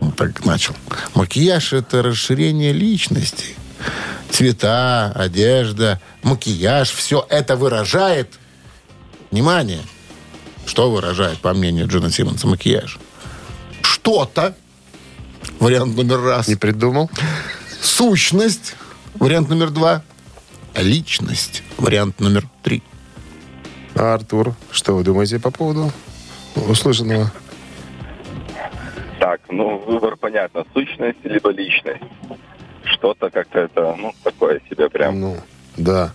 Он 0.00 0.12
так 0.12 0.44
начал. 0.44 0.74
Макияж– 1.14 1.72
это 1.72 2.02
расширение 2.02 2.72
личности. 2.72 3.56
Цвета, 4.30 5.12
одежда, 5.12 6.00
макияж– 6.22 6.90
все 6.90 7.26
это 7.28 7.56
выражает... 7.56 8.38
Внимание! 9.30 9.80
Что 10.66 10.90
выражает, 10.90 11.38
по 11.38 11.52
мнению 11.54 11.88
Джона 11.88 12.10
Симмонса, 12.10 12.46
макияж? 12.46 12.98
Что-то. 13.84 14.54
Вариант 15.60 15.96
номер 15.96 16.20
раз. 16.22 16.48
Не 16.48 16.56
придумал? 16.56 17.10
Сущность. 17.80 18.74
Вариант 19.14 19.48
номер 19.48 19.70
два. 19.70 20.02
Личность. 20.74 21.62
Вариант 21.78 22.18
номер 22.18 22.48
три. 22.62 22.82
А 23.94 24.14
Артур, 24.14 24.54
что 24.72 24.96
вы 24.96 25.04
думаете 25.04 25.38
по 25.38 25.50
поводу 25.50 25.92
услышанного? 26.56 27.30
Ну, 29.54 29.78
выбор 29.78 30.16
понятно. 30.16 30.64
Сущность 30.74 31.24
либо 31.24 31.50
личность. 31.50 32.02
Что-то 32.84 33.30
как-то 33.30 33.60
это, 33.60 33.94
ну, 33.96 34.12
такое 34.24 34.60
себе 34.68 34.90
прям. 34.90 35.20
Ну, 35.20 35.36
да. 35.76 36.12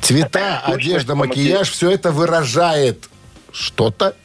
Цвета, 0.00 0.62
Сущность, 0.64 0.86
одежда, 0.86 1.14
макияж, 1.14 1.70
все 1.70 1.90
это 1.90 2.10
выражает 2.10 3.08
что-то, 3.52 4.16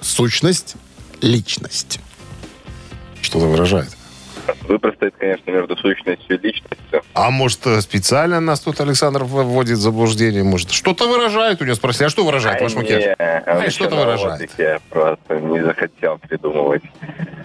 сущность, 0.00 0.76
личность. 1.20 2.00
Что-то 3.22 3.46
выражает. 3.46 3.90
Выбор 4.62 4.94
стоит, 4.94 5.14
конечно, 5.18 5.50
между 5.50 5.76
сущностью 5.76 6.38
и 6.38 6.46
личностью. 6.46 7.02
А 7.14 7.30
может, 7.30 7.66
э, 7.66 7.80
специально 7.80 8.40
нас 8.40 8.60
тут 8.60 8.80
Александр 8.80 9.24
вводит 9.24 9.78
в 9.78 9.80
заблуждение? 9.80 10.42
Может, 10.42 10.70
что-то 10.70 11.08
выражает 11.08 11.60
у 11.60 11.64
него? 11.64 11.74
Спросили, 11.74 12.06
а 12.06 12.08
что 12.10 12.24
выражает 12.24 12.60
ваш 12.60 12.72
Ай, 12.72 12.78
макияж? 12.78 13.04
не, 13.04 13.54
вообще 13.54 13.70
что-то 13.70 13.96
выражает. 13.96 14.50
Я 14.58 14.80
просто 14.88 15.38
не 15.40 15.62
захотел 15.62 16.18
придумывать 16.18 16.82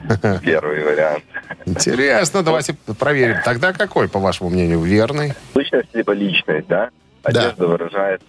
первый 0.44 0.84
вариант. 0.84 1.24
Интересно, 1.66 2.44
давайте 2.44 2.76
проверим. 2.98 3.38
Тогда 3.44 3.74
какой, 3.74 4.08
по 4.08 4.20
вашему 4.20 4.50
мнению, 4.50 4.82
верный? 4.82 5.34
Сущность 5.54 5.90
либо 5.94 6.14
личность, 6.14 6.68
да? 6.68 6.90
Одежда 7.24 7.68
выражает. 7.68 8.22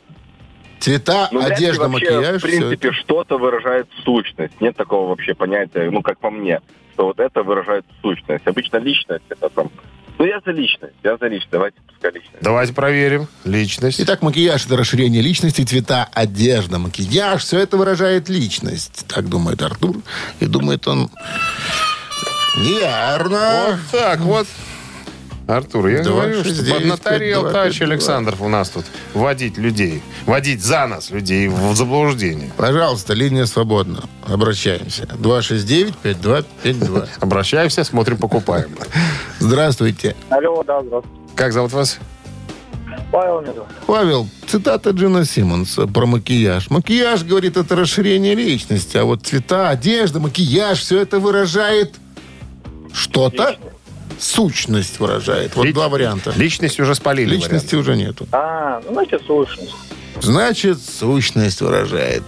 Цвета, 0.81 1.29
Ну, 1.33 1.45
одежда, 1.45 1.89
вообще, 1.89 2.11
макияж, 2.11 2.43
В 2.43 2.43
принципе, 2.43 2.93
что-то 2.93 3.39
выражает 3.39 3.89
сущность. 4.05 4.61
Нет 4.61 4.77
такого 4.77 5.09
вообще 5.09 5.35
понятия, 5.35 5.91
ну, 5.91 6.03
как 6.03 6.19
по 6.19 6.31
мне, 6.31 6.61
что 6.97 7.07
вот 7.07 7.21
это 7.21 7.43
выражает 7.43 7.85
сущность. 8.01 8.47
Обычно 8.47 8.79
личность 8.79 9.25
это 9.29 9.51
там... 9.51 9.71
Ну, 10.19 10.25
я 10.25 10.41
за 10.43 10.51
личность, 10.51 10.95
я 11.05 11.19
за 11.19 11.27
личность. 11.27 11.51
Давайте 11.53 11.77
пускай 11.87 12.11
личность. 12.11 12.39
Давайте 12.41 12.73
проверим. 12.73 13.29
Личность. 13.45 14.01
Итак, 14.01 14.23
макияж– 14.23 14.65
это 14.67 14.79
расширение 14.79 15.21
личности, 15.21 15.61
цвета, 15.63 16.09
одежда, 16.15 16.79
макияж– 16.79 17.43
все 17.45 17.59
это 17.59 17.77
выражает 17.77 18.31
личность. 18.31 19.05
Так 19.09 19.29
думает 19.29 19.61
Артур. 19.61 19.99
И 20.41 20.47
думает 20.47 20.89
он 20.89 21.11
неверно. 22.57 23.79
Вот 23.93 24.01
так 24.01 24.21
вот. 24.21 24.47
Артур, 25.47 25.87
я 25.89 26.03
Два, 26.03 26.23
говорю, 26.23 26.43
шесть, 26.43 26.57
что 26.57 26.65
девять, 26.65 26.79
поднаторел 26.81 27.43
пять, 27.43 27.43
два, 27.43 27.53
товарищ 27.53 27.79
пять, 27.79 27.87
два. 27.87 27.95
Александров 27.95 28.43
у 28.43 28.49
нас 28.49 28.69
тут 28.71 28.85
водить 29.15 29.59
людей. 29.59 30.03
Водить 30.27 30.63
за 30.63 30.87
нас 30.87 31.11
людей 31.11 31.47
в 31.47 31.75
заблуждение. 31.77 32.51
Пожалуйста, 32.57 33.15
линия 33.15 33.47
свободна. 33.47 34.03
Обращаемся. 34.27 35.05
269-5252. 35.05 37.09
Обращаемся, 37.21 37.85
смотрим, 37.85 38.17
покупаем. 38.17 38.71
Здравствуйте. 39.39 40.17
Алло, 40.31 40.65
да, 40.65 40.83
здравствуйте. 40.83 41.21
Как 41.37 41.53
зовут 41.53 41.73
вас? 41.73 41.99
Павел 43.13 43.41
меня. 43.41 43.53
Павел, 43.87 44.29
цитата 44.49 44.91
Джина 44.91 45.25
Симмонса 45.25 45.87
про 45.87 46.07
макияж. 46.07 46.71
Макияж, 46.71 47.23
говорит, 47.23 47.57
это 47.57 47.77
расширение 47.77 48.35
личности, 48.35 48.97
а 48.97 49.05
вот 49.05 49.23
цвета, 49.23 49.69
одежда, 49.69 50.19
макияж, 50.19 50.81
все 50.81 51.01
это 51.01 51.21
выражает 51.21 51.95
что-то. 52.93 53.57
Сущность 54.19 54.99
выражает. 55.01 55.55
Вот 55.57 55.67
Лич- 55.67 55.73
два 55.75 55.89
варианта. 55.89 56.33
Личность 56.37 56.79
уже 56.81 56.95
спалили. 56.95 57.35
Личности 57.37 57.75
уже 57.75 57.97
нету. 57.97 58.27
А, 58.33 58.81
ну, 58.87 58.93
значит, 58.95 59.23
сущность. 59.27 59.75
Значит, 60.21 60.79
сущность 60.83 61.61
выражает. 61.61 62.23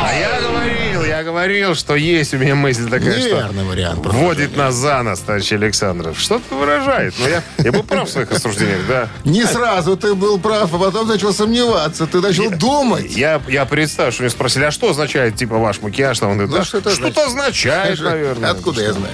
А 0.00 0.14
я 0.14 0.40
говорил, 0.40 1.04
я 1.04 1.22
говорил, 1.24 1.74
что 1.74 1.96
есть 1.96 2.32
у 2.34 2.38
меня 2.38 2.54
мысль 2.54 2.88
такая, 2.88 3.18
что 3.18 3.28
Неверный 3.28 3.64
вариант. 3.64 4.06
вводит 4.06 4.56
нас 4.56 4.74
за 4.74 5.02
нас, 5.02 5.20
товарищ 5.20 5.52
Александров. 5.52 6.18
Что-то 6.18 6.54
выражает. 6.54 7.14
Но 7.18 7.28
я, 7.28 7.42
я 7.58 7.72
был 7.72 7.82
прав 7.82 8.08
в 8.08 8.12
своих 8.12 8.30
рассуждениях, 8.30 8.86
да. 8.88 9.08
Не 9.24 9.44
сразу 9.44 9.96
ты 9.96 10.14
был 10.14 10.38
прав, 10.38 10.72
а 10.72 10.78
потом 10.78 11.08
начал 11.08 11.32
сомневаться. 11.32 12.06
Ты 12.06 12.20
начал 12.20 12.50
думать. 12.50 13.16
Я, 13.16 13.40
я 13.48 13.64
представил, 13.66 14.12
что 14.12 14.22
меня 14.22 14.30
спросили, 14.30 14.64
а 14.64 14.70
что 14.70 14.90
означает, 14.90 15.36
типа, 15.36 15.58
ваш 15.58 15.80
макияж? 15.82 16.18
Там, 16.18 16.30
он 16.30 16.34
говорит, 16.36 16.52
Ну, 16.52 16.58
«Да, 16.58 16.64
что 16.64 16.78
это 16.78 16.90
что-то 16.94 17.26
означает, 17.26 18.00
наверное. 18.00 18.50
Откуда 18.50 18.82
я 18.82 18.92
знаю? 18.92 19.12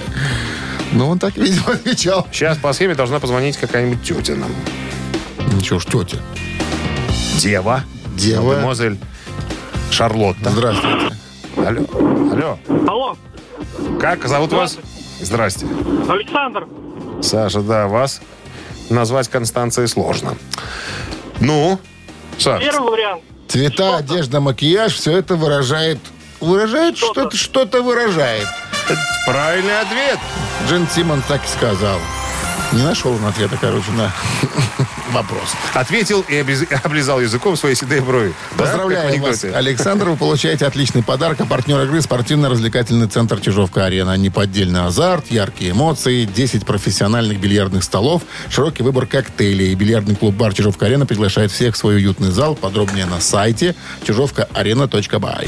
Ну, 0.95 1.09
он 1.09 1.19
так, 1.19 1.35
видимо, 1.37 1.73
отвечал. 1.73 2.25
Сейчас 2.31 2.57
по 2.57 2.71
схеме 2.73 2.95
должна 2.95 3.19
позвонить 3.19 3.57
какая-нибудь 3.57 4.01
тетя 4.03 4.35
нам. 4.35 4.49
Ничего 5.53 5.79
ж, 5.79 5.85
тетя. 5.85 6.17
Дева. 7.39 7.83
Дева. 8.15 8.53
Мадемуазель 8.53 8.97
Шарлотта. 9.91 10.49
Здравствуйте. 10.49 11.15
Алло. 11.57 11.85
Алло. 12.31 12.59
Алло, 12.87 13.17
Как 13.99 14.25
зовут 14.27 14.53
вас? 14.53 14.77
Здрасте. 15.21 15.65
Александр. 16.07 16.65
Саша, 17.21 17.61
да, 17.61 17.87
вас 17.87 18.21
назвать 18.89 19.27
Констанцией 19.27 19.87
сложно. 19.87 20.35
Ну, 21.41 21.79
Саш, 22.37 22.61
Первый 22.63 22.91
вариант. 22.91 23.21
Цвета, 23.47 23.97
одежда, 23.97 24.39
макияж, 24.39 24.93
все 24.93 25.17
это 25.17 25.35
выражает... 25.35 25.99
Выражает 26.41 26.97
Что-то. 26.97 27.21
что-то, 27.21 27.37
что-то 27.37 27.81
выражает. 27.81 28.47
Правильный 29.25 29.79
ответ. 29.81 30.19
Джин 30.67 30.87
Симмон 30.93 31.21
так 31.27 31.43
и 31.43 31.47
сказал. 31.47 31.99
Не 32.71 32.81
нашел 32.81 33.13
он 33.13 33.25
ответа, 33.25 33.57
короче, 33.59 33.91
на 33.91 34.11
вопрос. 35.11 35.53
Ответил 35.73 36.25
и 36.27 36.37
облизал 36.83 37.21
языком 37.21 37.55
свои 37.55 37.75
седые 37.75 38.01
брови. 38.01 38.33
Да, 38.51 38.55
в 38.55 38.57
Поздравляем 38.57 39.21
вас? 39.21 39.43
Александр. 39.43 40.09
Вы 40.09 40.17
получаете 40.17 40.65
отличный 40.65 41.03
подарок. 41.03 41.39
А 41.41 41.45
партнер 41.45 41.81
игры 41.83 42.01
спортивно-развлекательный 42.01 43.07
центр 43.07 43.39
«Чижовка-арена». 43.39 44.17
Неподдельный 44.17 44.85
азарт, 44.85 45.31
яркие 45.31 45.71
эмоции, 45.71 46.25
10 46.25 46.65
профессиональных 46.65 47.39
бильярдных 47.39 47.83
столов, 47.83 48.23
широкий 48.49 48.83
выбор 48.83 49.05
коктейлей. 49.05 49.73
Бильярдный 49.75 50.15
клуб-бар 50.15 50.53
«Чижовка-арена» 50.53 51.05
приглашает 51.05 51.51
всех 51.51 51.75
в 51.75 51.77
свой 51.77 51.95
уютный 51.95 52.31
зал. 52.31 52.55
Подробнее 52.55 53.05
на 53.05 53.21
сайте 53.21 53.75
чижовкаарена.бай. 54.05 55.47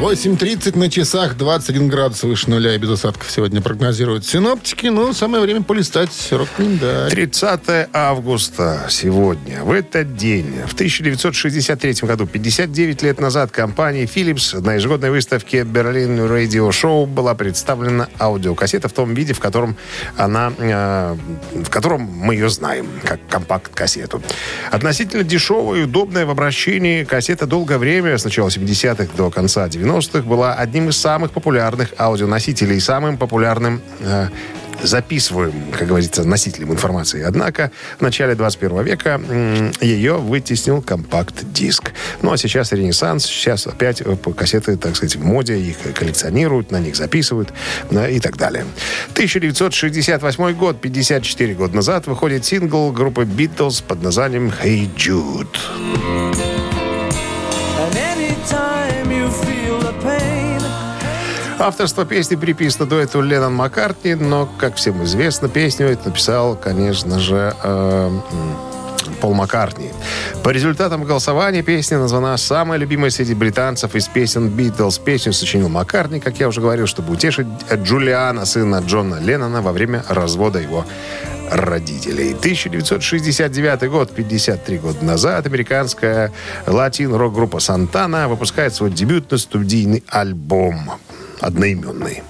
8.30 0.00 0.78
на 0.78 0.88
часах, 0.88 1.36
21 1.36 1.88
градус 1.88 2.22
выше 2.22 2.48
нуля 2.48 2.74
и 2.74 2.78
без 2.78 2.88
осадков 2.88 3.30
сегодня 3.30 3.60
прогнозируют 3.60 4.24
синоптики. 4.24 4.86
Ну, 4.86 5.12
самое 5.12 5.42
время 5.42 5.60
полистать 5.60 6.10
рок-календарь. 6.30 7.10
30 7.10 7.60
августа 7.92 8.86
сегодня. 8.88 9.62
В 9.62 9.70
этот 9.70 10.16
день, 10.16 10.54
в 10.66 10.72
1963 10.72 11.96
году, 12.08 12.26
59 12.26 13.02
лет 13.02 13.20
назад, 13.20 13.50
компания 13.50 14.04
Philips 14.04 14.58
на 14.58 14.76
ежегодной 14.76 15.10
выставке 15.10 15.64
Berlin 15.64 16.26
Radio 16.26 16.70
Show 16.70 17.04
была 17.04 17.34
представлена 17.34 18.08
аудиокассета 18.18 18.88
в 18.88 18.94
том 18.94 19.12
виде, 19.12 19.34
в 19.34 19.38
котором 19.38 19.76
она, 20.16 20.50
э, 20.56 21.16
в 21.62 21.68
котором 21.68 22.00
мы 22.00 22.36
ее 22.36 22.48
знаем, 22.48 22.88
как 23.04 23.20
компакт-кассету. 23.28 24.22
Относительно 24.70 25.24
дешевая 25.24 25.80
и 25.80 25.84
удобная 25.84 26.24
в 26.24 26.30
обращении 26.30 27.04
кассета 27.04 27.46
долгое 27.46 27.76
время, 27.76 28.16
с 28.16 28.24
начала 28.24 28.48
70-х 28.48 29.14
до 29.14 29.30
конца 29.30 29.68
90-х, 29.68 29.89
была 30.24 30.54
одним 30.54 30.88
из 30.88 30.96
самых 30.96 31.32
популярных 31.32 31.94
аудионосителей 31.98 32.80
самым 32.80 33.16
популярным 33.16 33.80
э, 34.00 34.28
записываем, 34.82 35.52
как 35.76 35.88
говорится, 35.88 36.24
носителем 36.24 36.72
информации. 36.72 37.22
Однако 37.22 37.70
в 37.98 38.02
начале 38.02 38.34
21 38.34 38.82
века 38.82 39.20
ее 39.80 40.16
вытеснил 40.16 40.82
компакт-диск. 40.82 41.92
Ну, 42.22 42.32
а 42.32 42.36
сейчас 42.36 42.72
ренессанс, 42.72 43.26
сейчас 43.26 43.66
опять 43.66 44.00
э, 44.00 44.16
кассеты, 44.36 44.76
так 44.76 44.96
сказать, 44.96 45.16
в 45.16 45.24
моде, 45.24 45.58
их 45.58 45.76
коллекционируют, 45.94 46.70
на 46.70 46.80
них 46.80 46.96
записывают 46.96 47.52
да, 47.90 48.08
и 48.08 48.20
так 48.20 48.36
далее. 48.36 48.64
1968 49.12 50.52
год, 50.54 50.80
54 50.80 51.54
года 51.54 51.76
назад, 51.76 52.06
выходит 52.06 52.44
сингл 52.44 52.92
группы 52.92 53.22
Beatles 53.22 53.82
под 53.86 54.02
названием 54.02 54.52
«Hey 54.62 54.88
Jude». 54.96 56.78
Авторство 61.60 62.06
песни 62.06 62.36
приписано 62.36 62.86
дуэту 62.86 63.20
Леннон 63.20 63.54
Маккартни, 63.54 64.14
но, 64.14 64.48
как 64.58 64.76
всем 64.76 65.04
известно, 65.04 65.46
песню 65.46 65.88
эту 65.88 66.08
написал, 66.08 66.56
конечно 66.56 67.20
же, 67.20 67.54
э, 67.62 68.10
Пол 69.20 69.34
Маккартни. 69.34 69.90
По 70.42 70.48
результатам 70.48 71.04
голосования 71.04 71.62
песня 71.62 71.98
названа 71.98 72.38
самой 72.38 72.78
любимой 72.78 73.10
среди 73.10 73.34
британцев 73.34 73.94
из 73.94 74.08
песен 74.08 74.48
Битлз. 74.48 74.96
Песню 74.96 75.34
сочинил 75.34 75.68
Маккартни, 75.68 76.18
как 76.18 76.40
я 76.40 76.48
уже 76.48 76.62
говорил, 76.62 76.86
чтобы 76.86 77.12
утешить 77.12 77.46
Джулиана, 77.70 78.46
сына 78.46 78.82
Джона 78.86 79.20
Леннона, 79.20 79.60
во 79.60 79.72
время 79.72 80.02
развода 80.08 80.60
его 80.60 80.86
родителей. 81.50 82.30
1969 82.32 83.90
год, 83.90 84.14
53 84.14 84.78
года 84.78 85.04
назад, 85.04 85.44
американская 85.44 86.32
латин-рок-группа 86.66 87.60
«Сантана» 87.60 88.28
выпускает 88.28 88.74
свой 88.74 88.90
дебютный 88.90 89.38
студийный 89.38 90.02
альбом 90.08 90.92
одноименный. 91.40 92.22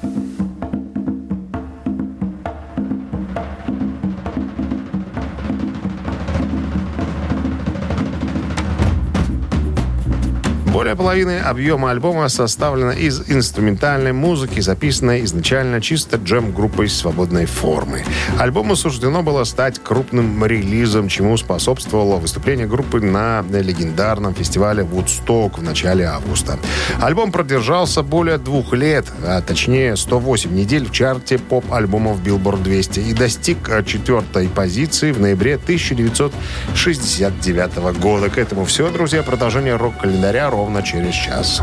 Более 10.81 10.97
половины 10.97 11.41
объема 11.41 11.91
альбома 11.91 12.31
составлена 12.31 12.93
из 12.93 13.29
инструментальной 13.29 14.15
музыки, 14.15 14.61
записанной 14.61 15.23
изначально 15.25 15.83
чисто 15.83 16.17
джем-группой 16.17 16.89
свободной 16.89 17.45
формы. 17.45 18.03
Альбому 18.39 18.77
суждено 18.77 19.23
было 19.23 19.45
стать 19.45 19.79
крупным 19.79 20.43
релизом, 20.47 21.09
чему 21.09 21.37
способствовало 21.37 22.17
выступление 22.17 22.67
группы 22.67 23.03
на 23.03 23.43
легендарном 23.43 24.35
фестивале 24.35 24.83
«Вудсток» 24.83 25.59
в 25.59 25.63
начале 25.63 26.07
августа. 26.07 26.59
Альбом 26.99 27.31
продержался 27.31 28.03
более 28.03 28.39
двух 28.39 28.73
лет, 28.73 29.05
а 29.23 29.43
точнее 29.43 29.97
108 29.97 30.51
недель 30.51 30.87
в 30.87 30.93
чарте 30.93 31.37
поп-альбомов 31.37 32.23
Billboard 32.23 32.63
200 32.63 33.01
и 33.01 33.13
достиг 33.13 33.71
четвертой 33.85 34.49
позиции 34.49 35.13
в 35.13 35.21
ноябре 35.21 35.57
1969 35.57 37.99
года. 38.01 38.31
К 38.31 38.39
этому 38.39 38.65
все, 38.65 38.89
друзья. 38.89 39.23
Продолжение 39.23 39.77
рок-календаря 39.77 40.49
ровно 40.49 40.70
через 40.79 41.15
час. 41.15 41.63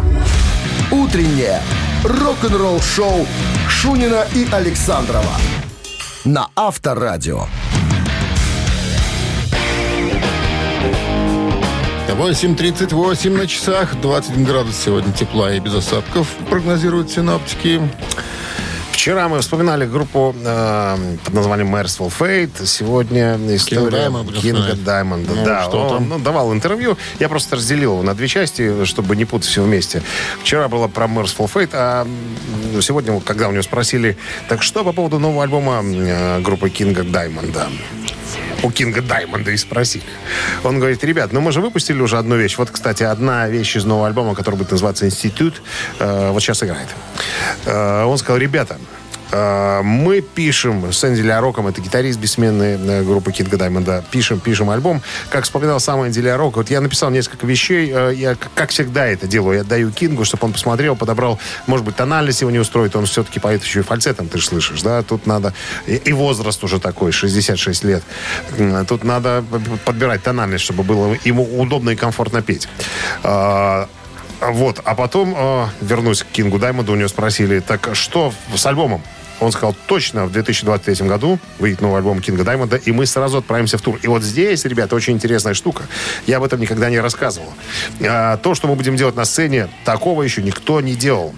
Утреннее 0.92 1.62
рок-н-ролл-шоу 2.04 3.26
Шунина 3.70 4.26
и 4.36 4.48
Александрова 4.52 5.34
на 6.26 6.50
Авторадио. 6.56 7.46
8.38 12.18 13.30
на 13.38 13.46
часах, 13.46 13.96
21 14.02 14.44
градус 14.44 14.76
сегодня 14.76 15.14
тепла 15.14 15.54
и 15.54 15.60
без 15.60 15.76
осадков, 15.76 16.28
прогнозируют 16.50 17.12
синаптики. 17.12 17.80
Вчера 19.08 19.30
мы 19.30 19.40
вспоминали 19.40 19.86
группу 19.86 20.36
э, 20.38 21.16
под 21.24 21.34
названием 21.34 21.74
Merciful 21.74 22.12
Fate. 22.12 22.66
Сегодня 22.66 23.38
история 23.56 24.12
Кинга. 24.42 24.76
Даймонда. 24.76 25.32
Ну, 25.34 25.46
да, 25.46 25.64
что 25.64 25.84
он 25.84 25.90
там? 25.90 26.10
ну, 26.10 26.20
давал 26.20 26.52
интервью. 26.52 26.98
Я 27.18 27.30
просто 27.30 27.56
разделил 27.56 27.94
его 27.94 28.04
на 28.04 28.16
две 28.16 28.28
части, 28.28 28.84
чтобы 28.84 29.16
не 29.16 29.24
путать 29.24 29.48
все 29.48 29.64
вместе. 29.64 30.04
Вчера 30.42 30.68
было 30.68 30.90
про 30.90 31.06
Mercyful 31.06 31.50
Fate, 31.50 31.70
а 31.72 32.06
сегодня, 32.82 33.18
когда 33.22 33.48
у 33.48 33.54
него 33.54 33.64
спросили, 33.64 34.18
так 34.50 34.62
что 34.62 34.84
по 34.84 34.92
поводу 34.92 35.20
нового 35.20 35.44
альбома 35.44 35.82
э, 35.82 36.42
группы 36.42 36.70
Кинга 36.70 37.04
Даймонда? 37.04 37.70
у 38.64 38.72
Кинга 38.72 39.02
Даймонда 39.02 39.52
и 39.52 39.58
спросили. 39.58 40.04
Он 40.64 40.80
говорит, 40.80 41.04
ребят, 41.04 41.32
ну 41.32 41.40
мы 41.40 41.52
же 41.52 41.62
выпустили 41.62 42.02
уже 42.02 42.18
одну 42.18 42.36
вещь. 42.36 42.58
Вот, 42.58 42.72
кстати, 42.72 43.04
одна 43.04 43.48
вещь 43.48 43.78
из 43.78 43.86
нового 43.86 44.08
альбома, 44.08 44.36
который 44.36 44.56
будет 44.56 44.72
называться 44.72 45.06
«Институт», 45.06 45.62
э, 46.00 46.32
вот 46.32 46.42
сейчас 46.42 46.62
играет. 46.64 46.90
Э, 47.66 48.04
он 48.04 48.18
сказал, 48.18 48.40
ребята, 48.40 48.78
мы 49.32 50.22
пишем 50.22 50.92
с 50.92 51.04
Энди 51.04 51.28
Роком, 51.28 51.68
это 51.68 51.82
гитарист 51.82 52.20
бессменной 52.20 52.78
э, 52.78 53.04
группы 53.04 53.32
Кинга 53.32 53.58
Даймонда, 53.58 54.04
пишем, 54.10 54.40
пишем 54.40 54.70
альбом. 54.70 55.02
Как 55.30 55.44
вспоминал 55.44 55.80
сам 55.80 56.06
Энди 56.06 56.26
Рок, 56.28 56.58
вот 56.58 56.70
я 56.70 56.82
написал 56.82 57.10
несколько 57.10 57.46
вещей, 57.46 57.92
э, 57.94 58.14
я 58.16 58.36
как 58.56 58.70
всегда 58.70 59.06
это 59.06 59.28
делаю, 59.28 59.58
я 59.58 59.64
даю 59.64 59.92
Кингу, 59.92 60.26
чтобы 60.26 60.46
он 60.46 60.54
посмотрел, 60.54 60.96
подобрал, 60.96 61.40
может 61.66 61.86
быть, 61.86 61.96
тональность 61.96 62.42
его 62.42 62.52
не 62.52 62.60
устроит, 62.60 62.96
он 62.96 63.06
все-таки 63.06 63.40
поет 63.40 63.64
еще 63.64 63.80
и 63.80 63.84
фальцетом, 63.84 64.28
ты 64.28 64.38
же 64.38 64.46
слышишь, 64.46 64.82
да, 64.82 65.02
тут 65.04 65.26
надо, 65.26 65.54
и, 65.86 66.14
возраст 66.14 66.64
уже 66.64 66.80
такой, 66.80 67.12
66 67.12 67.84
лет, 67.84 68.04
тут 68.88 69.04
надо 69.04 69.44
подбирать 69.86 70.24
тональность, 70.24 70.64
чтобы 70.64 70.84
было 70.84 71.18
ему 71.24 71.44
удобно 71.60 71.92
и 71.92 71.96
комфортно 71.96 72.42
петь. 72.42 72.68
А, 73.24 73.90
вот, 74.40 74.80
а 74.84 74.96
потом 74.96 75.34
э, 75.36 75.66
вернусь 75.82 76.24
к 76.24 76.28
Кингу 76.28 76.60
Даймонду, 76.60 76.94
у 76.94 76.96
него 76.96 77.08
спросили, 77.08 77.60
так 77.60 77.90
что 77.94 78.34
с 78.56 78.66
альбомом? 78.66 79.02
Он 79.40 79.52
сказал, 79.52 79.76
точно 79.86 80.26
в 80.26 80.32
2023 80.32 81.08
году 81.08 81.40
выйдет 81.60 81.82
новый 81.82 81.98
альбом 81.98 82.22
Кинга 82.22 82.44
Даймонда, 82.44 82.78
и 82.78 82.92
мы 82.92 83.06
сразу 83.06 83.38
отправимся 83.38 83.78
в 83.78 83.82
тур. 83.82 84.00
И 84.02 84.08
вот 84.08 84.24
здесь, 84.24 84.66
ребята, 84.66 84.96
очень 84.96 85.14
интересная 85.14 85.54
штука. 85.54 85.84
Я 86.26 86.38
об 86.38 86.44
этом 86.44 86.60
никогда 86.60 86.90
не 86.90 87.00
рассказывал. 87.00 87.54
А, 88.02 88.38
то, 88.38 88.56
что 88.56 88.68
мы 88.68 88.76
будем 88.76 88.96
делать 88.96 89.16
на 89.16 89.26
сцене, 89.26 89.70
такого 89.86 90.24
еще 90.24 90.42
никто 90.42 90.82
не 90.82 90.96
делал. 90.96 91.36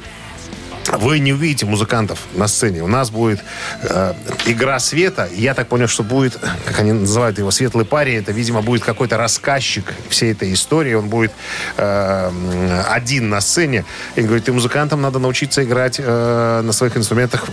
Вы 0.98 1.20
не 1.20 1.34
увидите 1.34 1.66
музыкантов 1.66 2.20
на 2.34 2.48
сцене. 2.48 2.82
У 2.84 2.88
нас 2.88 3.10
будет 3.10 3.40
э, 3.84 4.14
игра 4.48 4.80
света. 4.80 5.30
Я 5.34 5.54
так 5.54 5.68
понял, 5.68 5.88
что 5.88 6.04
будет, 6.04 6.38
как 6.66 6.80
они 6.80 6.92
называют 6.94 7.38
его, 7.38 7.52
светлый 7.52 7.86
парень. 7.86 8.16
Это, 8.18 8.32
видимо, 8.32 8.62
будет 8.62 8.84
какой-то 8.84 9.18
рассказчик 9.18 9.94
всей 10.10 10.32
этой 10.32 10.52
истории. 10.54 10.94
Он 10.96 11.08
будет 11.10 11.32
э, 11.78 12.84
один 12.90 13.30
на 13.30 13.40
сцене. 13.42 13.86
И 14.16 14.22
говорит, 14.22 14.48
и 14.50 14.52
музыкантам 14.52 15.02
надо 15.02 15.20
научиться 15.20 15.64
играть 15.64 16.00
э, 16.00 16.62
на 16.64 16.72
своих 16.74 16.98
инструментах, 16.98 17.46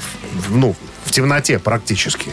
ну, 0.49 0.75
в 1.05 1.11
темноте 1.13 1.59
практически. 1.59 2.31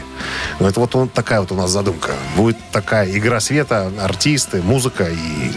Это 0.60 0.80
вот 0.80 0.96
он- 0.96 1.10
такая 1.10 1.42
вот 1.42 1.52
у 1.52 1.56
нас 1.56 1.70
задумка. 1.70 2.12
Будет 2.36 2.58
такая 2.72 3.10
игра 3.12 3.40
света, 3.40 3.92
артисты, 4.02 4.62
музыка 4.62 5.06
и 5.10 5.52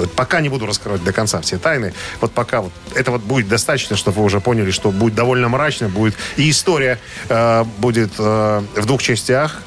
то 0.00 0.06
пока 0.08 0.40
не 0.40 0.50
буду 0.50 0.66
раскрывать 0.66 1.02
до 1.04 1.12
конца 1.12 1.40
все 1.40 1.56
тайны. 1.56 1.94
Вот 2.20 2.32
пока 2.32 2.60
вот 2.60 2.72
это 2.94 3.10
вот 3.10 3.22
будет 3.22 3.48
достаточно, 3.48 3.96
чтобы 3.96 4.18
вы 4.18 4.24
уже 4.24 4.40
поняли, 4.40 4.70
что 4.70 4.90
будет 4.90 5.14
довольно 5.14 5.48
мрачно, 5.48 5.88
будет 5.88 6.14
и 6.36 6.50
история 6.50 6.98
э, 7.30 7.64
будет 7.78 8.12
э, 8.18 8.62
в 8.76 8.86
двух 8.86 9.02
частях 9.02 9.62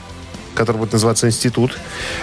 который 0.59 0.75
будет 0.75 0.91
называться 0.91 1.25
«Институт». 1.25 1.77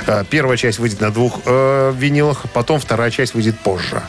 Э, 0.06 0.22
Первая 0.28 0.58
часть 0.58 0.78
выйдет 0.78 1.00
на 1.00 1.10
двух 1.10 1.40
э, 1.46 1.94
винилах, 1.96 2.44
потом 2.52 2.78
вторая 2.78 3.10
часть 3.10 3.32
выйдет 3.32 3.58
позже. 3.58 4.02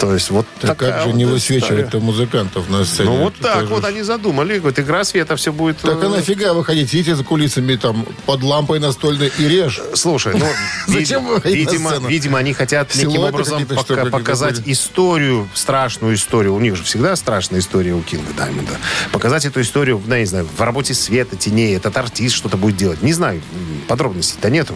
То 0.00 0.14
есть 0.14 0.30
вот 0.30 0.46
Так 0.58 0.70
такая 0.70 0.92
как 0.92 1.02
же 1.02 1.08
вот 1.08 1.16
не 1.16 1.26
высвечивать-то 1.26 2.00
музыкантов 2.00 2.70
на 2.70 2.86
сцене? 2.86 3.10
Ну 3.10 3.16
вот 3.24 3.34
Это 3.34 3.42
так 3.42 3.60
же- 3.66 3.74
вот 3.74 3.84
они 3.84 4.00
задумали. 4.00 4.58
Говорит, 4.58 4.78
игра 4.78 5.04
света, 5.04 5.36
все 5.36 5.52
будет... 5.52 5.76
Так 5.78 6.02
э, 6.02 6.06
а 6.06 6.08
нафига 6.08 6.54
выходить? 6.54 6.88
Сидите 6.88 7.14
за 7.14 7.24
кулисами 7.24 7.76
там 7.76 8.06
под 8.24 8.42
лампой 8.42 8.80
настольной 8.80 9.30
и 9.38 9.46
режь. 9.46 9.82
Слушай, 9.92 10.32
ну, 10.38 10.46
Зачем 10.86 11.26
видимо, 11.44 12.08
видимо, 12.08 12.38
они 12.38 12.54
хотят 12.54 12.94
неким 12.94 13.20
образом 13.20 13.66
показать 13.66 14.62
историю, 14.64 15.46
страшную 15.52 16.14
историю. 16.14 16.54
У 16.54 16.60
них 16.60 16.74
же 16.74 16.84
всегда 16.84 17.14
страшная 17.16 17.60
история 17.60 17.92
у 17.92 18.00
Кинга 18.00 18.32
Даймонда. 18.32 18.72
Показать 19.12 19.44
эту 19.44 19.60
историю, 19.60 20.00
я 20.08 20.20
не 20.20 20.24
знаю, 20.24 20.48
в 20.56 20.60
работе 20.62 20.94
света, 20.94 21.36
теней, 21.36 21.76
этот 21.76 21.94
артист 21.98 22.34
что-то 22.34 22.56
будет 22.56 22.78
делать. 22.78 23.02
Не 23.02 23.12
знаю, 23.12 23.42
подробностей-то 23.88 24.50
нету. 24.50 24.74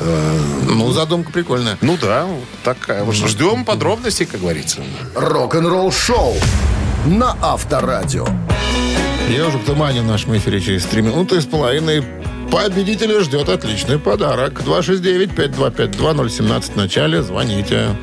Э, 0.00 0.38
Ну, 0.68 0.90
задумка 0.92 1.32
прикольная. 1.32 1.76
Ну 1.80 1.96
да, 2.00 2.24
вот 2.24 2.44
такая. 2.64 3.04
Вот 3.04 3.14
ждем 3.14 3.64
подробностей, 3.64 4.26
как 4.26 4.40
говорится. 4.40 4.82
Рок-н-ролл 5.14 5.92
шоу 5.92 6.34
на 7.06 7.36
Авторадио. 7.42 8.26
Ежик 9.28 9.62
в 9.62 9.64
тумане 9.64 10.02
в 10.02 10.06
нашем 10.06 10.36
эфире 10.36 10.60
через 10.60 10.84
три 10.84 11.02
минуты 11.02 11.40
с 11.40 11.46
половиной. 11.46 12.04
Победителя 12.50 13.20
ждет 13.20 13.48
отличный 13.48 13.98
подарок. 13.98 14.60
269-5252-017 14.62 16.72
в 16.72 16.76
начале. 16.76 17.22
Звоните. 17.22 17.96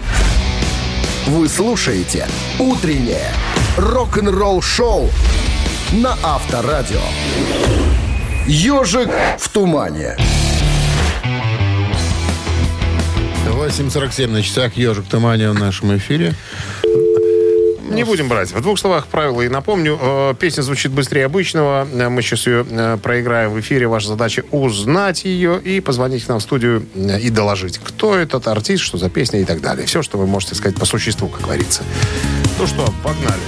Вы 1.27 1.47
слушаете 1.47 2.27
«Утреннее 2.59 3.31
рок-н-ролл 3.77 4.61
шоу» 4.61 5.09
на 5.93 6.17
Авторадио. 6.21 6.99
«Ежик 8.47 9.09
в 9.39 9.49
тумане». 9.49 10.17
8.47 13.47 14.27
на 14.27 14.41
часах. 14.41 14.75
Ежик 14.75 15.05
в 15.05 15.09
тумане 15.09 15.49
в 15.49 15.53
нашем 15.53 15.95
эфире. 15.97 16.33
Не 17.89 18.03
будем 18.03 18.27
брать. 18.27 18.51
В 18.51 18.59
двух 18.61 18.79
словах 18.79 19.07
правила 19.07 19.41
и 19.41 19.49
напомню. 19.49 19.97
Э, 20.01 20.33
Песня 20.37 20.63
звучит 20.63 20.91
быстрее 20.91 21.25
обычного. 21.25 21.87
Э, 21.91 22.09
Мы 22.09 22.21
сейчас 22.21 22.47
ее 22.47 22.65
э, 22.69 22.97
проиграем 23.01 23.51
в 23.51 23.59
эфире. 23.59 23.87
Ваша 23.87 24.09
задача 24.09 24.43
узнать 24.51 25.25
ее 25.25 25.61
и 25.63 25.79
позвонить 25.79 26.25
к 26.25 26.27
нам 26.27 26.39
в 26.39 26.43
студию 26.43 26.85
и 26.95 27.29
доложить, 27.29 27.77
кто 27.77 28.15
этот 28.15 28.47
артист, 28.47 28.83
что 28.83 28.97
за 28.97 29.09
песня 29.09 29.41
и 29.41 29.45
так 29.45 29.61
далее. 29.61 29.85
Все, 29.85 30.01
что 30.01 30.17
вы 30.17 30.25
можете 30.27 30.55
сказать 30.55 30.77
по 30.77 30.85
существу, 30.85 31.27
как 31.29 31.41
говорится. 31.41 31.83
Ну 32.59 32.67
что, 32.67 32.91
погнали. 33.03 33.41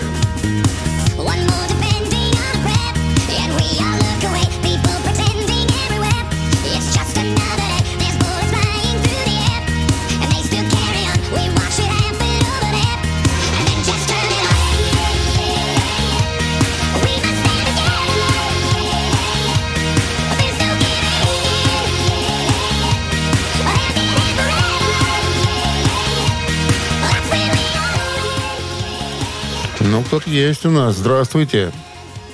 Кто-то 30.15 30.29
есть 30.29 30.65
у 30.65 30.71
нас. 30.71 30.95
Здравствуйте. 30.95 31.73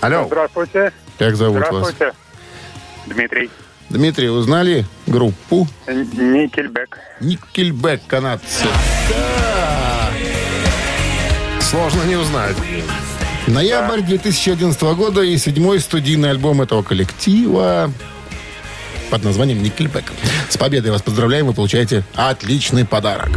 Алло. 0.02 0.26
Здравствуйте. 0.28 0.94
Как 1.18 1.36
зовут 1.36 1.62
вас? 1.62 1.70
Здравствуйте. 1.70 2.14
Дмитрий. 3.08 3.50
Дмитрий, 3.90 4.30
узнали 4.30 4.86
группу 5.08 5.68
Никельбек. 5.88 7.00
Никельбек, 7.20 8.02
канадцы? 8.06 8.68
Сложно 11.60 12.04
не 12.04 12.18
узнать. 12.18 12.56
Ноябрь 13.48 14.02
2011 14.02 14.80
года 14.96 15.24
и 15.24 15.36
седьмой 15.38 15.80
студийный 15.80 16.30
альбом 16.30 16.62
этого 16.62 16.84
коллектива 16.84 17.92
под 19.10 19.24
названием 19.24 19.64
«Никельбек». 19.64 20.14
С 20.50 20.56
победой 20.56 20.92
вас 20.92 21.02
поздравляем, 21.02 21.48
вы 21.48 21.54
получаете 21.54 22.04
отличный 22.14 22.86
подарок. 22.86 23.32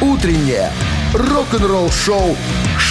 «Утреннее 0.00 0.72
рок-н-ролл-шоу 1.14 2.36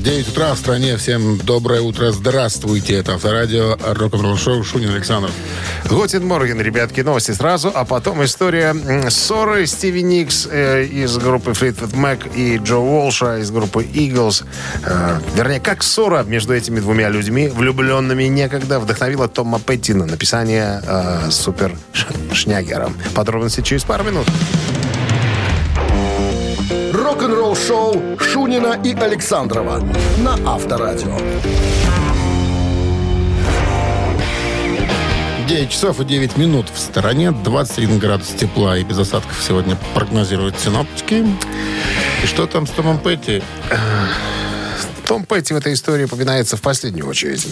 9 0.00 0.28
утра 0.28 0.54
в 0.54 0.58
стране. 0.58 0.96
Всем 0.96 1.36
доброе 1.36 1.82
утро. 1.82 2.10
Здравствуйте. 2.10 2.94
Это 2.94 3.14
Авторадио 3.14 3.76
Рок-н-ролл 3.84 4.38
шоу 4.38 4.64
Шунин 4.64 4.94
Александров. 4.94 5.32
Гутин 5.90 6.26
Морген, 6.26 6.58
ребятки, 6.58 7.02
новости 7.02 7.32
сразу, 7.32 7.70
а 7.74 7.84
потом 7.84 8.24
история 8.24 8.74
ссоры 9.10 9.66
Стиви 9.66 10.02
Никс 10.02 10.48
э, 10.50 10.84
из 10.84 11.18
группы 11.18 11.50
Fleetwood 11.50 11.94
Mac 11.94 12.34
и 12.34 12.56
Джо 12.56 12.76
Уолша 12.76 13.38
из 13.40 13.50
группы 13.50 13.82
Eagles. 13.84 14.44
Э, 14.86 15.18
вернее, 15.34 15.60
как 15.60 15.82
ссора 15.82 16.22
между 16.22 16.54
этими 16.54 16.80
двумя 16.80 17.10
людьми, 17.10 17.48
влюбленными 17.48 18.24
некогда, 18.24 18.80
вдохновила 18.80 19.28
Тома 19.28 19.60
Петти 19.60 19.92
на 19.92 20.06
написание 20.06 20.80
э, 20.82 21.30
супер 21.30 21.76
ш- 21.92 22.06
шнягера. 22.32 22.90
Подробности 23.14 23.60
через 23.60 23.84
пару 23.84 24.04
минут. 24.04 24.26
Рок-н-ролл-шоу 27.20 28.18
Шунина 28.18 28.80
и 28.82 28.94
Александрова 28.94 29.86
на 30.24 30.38
Авторадио. 30.50 31.18
9 35.46 35.70
часов 35.70 36.00
и 36.00 36.04
9 36.06 36.38
минут 36.38 36.70
в 36.70 36.78
стороне. 36.78 37.32
21 37.32 37.98
градус 37.98 38.28
тепла 38.28 38.78
и 38.78 38.84
без 38.84 38.98
осадков 38.98 39.38
сегодня 39.46 39.76
прогнозируют 39.92 40.58
синоптики. 40.58 41.26
И 42.24 42.26
что 42.26 42.46
там 42.46 42.66
с 42.66 42.70
Томом 42.70 42.96
Петти? 42.96 43.42
Том 45.10 45.24
Петти 45.24 45.52
в 45.54 45.56
этой 45.56 45.72
истории 45.72 46.04
упоминается 46.04 46.56
в 46.56 46.62
последнюю 46.62 47.08
очередь. 47.08 47.44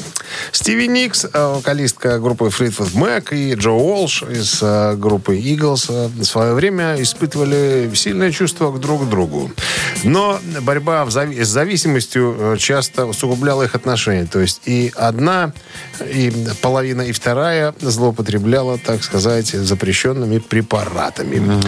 Стиви 0.53 0.87
Никс, 0.87 1.25
э, 1.25 1.29
вокалистка 1.57 2.21
группы 2.21 2.45
Fleetwood 2.45 2.95
Mac, 2.95 3.35
и 3.35 3.55
Джо 3.55 3.71
Уолш 3.71 4.23
из 4.23 4.61
э, 4.63 4.95
группы 4.95 5.37
Eagles 5.37 5.87
э, 5.89 6.07
в 6.07 6.25
свое 6.25 6.55
время 6.55 6.95
испытывали 7.03 7.91
сильное 7.95 8.31
чувство 8.31 8.71
к 8.71 8.79
друг 8.79 9.09
другу. 9.09 9.51
Но 10.05 10.39
борьба 10.61 11.05
зави- 11.09 11.43
с 11.43 11.49
зависимостью 11.49 12.57
часто 12.61 13.07
усугубляла 13.07 13.65
их 13.65 13.75
отношения. 13.75 14.27
То 14.27 14.39
есть 14.39 14.61
и 14.65 14.93
одна, 14.95 15.53
и 16.01 16.33
половина, 16.63 17.03
и 17.03 17.11
вторая 17.11 17.75
злоупотребляла, 17.81 18.79
так 18.79 19.03
сказать, 19.03 19.49
запрещенными 19.49 20.39
препаратами. 20.39 21.61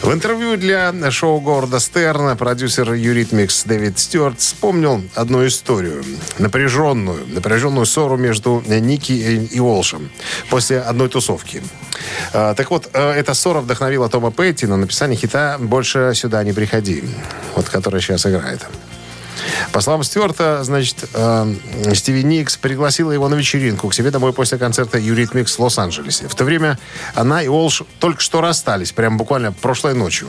В 0.00 0.12
интервью 0.12 0.56
для 0.56 0.92
шоу 1.10 1.40
Говарда 1.40 1.80
Стерна 1.80 2.36
продюсер 2.36 2.92
Eurythmics 2.92 3.64
Дэвид 3.64 3.98
Стюарт 3.98 4.38
вспомнил 4.38 5.02
одну 5.24 5.46
историю. 5.46 6.04
Напряженную, 6.38 7.26
напряженную 7.26 7.86
ссору 7.86 8.16
между 8.16 8.62
Никс 8.66 9.12
и 9.12 9.60
Уолшем 9.60 10.10
после 10.50 10.80
одной 10.80 11.08
тусовки. 11.08 11.62
А, 12.32 12.54
Так 12.54 12.70
вот, 12.70 12.90
э, 12.92 13.12
эта 13.12 13.34
ссора 13.34 13.60
вдохновила 13.60 14.08
Тома 14.08 14.30
Петти 14.30 14.66
на 14.66 14.76
написание 14.76 15.16
хита 15.16 15.56
«Больше 15.58 16.12
сюда 16.14 16.44
не 16.44 16.52
приходи», 16.52 17.02
вот 17.56 17.68
который 17.68 18.00
сейчас 18.00 18.26
играет. 18.26 18.60
По 19.72 19.80
словам 19.80 20.04
Стюарта, 20.04 20.62
значит, 20.62 21.08
э, 21.14 21.54
Стиви 21.94 22.22
Никс 22.22 22.56
пригласила 22.56 23.12
его 23.12 23.28
на 23.28 23.34
вечеринку 23.34 23.88
к 23.88 23.94
себе 23.94 24.10
домой 24.10 24.32
после 24.32 24.58
концерта 24.58 24.98
Eurythmics 24.98 25.58
в 25.58 25.62
Лос-Анджелесе. 25.62 26.28
В 26.28 26.34
то 26.34 26.44
время 26.44 26.78
она 27.14 27.42
и 27.42 27.48
Уолш 27.48 27.82
только 27.98 28.20
что 28.20 28.40
расстались, 28.40 28.92
прям 28.92 29.16
буквально 29.16 29.52
прошлой 29.52 29.94
ночью. 29.94 30.28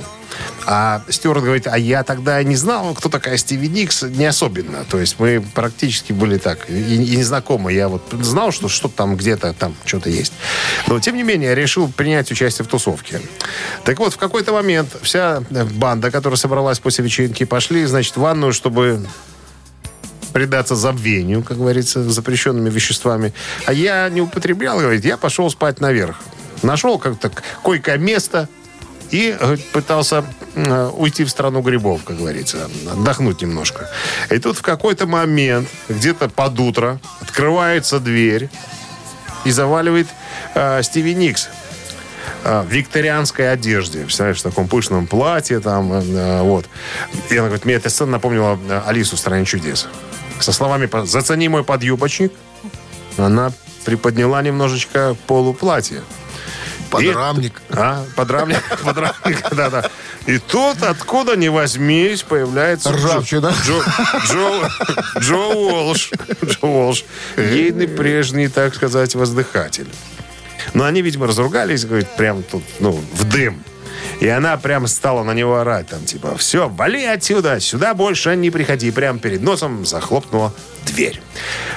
А 0.67 1.03
Стюарт 1.09 1.43
говорит, 1.43 1.67
а 1.67 1.77
я 1.77 2.03
тогда 2.03 2.41
не 2.43 2.55
знал, 2.55 2.93
кто 2.95 3.09
такая 3.09 3.37
Стиви 3.37 3.67
Никс, 3.67 4.01
не 4.03 4.25
особенно. 4.25 4.83
То 4.85 4.99
есть 4.99 5.17
мы 5.19 5.43
практически 5.53 6.11
были 6.11 6.37
так, 6.37 6.69
и, 6.69 6.73
и 6.73 7.17
не 7.17 7.23
знакомы. 7.23 7.71
Я 7.73 7.87
вот 7.87 8.03
знал, 8.21 8.51
что 8.51 8.67
что-то 8.67 8.95
там 8.95 9.15
где-то 9.15 9.53
там 9.53 9.75
что-то 9.85 10.09
есть. 10.09 10.33
Но, 10.87 10.99
тем 10.99 11.15
не 11.15 11.23
менее, 11.23 11.53
решил 11.53 11.87
принять 11.91 12.31
участие 12.31 12.65
в 12.65 12.67
тусовке. 12.67 13.21
Так 13.83 13.99
вот, 13.99 14.13
в 14.13 14.17
какой-то 14.17 14.53
момент 14.53 14.95
вся 15.01 15.43
э, 15.49 15.63
банда, 15.65 16.09
которая 16.09 16.37
собралась 16.37 16.79
после 16.79 17.05
вечеринки, 17.05 17.43
пошли, 17.43 17.85
значит, 17.85 18.15
в 18.15 18.21
ванную, 18.21 18.53
чтобы 18.53 19.05
предаться 20.33 20.75
забвению, 20.75 21.43
как 21.43 21.57
говорится, 21.57 22.03
запрещенными 22.03 22.69
веществами. 22.69 23.33
А 23.65 23.71
я 23.71 24.09
не 24.09 24.19
употреблял, 24.19 24.79
говорит, 24.79 25.05
я 25.05 25.15
пошел 25.15 25.49
спать 25.49 25.79
наверх. 25.79 26.17
Нашел 26.61 26.99
как-то 26.99 27.31
койко-место 27.61 28.49
и 29.11 29.35
э, 29.39 29.57
пытался 29.71 30.25
э, 30.55 30.91
уйти 30.95 31.23
в 31.23 31.29
страну 31.29 31.61
грибов, 31.61 32.03
как 32.03 32.17
говорится, 32.17 32.69
отдохнуть 32.91 33.41
немножко. 33.41 33.89
И 34.29 34.37
тут 34.39 34.57
в 34.57 34.61
какой-то 34.61 35.05
момент, 35.07 35.67
где-то 35.89 36.29
под 36.29 36.59
утро, 36.59 36.99
открывается 37.21 37.99
дверь 37.99 38.49
и 39.43 39.51
заваливает 39.51 40.07
э, 40.53 40.81
Стиви 40.83 41.13
Никс 41.15 41.49
э, 42.43 42.61
в 42.61 42.71
викторианской 42.71 43.51
одежде. 43.51 44.01
Представляешь, 44.01 44.39
в 44.39 44.43
таком 44.43 44.67
пышном 44.67 45.07
платье 45.07 45.59
там, 45.59 45.89
вот. 46.43 46.65
И 47.29 47.37
она 47.37 47.47
говорит, 47.47 47.65
мне 47.65 47.75
эта 47.75 47.89
сцена 47.89 48.11
напомнила 48.11 48.59
Алису 48.85 49.15
в 49.15 49.19
«Стране 49.19 49.45
чудес». 49.45 49.87
Со 50.39 50.51
словами 50.51 50.89
«Зацени 51.05 51.47
мой 51.47 51.63
подъюбочник», 51.63 52.33
она 53.17 53.51
приподняла 53.85 54.41
немножечко 54.41 55.15
полу 55.27 55.53
платья. 55.53 56.01
Подрамник. 56.97 57.61
И- 57.69 57.73
а, 57.73 58.05
подрамник, 58.15 58.61
подрамник, 58.83 59.49
да-да. 59.51 59.89
И 60.25 60.37
тут, 60.39 60.81
откуда 60.83 61.35
ни 61.35 61.47
возьмись, 61.47 62.23
появляется... 62.23 62.89
Джо- 62.89 62.95
Ржавчина. 62.95 63.53
Джо, 63.65 63.83
Джо, 64.25 64.69
Джо 65.19 65.35
Уолш. 65.55 66.11
Джо 66.43 66.57
Уолш. 66.65 67.05
Ейный 67.37 67.87
прежний, 67.87 68.47
так 68.47 68.73
сказать, 68.75 69.15
воздыхатель. 69.15 69.87
Но 70.73 70.83
они, 70.85 71.01
видимо, 71.01 71.27
разругались, 71.27 71.85
говорит, 71.85 72.07
прям 72.17 72.41
тут, 72.43 72.63
ну, 72.79 72.91
в 72.91 73.23
дым. 73.25 73.63
И 74.19 74.27
она 74.27 74.57
прям 74.57 74.87
стала 74.87 75.23
на 75.23 75.33
него 75.33 75.57
орать, 75.57 75.87
там, 75.87 76.03
типа, 76.05 76.37
все, 76.37 76.69
вали 76.69 77.05
отсюда, 77.05 77.59
сюда 77.59 77.93
больше 77.93 78.35
не 78.35 78.49
приходи. 78.49 78.91
Прям 78.91 79.19
перед 79.19 79.41
носом 79.41 79.85
захлопнула 79.85 80.53
дверь. 80.85 81.21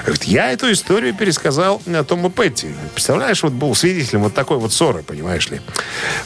Говорит, 0.03 0.23
я 0.23 0.51
эту 0.51 0.71
историю 0.71 1.13
пересказал 1.13 1.81
э, 1.85 2.03
Тому 2.07 2.29
Петти. 2.29 2.69
Представляешь, 2.93 3.43
вот 3.43 3.53
был 3.53 3.73
свидетелем 3.75 4.23
вот 4.23 4.33
такой 4.33 4.57
вот 4.57 4.71
ссоры, 4.71 5.03
понимаешь 5.03 5.49
ли. 5.49 5.61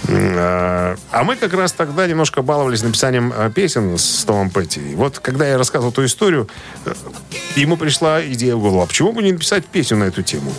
М, 0.08 0.34
А 0.38 1.24
мы 1.24 1.36
как 1.36 1.54
раз 1.54 1.72
тогда 1.74 2.06
немножко 2.08 2.42
баловались 2.42 2.84
написанием 2.84 3.34
э, 3.36 3.50
песен 3.54 3.98
с 3.98 4.24
Томом 4.26 4.50
Петти. 4.50 4.82
И 4.92 4.96
вот 4.96 5.20
когда 5.20 5.48
я 5.48 5.58
рассказывал 5.58 5.92
эту 5.92 6.06
историю, 6.06 6.48
э, 6.86 6.94
ему 7.56 7.78
пришла 7.78 8.24
идея 8.26 8.56
в 8.56 8.62
голову, 8.62 8.82
а 8.82 8.86
почему 8.86 9.14
бы 9.14 9.24
не 9.24 9.32
написать 9.32 9.66
песню 9.66 9.98
на 9.98 10.04
эту 10.06 10.22
тему? 10.22 10.54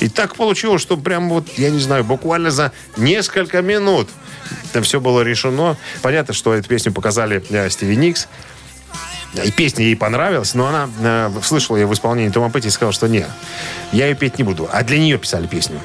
И 0.00 0.08
так 0.08 0.34
получилось, 0.34 0.82
что 0.82 0.96
прям 0.96 1.28
вот, 1.28 1.46
я 1.56 1.70
не 1.70 1.78
знаю, 1.78 2.04
буквально 2.04 2.50
за 2.50 2.72
несколько 2.96 3.62
минут 3.62 4.08
это 4.70 4.82
все 4.82 5.00
было 5.00 5.20
решено. 5.22 5.76
Понятно, 6.02 6.34
что 6.34 6.54
эту 6.54 6.68
песню 6.68 6.92
показали 6.92 7.44
э, 7.50 7.68
Стиви 7.70 7.96
Никс. 7.96 8.28
И 9.44 9.50
песня 9.52 9.84
ей 9.84 9.96
понравилась, 9.96 10.54
но 10.54 10.66
она 10.66 10.88
э, 11.00 11.30
слышала 11.42 11.76
ее 11.76 11.86
в 11.86 11.92
исполнении 11.92 12.30
Тома 12.30 12.50
Петти 12.50 12.68
и 12.68 12.70
сказала, 12.70 12.92
что 12.92 13.06
нет, 13.06 13.28
я 13.92 14.06
ее 14.06 14.16
петь 14.16 14.38
не 14.38 14.44
буду. 14.44 14.68
А 14.72 14.82
для 14.82 14.98
нее 14.98 15.18
писали 15.18 15.46
песню. 15.46 15.80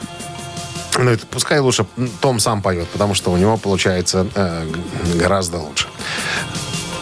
Ну, 0.97 1.11
это 1.11 1.27
пускай 1.27 1.59
лучше 1.59 1.85
Том 2.21 2.39
сам 2.39 2.61
поет, 2.61 2.87
потому 2.87 3.13
что 3.13 3.31
у 3.31 3.37
него 3.37 3.57
получается 3.57 4.27
э, 4.33 4.65
гораздо 5.15 5.57
лучше. 5.57 5.87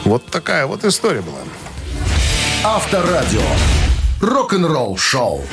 Вот 0.04 0.26
такая 0.26 0.66
вот 0.66 0.84
история 0.84 1.22
была. 1.22 1.40
Авторадио. 2.64 3.42
Рок-н-ролл 4.20 4.98
шоу. 4.98 5.44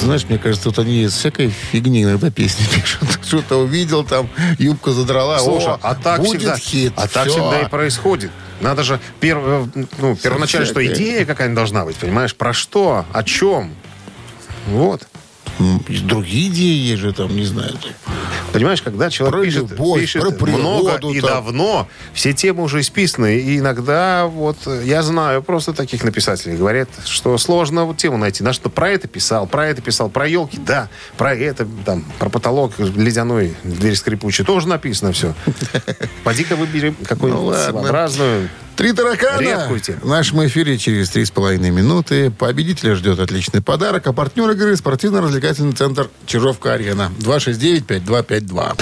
Знаешь, 0.00 0.24
мне 0.28 0.38
кажется, 0.38 0.68
вот 0.68 0.78
они 0.78 1.02
из 1.02 1.12
всякой 1.12 1.50
фигни 1.50 2.04
иногда 2.04 2.30
песни 2.30 2.64
пишут. 2.74 3.18
Что-то 3.22 3.56
увидел 3.56 4.04
там, 4.04 4.28
юбка 4.58 4.92
задрала. 4.92 5.38
Слушай, 5.38 5.74
О, 5.74 5.78
а 5.82 5.94
так 5.94 6.20
будет 6.20 6.40
всегда, 6.40 6.56
хит. 6.56 6.92
а 6.96 7.08
так 7.08 7.28
всегда 7.28 7.60
и 7.60 7.68
происходит. 7.68 8.30
Надо 8.60 8.82
же 8.82 9.00
перв, 9.20 9.40
э, 9.44 9.66
ну, 9.98 10.16
первоначально, 10.16 10.66
что 10.66 10.84
идея 10.84 11.24
какая-нибудь 11.24 11.56
должна 11.56 11.84
быть, 11.84 11.96
понимаешь? 11.96 12.34
Про 12.34 12.52
что? 12.52 13.04
О 13.12 13.22
чем? 13.22 13.74
Вот. 14.66 15.06
И 15.88 15.98
Другие 15.98 16.48
идеи 16.48 16.76
есть 16.90 17.00
же 17.00 17.12
там, 17.12 17.34
не 17.34 17.44
знаю. 17.44 17.72
там. 17.72 17.90
Понимаешь, 18.52 18.80
когда 18.80 19.10
человек 19.10 19.34
Про 19.36 19.44
пишет, 19.44 19.70
любовь, 19.70 20.00
пишет 20.00 20.22
про 20.22 20.30
природу 20.30 20.58
много 20.58 21.10
и 21.12 21.20
там. 21.20 21.30
давно, 21.30 21.88
все 22.14 22.32
темы 22.32 22.62
уже 22.62 22.80
исписаны. 22.80 23.38
И 23.38 23.58
иногда, 23.58 24.26
вот, 24.26 24.56
э, 24.66 24.82
я 24.86 25.02
знаю 25.02 25.42
просто 25.42 25.74
таких 25.74 26.02
написателей, 26.04 26.56
говорят, 26.56 26.88
что 27.04 27.36
сложно 27.38 27.84
вот 27.84 27.96
тему 27.98 28.16
найти. 28.16 28.42
На 28.42 28.52
что 28.52 28.70
про 28.70 28.88
это 28.90 29.06
писал, 29.08 29.46
про 29.46 29.66
это 29.66 29.82
писал, 29.82 30.08
про 30.08 30.26
елки, 30.26 30.58
да, 30.58 30.88
про 31.16 31.34
это, 31.34 31.66
там, 31.84 32.04
про 32.18 32.30
потолок 32.30 32.72
ледяной, 32.78 33.54
дверь 33.64 33.96
скрипучая, 33.96 34.46
тоже 34.46 34.68
написано 34.68 35.12
все. 35.12 35.34
Поди-ка 36.24 36.56
выбери 36.56 36.94
Ну 36.98 37.04
какую-нибудь 37.06 37.44
ладно. 37.56 37.80
своеобразную. 37.80 38.48
Три 38.78 38.92
таракана. 38.92 39.40
Редкую 39.40 39.80
тему. 39.80 39.98
В 40.02 40.06
нашем 40.06 40.46
эфире 40.46 40.78
через 40.78 41.10
три 41.10 41.24
с 41.24 41.32
половиной 41.32 41.70
минуты 41.70 42.30
победителя 42.30 42.94
ждет 42.94 43.18
отличный 43.18 43.60
подарок. 43.60 44.06
А 44.06 44.12
партнер 44.12 44.48
игры 44.50 44.76
спортивно-развлекательный 44.76 45.72
центр 45.72 46.08
Чижовка-Арена. 46.26 47.10
269-5252. 47.18 48.80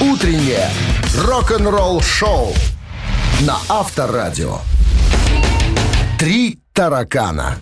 Утреннее 0.00 0.70
рок-н-ролл 1.18 2.00
шоу 2.00 2.54
на 3.42 3.58
Авторадио. 3.68 4.60
Три 6.18 6.60
таракана. 6.72 7.58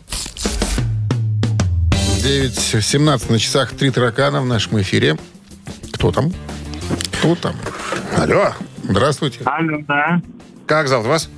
9.17 2.23 3.33
на 3.33 3.39
часах 3.41 3.73
три 3.73 3.91
таракана 3.91 4.43
в 4.43 4.47
нашем 4.47 4.81
эфире. 4.81 5.19
Кто 5.95 6.13
там? 6.13 6.33
Кто 7.19 7.35
там? 7.35 7.57
Алло. 8.17 8.55
Здравствуйте. 8.97 9.41
Алло, 9.47 9.79
да. 9.89 10.21
Как 10.67 10.87
зовут 10.87 11.07
вас? 11.07 11.31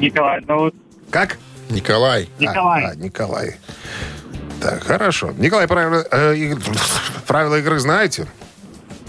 Николай 0.00 0.42
зовут. 0.44 0.74
Как? 1.08 1.38
Николай. 1.68 2.28
Николай. 2.40 2.84
А, 2.86 2.94
Николай. 2.96 3.56
Так, 4.60 4.82
хорошо. 4.82 5.30
Николай, 5.38 5.68
правила, 5.68 6.04
э, 6.10 6.56
правила 7.28 7.54
игры 7.60 7.78
знаете? 7.78 8.26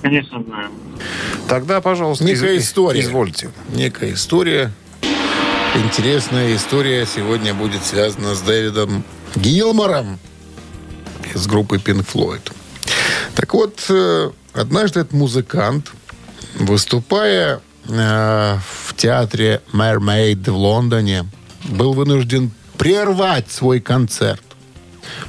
Конечно, 0.03 0.43
знаю. 0.43 0.69
Тогда, 1.49 1.81
пожалуйста, 1.81 2.23
Некая 2.25 2.53
из- 2.53 2.65
история. 2.65 3.01
извольте. 3.01 3.49
Некая 3.69 4.13
история. 4.13 4.71
Интересная 5.75 6.55
история 6.55 7.07
сегодня 7.07 7.55
будет 7.55 7.83
связана 7.83 8.35
с 8.35 8.41
Дэвидом 8.41 9.03
Гилмором 9.35 10.19
из 11.33 11.47
группы 11.47 11.77
Pink 11.77 12.05
Floyd. 12.05 12.51
Так 13.33 13.51
вот, 13.55 13.83
э, 13.89 14.29
однажды 14.53 14.99
этот 14.99 15.13
музыкант, 15.13 15.91
выступая 16.55 17.61
э, 17.87 18.57
в 18.87 18.95
театре 18.95 19.61
Mermaid 19.73 20.49
в 20.49 20.55
Лондоне, 20.55 21.25
был 21.65 21.93
вынужден 21.93 22.51
прервать 22.77 23.51
свой 23.51 23.79
концерт. 23.79 24.43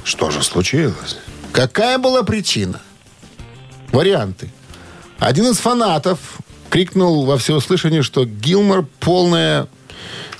Что 0.03 0.31
же 0.31 0.43
случилось? 0.43 1.17
Какая 1.51 1.97
была 1.97 2.23
причина? 2.23 2.81
Варианты. 3.91 4.49
Один 5.19 5.45
из 5.51 5.57
фанатов 5.57 6.19
крикнул 6.69 7.25
во 7.25 7.37
всеуслышание, 7.37 8.01
что 8.01 8.25
Гилмор 8.25 8.87
полная... 8.99 9.67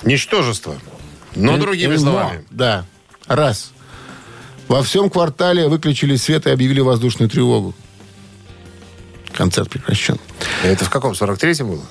Ничтожество. 0.02 0.76
Но 1.36 1.56
другими 1.56 1.94
Но, 1.94 2.00
словами. 2.00 2.44
Да. 2.50 2.84
Раз. 3.26 3.72
Во 4.68 4.82
всем 4.82 5.10
квартале 5.10 5.68
выключили 5.68 6.16
свет 6.16 6.46
и 6.46 6.50
объявили 6.50 6.80
воздушную 6.80 7.30
тревогу. 7.30 7.74
Концерт 9.36 9.68
прекращен. 9.70 10.18
Это 10.62 10.84
в 10.84 10.90
каком? 10.90 11.12
43-м 11.12 11.68
было? 11.70 11.82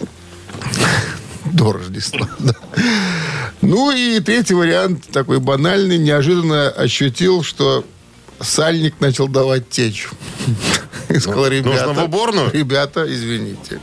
До 1.45 1.73
Рождества. 1.73 2.27
да. 2.39 2.53
Ну 3.61 3.91
и 3.91 4.19
третий 4.19 4.53
вариант, 4.53 5.07
такой 5.11 5.39
банальный, 5.39 5.97
неожиданно 5.97 6.69
ощутил, 6.69 7.43
что 7.43 7.85
сальник 8.39 8.99
начал 8.99 9.27
давать 9.27 9.69
течь. 9.69 10.07
И 11.09 11.19
сказал, 11.19 11.45
Ну, 11.45 11.49
нужно 11.49 11.69
ребята, 11.71 11.93
в 11.93 12.03
уборную?» 12.03 12.51
Ребята, 12.51 13.05
извините. 13.13 13.79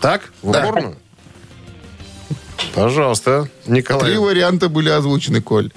Так? 0.00 0.32
В 0.42 0.50
Да. 0.52 0.60
уборную? 0.62 0.96
Пожалуйста, 2.74 3.48
Николай. 3.66 4.10
Три 4.10 4.18
варианта 4.18 4.68
были 4.68 4.88
озвучены, 4.88 5.42
Коль. 5.42 5.70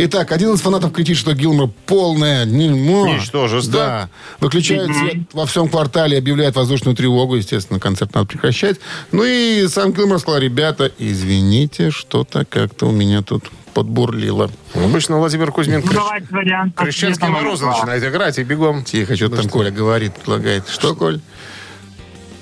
Итак, 0.00 0.30
один 0.30 0.52
из 0.54 0.60
фанатов 0.60 0.92
кричит, 0.92 1.16
что 1.16 1.34
Гилмор 1.34 1.70
полное 1.86 2.46
дерьмо. 2.46 3.08
Ничтожество. 3.08 3.72
Да. 3.72 4.08
Выключает 4.38 4.94
свет 4.94 5.16
во 5.32 5.44
всем 5.44 5.68
квартале, 5.68 6.16
объявляет 6.16 6.54
воздушную 6.54 6.94
тревогу. 6.96 7.34
Естественно, 7.34 7.80
концерт 7.80 8.14
надо 8.14 8.28
прекращать. 8.28 8.78
Ну 9.10 9.24
и 9.24 9.66
сам 9.66 9.92
Гилмор 9.92 10.20
сказал, 10.20 10.40
ребята, 10.40 10.92
извините, 10.98 11.90
что-то 11.90 12.44
как-то 12.44 12.86
у 12.86 12.92
меня 12.92 13.22
тут 13.22 13.50
подбурлило. 13.74 14.50
Обычно 14.74 15.18
Владимир 15.18 15.50
Кузьмин 15.50 15.82
Ну, 15.84 15.90
крещ- 15.90 17.18
номер 17.20 17.30
морозы 17.32 17.66
начинает 17.66 18.04
играть 18.04 18.38
и 18.38 18.44
бегом. 18.44 18.84
Тихо, 18.84 19.16
что 19.16 19.28
там 19.28 19.48
Коля 19.48 19.72
говорит, 19.72 20.14
предлагает. 20.14 20.68
Что, 20.68 20.94
Коль? 20.94 21.20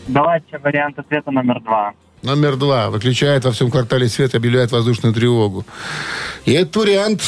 Давайте 0.09 0.59
вариант 0.59 0.99
ответа 0.99 1.31
номер 1.31 1.61
два. 1.63 1.95
Номер 2.27 2.57
два. 2.57 2.91
Выключает 2.91 3.45
во 3.45 3.53
всем 3.53 3.71
квартале 3.71 4.09
свет 4.09 4.35
объявляет 4.35 4.73
воздушную 4.73 5.15
тревогу. 5.15 5.65
И 6.45 6.53
этот 6.55 6.75
вариант... 6.75 7.23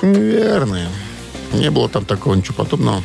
Неверный. 0.00 0.86
Не 1.52 1.72
было 1.72 1.88
там 1.88 2.04
такого 2.04 2.34
ничего 2.34 2.54
подобного. 2.54 3.02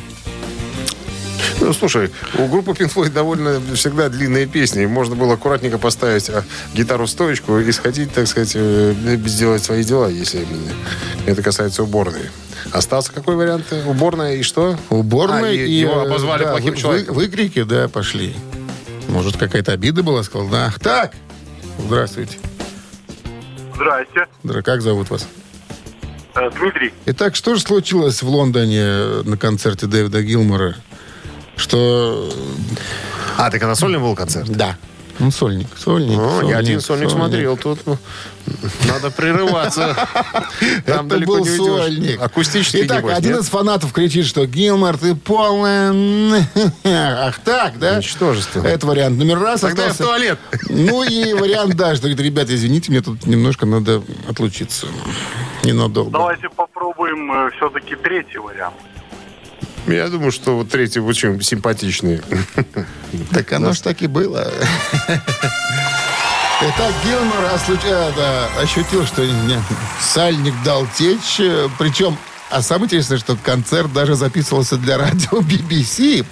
Ну, 1.60 1.72
слушай, 1.72 2.12
у 2.38 2.46
группы 2.46 2.70
Pink 2.70 2.94
Floyd 2.94 3.10
довольно 3.10 3.60
всегда 3.74 4.08
длинные 4.08 4.46
песни. 4.46 4.86
Можно 4.86 5.16
было 5.16 5.34
аккуратненько 5.34 5.78
поставить 5.78 6.30
а, 6.30 6.44
гитару 6.72 7.06
в 7.06 7.10
стоечку 7.10 7.58
и 7.58 7.72
сходить, 7.72 8.12
так 8.12 8.28
сказать, 8.28 8.52
э, 8.54 8.94
сделать 9.26 9.64
свои 9.64 9.82
дела, 9.82 10.06
если 10.06 10.46
это 11.26 11.42
касается 11.42 11.82
уборной. 11.82 12.30
Остался 12.70 13.10
какой 13.12 13.34
вариант? 13.34 13.66
Уборная 13.86 14.36
и 14.36 14.42
что? 14.42 14.78
Уборной 14.88 15.50
А, 15.50 15.52
и 15.52 15.66
и... 15.66 15.80
его 15.80 16.02
э, 16.04 16.06
обозвали 16.06 16.44
да, 16.44 16.50
плохим 16.52 16.74
вы- 16.74 16.76
человеком. 16.80 17.14
вы- 17.16 17.22
выкрики, 17.24 17.64
да, 17.64 17.88
пошли. 17.88 18.36
Может, 19.08 19.36
какая-то 19.36 19.72
обида 19.72 20.02
была, 20.02 20.22
сказал, 20.22 20.48
да. 20.48 20.72
Так, 20.80 21.14
здравствуйте. 21.78 22.38
Здрасте. 23.74 24.26
Здра- 24.42 24.62
Как 24.62 24.82
зовут 24.82 25.10
вас? 25.10 25.26
Э, 26.34 26.50
Дмитрий. 26.58 26.92
Итак, 27.06 27.34
что 27.36 27.54
же 27.54 27.60
случилось 27.60 28.22
в 28.22 28.28
Лондоне 28.28 28.80
э, 28.80 29.22
на 29.24 29.36
концерте 29.36 29.86
Дэвида 29.86 30.22
Гилмора? 30.22 30.76
Что... 31.56 32.30
А, 33.38 33.50
ты 33.50 33.58
когда 33.58 33.74
сольный 33.74 33.98
был 33.98 34.14
концерт? 34.14 34.48
Да. 34.50 34.76
Ну, 35.18 35.30
сольник, 35.30 35.68
сольник. 35.76 36.18
О, 36.18 36.30
сольник, 36.36 36.50
я 36.50 36.58
один 36.58 36.80
сольник 36.80 37.10
смотрел. 37.10 37.56
Тут 37.56 37.80
ну, 37.86 37.96
надо 38.86 39.10
прерываться. 39.10 39.96
Там 40.86 41.06
Это 41.06 41.16
далеко 41.16 41.32
был 41.32 41.44
не 41.44 41.50
уйдешь. 41.50 41.66
сольник. 41.66 42.22
Акустический, 42.22 42.86
Итак, 42.86 43.04
один 43.08 43.38
из 43.38 43.48
фанатов 43.48 43.92
кричит, 43.92 44.26
что 44.26 44.46
Гилмор, 44.46 44.98
ты 44.98 45.14
полная... 45.14 46.46
Ах 46.84 47.38
так, 47.40 47.78
да? 47.78 47.96
Ничтожество. 47.96 48.64
Это 48.64 48.86
вариант 48.86 49.18
номер 49.18 49.40
раз. 49.40 49.60
Тогда 49.60 49.86
я 49.86 49.92
в 49.92 49.96
туалет. 49.96 50.38
Ну 50.68 51.02
и 51.02 51.32
вариант, 51.32 51.74
да, 51.76 51.94
что 51.94 52.08
говорит, 52.08 52.20
ребята, 52.20 52.54
извините, 52.54 52.90
мне 52.90 53.00
тут 53.00 53.26
немножко 53.26 53.64
надо 53.66 54.02
отлучиться. 54.28 54.86
Ненадолго. 55.64 56.10
Давайте 56.10 56.48
попробуем 56.50 57.50
все-таки 57.56 57.96
третий 57.96 58.38
вариант. 58.38 58.76
Я 59.86 60.08
думаю, 60.08 60.32
что 60.32 60.56
вот 60.56 60.70
третий 60.70 61.00
очень 61.00 61.40
симпатичный. 61.42 62.20
Так 63.32 63.52
оно 63.52 63.72
ж 63.72 63.80
так 63.80 64.02
и 64.02 64.08
было. 64.08 64.52
Итак, 66.60 66.92
Гилмор 67.04 67.44
э, 68.16 68.46
ощутил, 68.62 69.06
что 69.06 69.22
сальник 70.00 70.54
дал 70.64 70.86
течь. 70.98 71.38
э, 71.38 71.68
Причем, 71.78 72.16
а 72.48 72.62
самое 72.62 72.86
интересное, 72.86 73.18
что 73.18 73.36
концерт 73.36 73.92
даже 73.92 74.14
записывался 74.14 74.76
для 74.76 74.98
радио 74.98 75.38
BBC. 75.40 76.24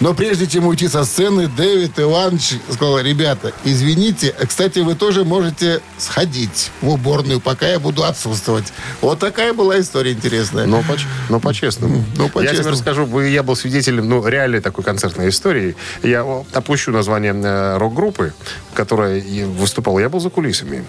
Но 0.00 0.12
прежде 0.14 0.46
чем 0.46 0.66
уйти 0.66 0.88
со 0.88 1.04
сцены, 1.04 1.46
Дэвид 1.46 1.98
Иванович 1.98 2.54
сказал, 2.70 2.98
ребята, 3.00 3.52
извините, 3.64 4.34
кстати, 4.46 4.80
вы 4.80 4.94
тоже 4.94 5.24
можете 5.24 5.80
сходить 5.98 6.70
в 6.80 6.88
уборную, 6.88 7.40
пока 7.40 7.68
я 7.68 7.78
буду 7.78 8.04
отсутствовать. 8.04 8.72
Вот 9.00 9.20
такая 9.20 9.52
была 9.52 9.78
история 9.80 10.12
интересная. 10.12 10.66
Но, 10.66 10.82
по, 10.82 10.96
но 11.28 11.38
по-честному. 11.38 12.04
Ну, 12.16 12.30
Я 12.40 12.54
тебе 12.54 12.70
расскажу, 12.70 13.20
я 13.20 13.42
был 13.42 13.54
свидетелем 13.54 14.08
ну, 14.08 14.26
реальной 14.26 14.60
такой 14.60 14.82
концертной 14.82 15.28
истории. 15.28 15.76
Я 16.02 16.26
опущу 16.52 16.90
название 16.90 17.32
э, 17.32 17.78
рок-группы, 17.78 18.32
которая 18.74 19.22
выступала. 19.46 20.00
Я 20.00 20.08
был 20.08 20.20
за 20.20 20.30
кулисами. 20.30 20.84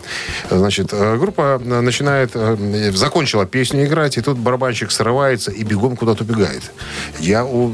Значит, 0.49 0.89
э, 0.91 1.17
группа 1.17 1.61
э, 1.63 1.81
начинает, 1.81 2.31
закончила 2.95 3.45
песню 3.45 3.85
играть, 3.85 4.17
и 4.17 4.21
тут 4.21 4.37
барабанщик 4.55 4.91
срывается 4.91 5.51
и 5.51 5.63
бегом 5.63 5.95
куда-то 5.95 6.23
убегает. 6.23 6.71
Я 7.19 7.45
у 7.45 7.71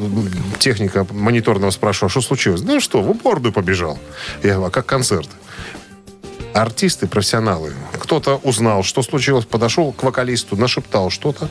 техника 0.60 1.06
мониторного 1.12 1.72
спрашиваю, 1.72 2.10
что 2.10 2.22
случилось? 2.22 2.62
Ну 2.64 2.80
что, 2.80 3.02
в 3.02 3.10
уборную 3.12 3.54
побежал. 3.54 4.00
Я 4.44 4.54
говорю, 4.54 4.68
а 4.68 4.72
как 4.72 4.86
концерт? 4.86 5.30
Артисты, 6.54 7.08
профессионалы. 7.08 7.74
Кто-то 7.94 8.40
узнал, 8.44 8.84
что 8.84 9.04
случилось, 9.04 9.46
подошел 9.46 9.92
к 9.92 10.04
вокалисту, 10.04 10.56
нашептал 10.56 11.10
что-то. 11.10 11.50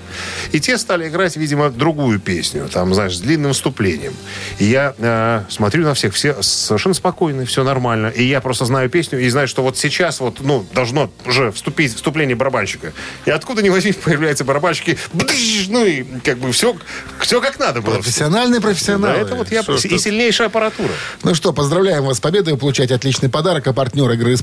И 0.52 0.60
те 0.60 0.76
стали 0.78 1.08
играть, 1.08 1.36
видимо, 1.36 1.70
другую 1.70 2.20
песню, 2.20 2.68
там, 2.72 2.94
знаешь, 2.94 3.16
с 3.16 3.20
длинным 3.20 3.52
вступлением. 3.52 4.14
И 4.58 4.64
я 4.64 4.94
э, 4.98 5.42
смотрю 5.48 5.84
на 5.84 5.94
всех, 5.94 6.14
все 6.14 6.42
совершенно 6.42 6.94
спокойны, 6.94 7.44
все 7.44 7.64
нормально. 7.64 8.08
И 8.08 8.24
я 8.24 8.40
просто 8.40 8.64
знаю 8.64 8.90
песню 8.90 9.20
и 9.20 9.28
знаю, 9.28 9.48
что 9.48 9.62
вот 9.62 9.76
сейчас 9.78 10.20
вот, 10.20 10.40
ну, 10.40 10.66
должно 10.72 11.10
уже 11.26 11.50
вступить 11.52 11.94
вступление 11.94 12.36
барабанщика. 12.36 12.92
И 13.24 13.30
откуда 13.30 13.62
ни 13.62 13.68
возьми, 13.68 13.92
появляются 13.92 14.44
барабанщики, 14.44 14.98
бдыщ, 15.12 15.68
ну 15.68 15.84
и 15.84 16.04
как 16.24 16.38
бы 16.38 16.52
все, 16.52 16.76
все 17.20 17.40
как 17.40 17.58
надо 17.58 17.80
было. 17.80 17.94
Профессиональные 17.94 18.60
Да, 18.60 18.68
профессионалы. 18.68 19.18
это 19.18 19.34
вот 19.34 19.50
я... 19.50 19.62
Ж 19.62 19.84
И 19.84 19.98
сильнейшая 19.98 20.48
аппаратура. 20.48 20.90
Ну 21.22 21.34
что, 21.34 21.52
поздравляем 21.52 22.04
вас 22.04 22.18
с 22.18 22.20
победой. 22.20 22.54
Вы 22.54 22.58
получаете 22.58 22.94
отличный 22.94 23.28
подарок. 23.28 23.66
А 23.66 23.72
партнер 23.72 24.10
игры 24.10 24.34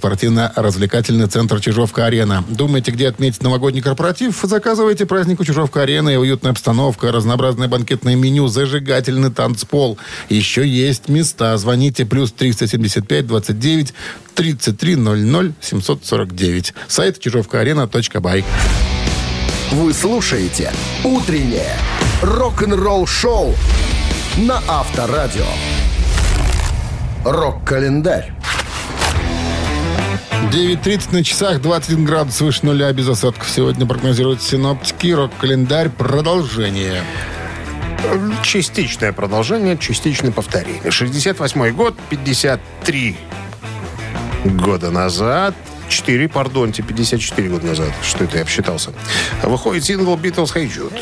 спортивно-развлекательный 0.48 1.28
центр 1.28 1.60
«Чижовка-арена». 1.60 2.44
Думаете, 2.50 2.92
где 2.92 3.08
отметить 3.08 3.44
новогодний 3.44 3.82
корпоратив? 3.82 4.40
Заказывайте 4.44 5.06
праздник 5.06 5.40
у 5.40 5.46
«Чижовка-арены». 5.46 6.18
Уютная 6.18 6.52
обстановка, 6.52 7.12
разнообразное 7.12 7.68
банкетное 7.68 8.16
меню, 8.16 8.48
зажигательный 8.48 9.32
танцпол. 9.32 9.98
Еще 10.30 10.68
есть 10.68 11.10
места. 11.10 11.58
Звоните 11.58 12.06
плюс 12.06 12.32
375 12.32 13.28
29 13.28 13.94
33 14.36 14.96
00 14.96 15.54
749. 15.62 16.74
Сайт 16.88 17.20
чижовкаарена.бай. 17.20 18.46
Вы 19.72 19.94
слушаете 19.94 20.72
«Утреннее 21.04 21.76
рок-н-ролл-шоу» 22.22 23.54
на 24.38 24.62
Авторадио. 24.68 25.46
Рок-календарь. 27.26 28.34
9.30 30.52 31.12
на 31.12 31.24
часах, 31.24 31.62
21 31.62 32.06
градус 32.06 32.42
выше 32.42 32.66
нуля, 32.66 32.92
без 32.94 33.10
осадков. 33.10 33.50
Сегодня 33.50 33.86
прогнозируют 33.86 34.42
синоптики. 34.42 35.08
Рок-календарь. 35.08 35.90
Продолжение. 35.90 37.04
Частичное 38.44 39.12
продолжение, 39.12 39.78
частичное 39.78 40.32
повторение. 40.32 40.90
68 40.90 41.72
год, 41.72 41.96
53 42.10 43.18
года 44.46 44.92
назад. 44.92 45.54
4, 45.90 46.30
пардонте, 46.30 46.84
54 46.84 47.50
года 47.50 47.68
назад. 47.68 47.92
Что 48.04 48.24
это 48.24 48.38
я 48.38 48.44
обсчитался? 48.44 48.94
Выходит 49.44 49.84
сингл 49.84 50.16
Beatles 50.16 50.54
Hey 50.54 50.70
Jude. 50.70 50.94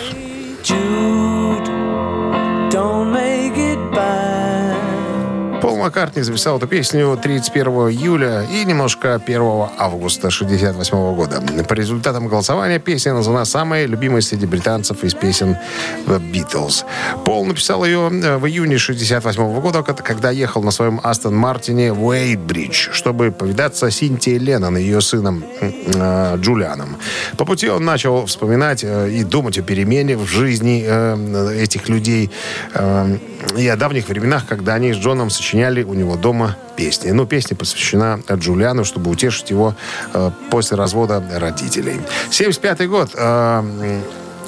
Пол 5.65 5.77
Маккартни 5.77 6.21
записал 6.21 6.57
эту 6.57 6.67
песню 6.67 7.19
31 7.19 7.67
июля 7.89 8.43
и 8.43 8.63
немножко 8.65 9.15
1 9.15 9.41
августа 9.79 10.27
1968 10.27 11.15
года. 11.15 11.41
По 11.63 11.73
результатам 11.73 12.27
голосования 12.27 12.77
песня 12.77 13.15
названа 13.15 13.45
самой 13.45 13.87
любимой 13.87 14.21
среди 14.21 14.45
британцев 14.45 15.03
из 15.03 15.15
песен 15.15 15.57
The 16.05 16.21
Beatles. 16.31 16.85
Пол 17.25 17.45
написал 17.45 17.83
ее 17.83 18.11
э, 18.11 18.37
в 18.37 18.45
июне 18.45 18.75
1968 18.75 19.59
года, 19.59 19.81
ко- 19.81 19.95
когда 19.95 20.29
ехал 20.29 20.61
на 20.61 20.69
своем 20.69 21.01
Астон 21.01 21.35
Мартине 21.35 21.93
в 21.93 22.05
Уэйбридж, 22.05 22.89
чтобы 22.91 23.31
повидаться 23.31 23.89
с 23.89 23.95
Синтией 23.95 24.37
Леннон 24.37 24.77
и 24.77 24.81
ее 24.81 25.01
сыном 25.01 25.43
э, 25.61 26.37
Джулианом. 26.37 26.97
По 27.37 27.45
пути 27.45 27.69
он 27.69 27.83
начал 27.83 28.27
вспоминать 28.27 28.83
э, 28.83 29.09
и 29.09 29.23
думать 29.23 29.57
о 29.57 29.63
перемене 29.63 30.15
в 30.15 30.27
жизни 30.27 30.85
э, 30.85 31.57
этих 31.59 31.89
людей 31.89 32.29
э, 32.75 33.17
и 33.57 33.67
о 33.67 33.75
давних 33.75 34.09
временах, 34.09 34.45
когда 34.47 34.75
они 34.75 34.93
с 34.93 34.97
Джоном 34.97 35.31
сочиняли 35.55 35.83
у 35.83 35.93
него 35.93 36.17
дома 36.17 36.57
песни. 36.75 37.11
Ну, 37.11 37.25
песня 37.25 37.55
посвящена 37.55 38.19
Джулиану, 38.29 38.83
чтобы 38.83 39.09
утешить 39.09 39.51
его 39.51 39.73
э, 40.13 40.31
после 40.51 40.75
развода 40.75 41.23
родителей. 41.33 42.01
75 42.29 42.89
год. 42.89 43.11
э, 43.15 44.01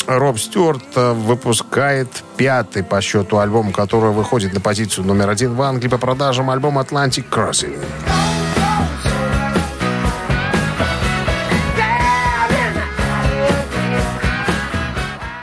Роб 0.08 0.38
Стюарт 0.38 0.84
э, 0.96 1.14
выпускает 1.14 2.10
пятый 2.36 2.84
по 2.84 3.02
счету 3.02 3.38
альбом, 3.38 3.72
который 3.72 4.12
выходит 4.12 4.54
на 4.54 4.60
позицию 4.60 5.06
номер 5.06 5.30
один 5.30 5.56
в 5.56 5.62
Англии 5.62 5.88
по 5.88 5.98
продажам 5.98 6.50
альбом 6.50 6.78
Atlantic 6.78 7.26
Crossing. 7.30 7.78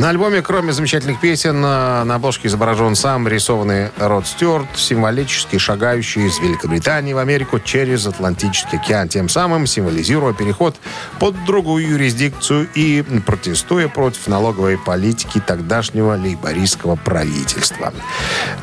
На 0.04 0.10
альбоме, 0.10 0.42
кроме 0.42 0.74
замечательных 0.74 1.18
песен, 1.18 1.62
на 1.62 2.02
обложке 2.02 2.48
изображен 2.48 2.94
сам 2.94 3.26
рисованный 3.26 3.88
Род 3.96 4.26
Стюарт, 4.26 4.66
символически 4.74 5.56
шагающий 5.56 6.26
из 6.26 6.38
Великобритании 6.40 7.14
в 7.14 7.18
Америку 7.18 7.58
через 7.58 8.06
Атлантический 8.06 8.76
океан, 8.76 9.08
тем 9.08 9.30
самым 9.30 9.66
символизируя 9.66 10.34
переход 10.34 10.76
под 11.18 11.42
другую 11.46 11.88
юрисдикцию 11.88 12.68
и 12.74 13.02
протестуя 13.24 13.88
против 13.88 14.26
налоговой 14.26 14.76
политики 14.76 15.40
тогдашнего 15.40 16.14
лейбористского 16.18 16.96
правительства. 16.96 17.94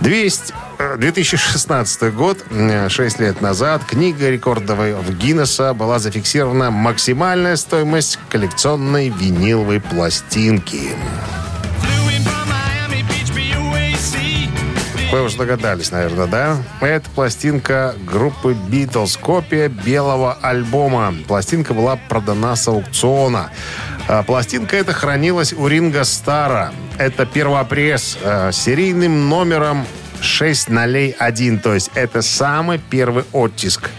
200 0.01 0.51
э, 0.51 0.70
2016 0.97 2.13
год, 2.13 2.43
6 2.89 3.19
лет 3.19 3.41
назад, 3.41 3.83
книга 3.85 4.29
рекордовой 4.29 4.93
в 4.93 5.17
Гиннесса 5.17 5.73
была 5.73 5.99
зафиксирована 5.99 6.71
максимальная 6.71 7.55
стоимость 7.55 8.19
коллекционной 8.29 9.09
виниловой 9.09 9.79
пластинки. 9.79 10.89
Вы 15.11 15.23
уже 15.23 15.37
догадались, 15.37 15.91
наверное, 15.91 16.27
да? 16.27 16.57
Это 16.79 17.09
пластинка 17.09 17.95
группы 18.05 18.53
Beatles, 18.53 19.19
копия 19.19 19.67
белого 19.67 20.37
альбома. 20.41 21.13
Пластинка 21.27 21.73
была 21.73 21.97
продана 21.97 22.55
с 22.55 22.67
аукциона. 22.69 23.51
А, 24.07 24.23
Пластинка 24.23 24.77
эта 24.77 24.93
хранилась 24.93 25.51
у 25.51 25.67
Ринга 25.67 26.05
Стара. 26.05 26.71
Это 26.97 27.25
первопресс 27.25 28.17
э, 28.21 28.51
серийным 28.53 29.27
номером 29.27 29.85
6 30.21 30.69
нолей 30.69 31.15
1. 31.17 31.59
То 31.59 31.73
есть 31.73 31.91
это 31.95 32.21
самый 32.21 32.79
первый 32.79 33.23
оттиск, 33.33 33.89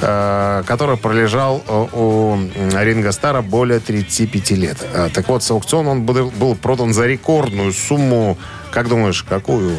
э, 0.00 0.62
который 0.66 0.96
пролежал 0.96 1.62
э, 1.66 1.86
у 1.92 2.38
Ринга 2.78 3.12
Стара 3.12 3.42
более 3.42 3.80
35 3.80 4.50
лет. 4.52 4.78
Э, 4.92 5.08
Так 5.12 5.28
вот, 5.28 5.42
с 5.42 5.50
аукциона 5.50 5.90
он 5.90 6.02
был 6.04 6.54
продан 6.54 6.92
за 6.94 7.06
рекордную 7.06 7.72
сумму. 7.72 8.38
Как 8.70 8.88
думаешь, 8.88 9.22
какую? 9.22 9.76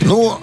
Ну, 0.00 0.40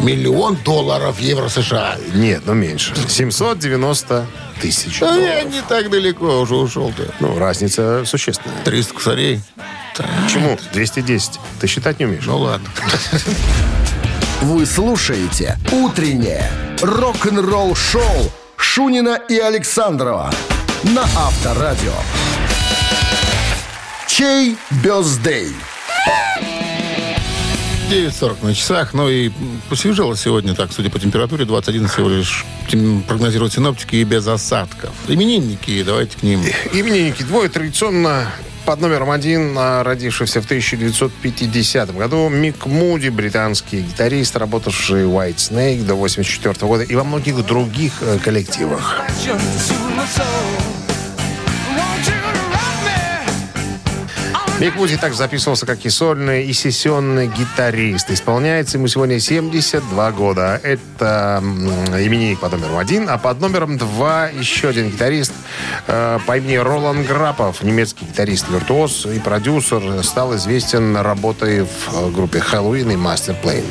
миллион 0.00 0.56
долларов 0.64 1.18
евро 1.20 1.48
США. 1.48 1.96
Нет, 2.14 2.42
ну 2.46 2.54
меньше. 2.54 2.94
790 3.08 4.26
тысяч 4.60 5.00
Да 5.00 5.16
я 5.16 5.42
не 5.42 5.60
так 5.62 5.90
далеко 5.90 6.40
уже 6.40 6.54
ушел-то. 6.54 7.12
Ну, 7.20 7.38
разница 7.38 8.04
существенная. 8.04 8.62
300 8.64 8.94
косарей. 8.94 9.40
Почему? 9.96 10.58
210. 10.72 11.40
Ты 11.60 11.66
считать 11.66 11.98
не 11.98 12.06
умеешь? 12.06 12.24
Ну 12.26 12.38
ладно. 12.38 12.68
Вы 14.42 14.66
слушаете 14.66 15.56
«Утреннее 15.70 16.50
рок-н-ролл-шоу» 16.80 18.32
Шунина 18.56 19.20
и 19.28 19.38
Александрова 19.38 20.32
на 20.82 21.02
Авторадио. 21.02 21.92
Чей 24.08 24.56
бездей? 24.82 25.54
9.40 27.90 28.44
на 28.46 28.54
часах. 28.54 28.94
Ну 28.94 29.08
и 29.08 29.30
посвежело 29.68 30.16
сегодня, 30.16 30.54
так, 30.54 30.72
судя 30.72 30.90
по 30.90 30.98
температуре, 30.98 31.44
21 31.44 31.88
всего 31.88 32.08
лишь 32.08 32.44
прогнозируют 33.06 33.52
синоптики 33.52 33.96
и 33.96 34.04
без 34.04 34.26
осадков. 34.26 34.90
Именинники, 35.08 35.82
давайте 35.82 36.18
к 36.18 36.22
ним. 36.22 36.42
Именинники 36.72 37.22
двое 37.22 37.48
традиционно 37.48 38.32
под 38.64 38.80
номером 38.80 39.10
один, 39.10 39.54
а, 39.56 39.82
родившийся 39.82 40.40
в 40.40 40.44
1950 40.44 41.92
году, 41.92 42.28
Мик 42.28 42.66
Муди, 42.66 43.08
британский 43.08 43.80
гитарист, 43.80 44.36
работавший 44.36 45.06
в 45.06 45.10
White 45.10 45.36
Snake 45.36 45.84
до 45.84 45.94
1984 45.94 46.66
года 46.66 46.84
и 46.84 46.94
во 46.94 47.04
многих 47.04 47.44
других 47.44 47.92
э, 48.02 48.18
коллективах. 48.18 49.00
Мик 54.62 54.76
Муди 54.76 54.96
также 54.96 55.18
записывался 55.18 55.66
как 55.66 55.84
и 55.84 55.90
сольный, 55.90 56.44
и 56.44 56.52
сессионный 56.52 57.26
гитарист. 57.26 58.12
Исполняется 58.12 58.78
ему 58.78 58.86
сегодня 58.86 59.18
72 59.18 60.12
года. 60.12 60.60
Это 60.62 61.42
именинник 61.42 62.38
под 62.38 62.52
номером 62.52 62.78
один, 62.78 63.08
а 63.08 63.18
под 63.18 63.40
номером 63.40 63.76
два 63.76 64.28
еще 64.28 64.68
один 64.68 64.90
гитарист 64.90 65.32
э, 65.88 66.20
по 66.28 66.38
имени 66.38 66.54
Ролан 66.54 67.02
Грапов, 67.02 67.64
немецкий 67.64 68.04
гитарист-виртуоз 68.04 69.06
и 69.06 69.18
продюсер, 69.18 70.00
стал 70.04 70.36
известен 70.36 70.96
работой 70.96 71.62
в 71.62 71.94
э, 71.94 72.10
группе 72.12 72.38
Хэллоуин 72.38 72.88
и 72.92 72.96
Мастер 72.96 73.34
Плейн. 73.42 73.64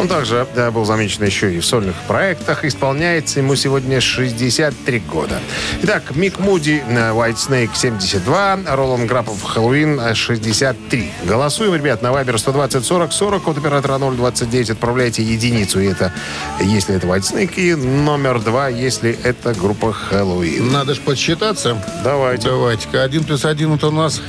Он 0.00 0.08
также 0.08 0.46
да, 0.54 0.70
был 0.70 0.86
замечен 0.86 1.24
еще 1.24 1.54
и 1.54 1.60
в 1.60 1.66
сольных 1.66 1.94
проектах. 2.08 2.64
Исполняется 2.64 3.38
ему 3.40 3.54
сегодня 3.54 4.00
63 4.00 4.98
года. 5.00 5.38
Итак, 5.82 6.16
Мик 6.16 6.38
Муди, 6.38 6.82
э, 6.88 7.10
White 7.12 7.36
Snake 7.36 7.70
72, 7.74 8.60
Ролан 8.66 9.06
Грапов, 9.06 9.42
Хэллоуин 9.42 10.00
э, 10.00 10.14
63. 10.14 11.10
Голосуем, 11.24 11.74
ребят, 11.74 12.00
на 12.00 12.12
Вайбер 12.12 12.38
120 12.38 12.82
40 12.82 13.12
40, 13.12 13.42
код 13.42 13.58
оператора 13.58 13.98
029. 13.98 14.70
Отправляйте 14.70 15.22
единицу, 15.22 15.80
и 15.80 15.86
это 15.88 16.14
если 16.62 16.94
это 16.94 17.06
White 17.06 17.20
Snake, 17.30 17.54
и 17.56 17.74
номер 17.74 18.40
два, 18.40 18.68
если 18.68 19.18
это 19.22 19.52
группа 19.52 19.92
Хэллоуин. 19.92 20.72
Надо 20.72 20.94
же 20.94 21.02
подсчитаться. 21.02 21.76
Давайте. 22.02 22.48
Давайте-ка. 22.48 23.02
Один 23.02 23.24
плюс 23.24 23.44
один 23.44 23.74
это 23.74 23.88
у 23.88 23.90
нас 23.90 24.22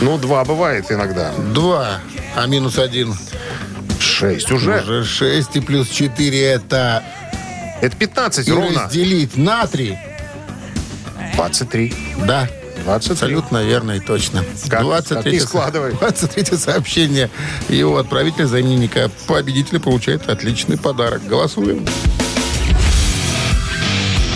Ну, 0.00 0.18
два 0.18 0.44
бывает 0.44 0.92
иногда. 0.92 1.32
два, 1.54 2.00
а 2.34 2.46
минус 2.46 2.78
один 2.78 3.14
Шесть 4.18 4.50
уже. 4.50 4.80
уже 4.80 5.04
шесть 5.04 5.56
и 5.56 5.60
плюс 5.60 5.88
четыре 5.90 6.42
это 6.42 7.04
Это 7.82 7.94
15 7.96 8.48
и 8.48 8.52
ровно. 8.52 8.84
разделить 8.84 9.36
на 9.36 9.66
три. 9.66 9.98
23. 11.34 11.94
Да, 12.26 12.48
23. 12.86 13.12
абсолютно 13.12 13.62
верно 13.62 13.92
и 13.92 14.00
точно. 14.00 14.42
Как- 14.70 15.06
как 15.06 15.26
не 15.26 15.38
складывай. 15.38 15.92
23 16.00 16.56
сообщение. 16.56 17.28
Его 17.68 17.98
отправитель 17.98 18.46
за 18.46 18.62
именинника 18.62 19.10
победителя 19.26 19.80
получает 19.80 20.26
отличный 20.30 20.78
подарок. 20.78 21.22
Голосуем. 21.26 21.84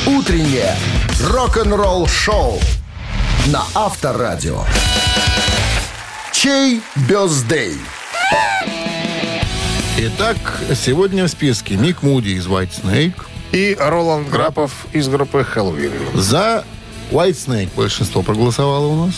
Утреннее 0.07 0.77
рок-н-ролл-шоу 1.23 2.61
на 3.47 3.63
Авторадио. 3.75 4.63
Чей 6.33 6.83
бездей? 6.97 7.79
Итак, 10.03 10.39
сегодня 10.75 11.25
в 11.25 11.29
списке 11.29 11.77
Мик 11.77 12.03
Муди 12.03 12.31
из 12.31 12.47
White 12.47 12.71
Snake. 12.83 13.13
И 13.53 13.77
Роланд 13.79 14.31
Грапов 14.31 14.87
из 14.95 15.09
группы 15.09 15.45
Хэллоуин. 15.45 15.93
За 16.15 16.65
White 17.11 17.33
Snake 17.33 17.69
большинство 17.77 18.23
проголосовало 18.23 18.87
у 18.87 19.05
нас. 19.05 19.15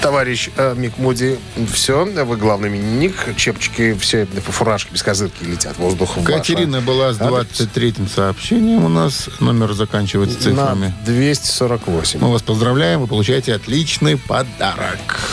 Товарищ 0.00 0.48
э, 0.56 0.74
Мик 0.74 0.96
Муди, 0.96 1.38
все, 1.70 2.06
вы 2.06 2.38
главный 2.38 2.70
именинник. 2.70 3.36
Чепчики, 3.36 3.92
все 3.92 4.24
фуражки 4.24 4.90
без 4.90 5.02
козырки 5.02 5.44
летят 5.44 5.76
воздухом. 5.76 6.24
Катерина 6.24 6.80
была 6.80 7.12
с 7.12 7.18
23-м 7.18 8.08
сообщением 8.08 8.86
у 8.86 8.88
нас. 8.88 9.28
Номер 9.38 9.74
заканчивается 9.74 10.40
цифрами. 10.40 10.94
На 10.98 11.12
248. 11.12 12.20
Мы 12.20 12.32
вас 12.32 12.40
поздравляем, 12.40 13.02
вы 13.02 13.06
получаете 13.06 13.54
отличный 13.54 14.16
подарок. 14.16 15.28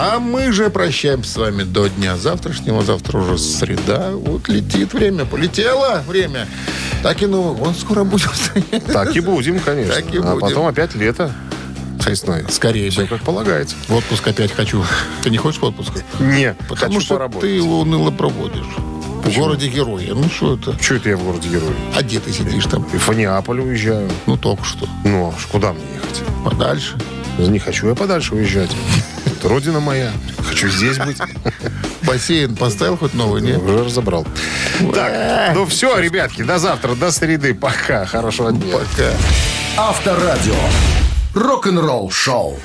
А 0.00 0.20
мы 0.20 0.52
же 0.52 0.70
прощаемся 0.70 1.32
с 1.32 1.36
вами 1.36 1.64
до 1.64 1.88
дня 1.88 2.16
завтрашнего. 2.16 2.82
Завтра 2.84 3.18
уже 3.18 3.36
среда. 3.36 4.10
Вот 4.12 4.48
летит 4.48 4.92
время. 4.92 5.24
Полетело 5.24 6.04
время. 6.06 6.46
Так 7.02 7.20
и 7.22 7.26
ну, 7.26 7.58
он 7.60 7.74
скоро 7.74 8.04
будет. 8.04 8.30
Так 8.92 9.16
и 9.16 9.20
будем, 9.20 9.58
конечно. 9.58 9.94
Так 9.94 10.14
и 10.14 10.18
А 10.18 10.22
будем. 10.22 10.40
потом 10.40 10.66
опять 10.66 10.94
лето. 10.94 11.32
Весной. 12.06 12.44
Скорее 12.48 12.90
Все 12.90 13.02
бы. 13.02 13.08
как 13.08 13.22
полагается. 13.22 13.74
В 13.88 13.94
отпуск 13.96 14.26
опять 14.28 14.52
хочу. 14.52 14.84
Ты 15.24 15.30
не 15.30 15.36
хочешь 15.36 15.60
в 15.60 15.64
отпуск? 15.64 15.90
Не, 16.20 16.54
Потому 16.68 16.92
хочу 16.94 17.00
что 17.04 17.14
поработать. 17.16 17.40
ты 17.42 17.56
его 17.56 17.80
уныло 17.80 18.12
проводишь. 18.12 18.64
В 19.24 19.34
городе 19.36 19.66
героя. 19.68 20.14
Ну 20.14 20.30
что 20.30 20.54
это? 20.54 20.78
Че 20.80 20.96
это 20.98 21.08
я 21.10 21.16
в 21.16 21.24
городе 21.24 21.48
герой? 21.48 21.74
А 21.96 22.02
где 22.02 22.20
ты 22.20 22.32
сидишь 22.32 22.64
там? 22.66 22.84
И 22.94 22.96
в 22.96 23.08
Неаполь 23.10 23.60
уезжаю. 23.60 24.08
Ну 24.26 24.36
только 24.36 24.64
что. 24.64 24.86
Ну, 25.04 25.28
а 25.36 25.52
куда 25.52 25.72
мне 25.72 25.82
ехать? 25.96 26.22
Подальше. 26.44 26.96
Не 27.36 27.58
хочу 27.58 27.88
я 27.88 27.94
подальше 27.96 28.36
уезжать. 28.36 28.70
Это 29.38 29.48
родина 29.50 29.78
моя. 29.78 30.10
Хочу 30.48 30.68
здесь 30.68 30.98
быть. 30.98 31.18
Бассейн 32.02 32.56
поставил 32.56 32.96
хоть 32.96 33.14
новый, 33.14 33.40
нет? 33.40 33.62
Уже 33.62 33.84
разобрал. 33.84 34.26
Так, 34.92 35.54
ну 35.54 35.64
все, 35.66 35.96
ребятки, 36.00 36.42
до 36.42 36.58
завтра, 36.58 36.96
до 36.96 37.12
среды. 37.12 37.54
Пока. 37.54 38.04
Хорошего 38.04 38.50
дня. 38.50 38.72
Пока. 38.72 39.12
Авторадио. 39.76 40.56
Рок-н-ролл 41.34 42.10
шоу. 42.10 42.58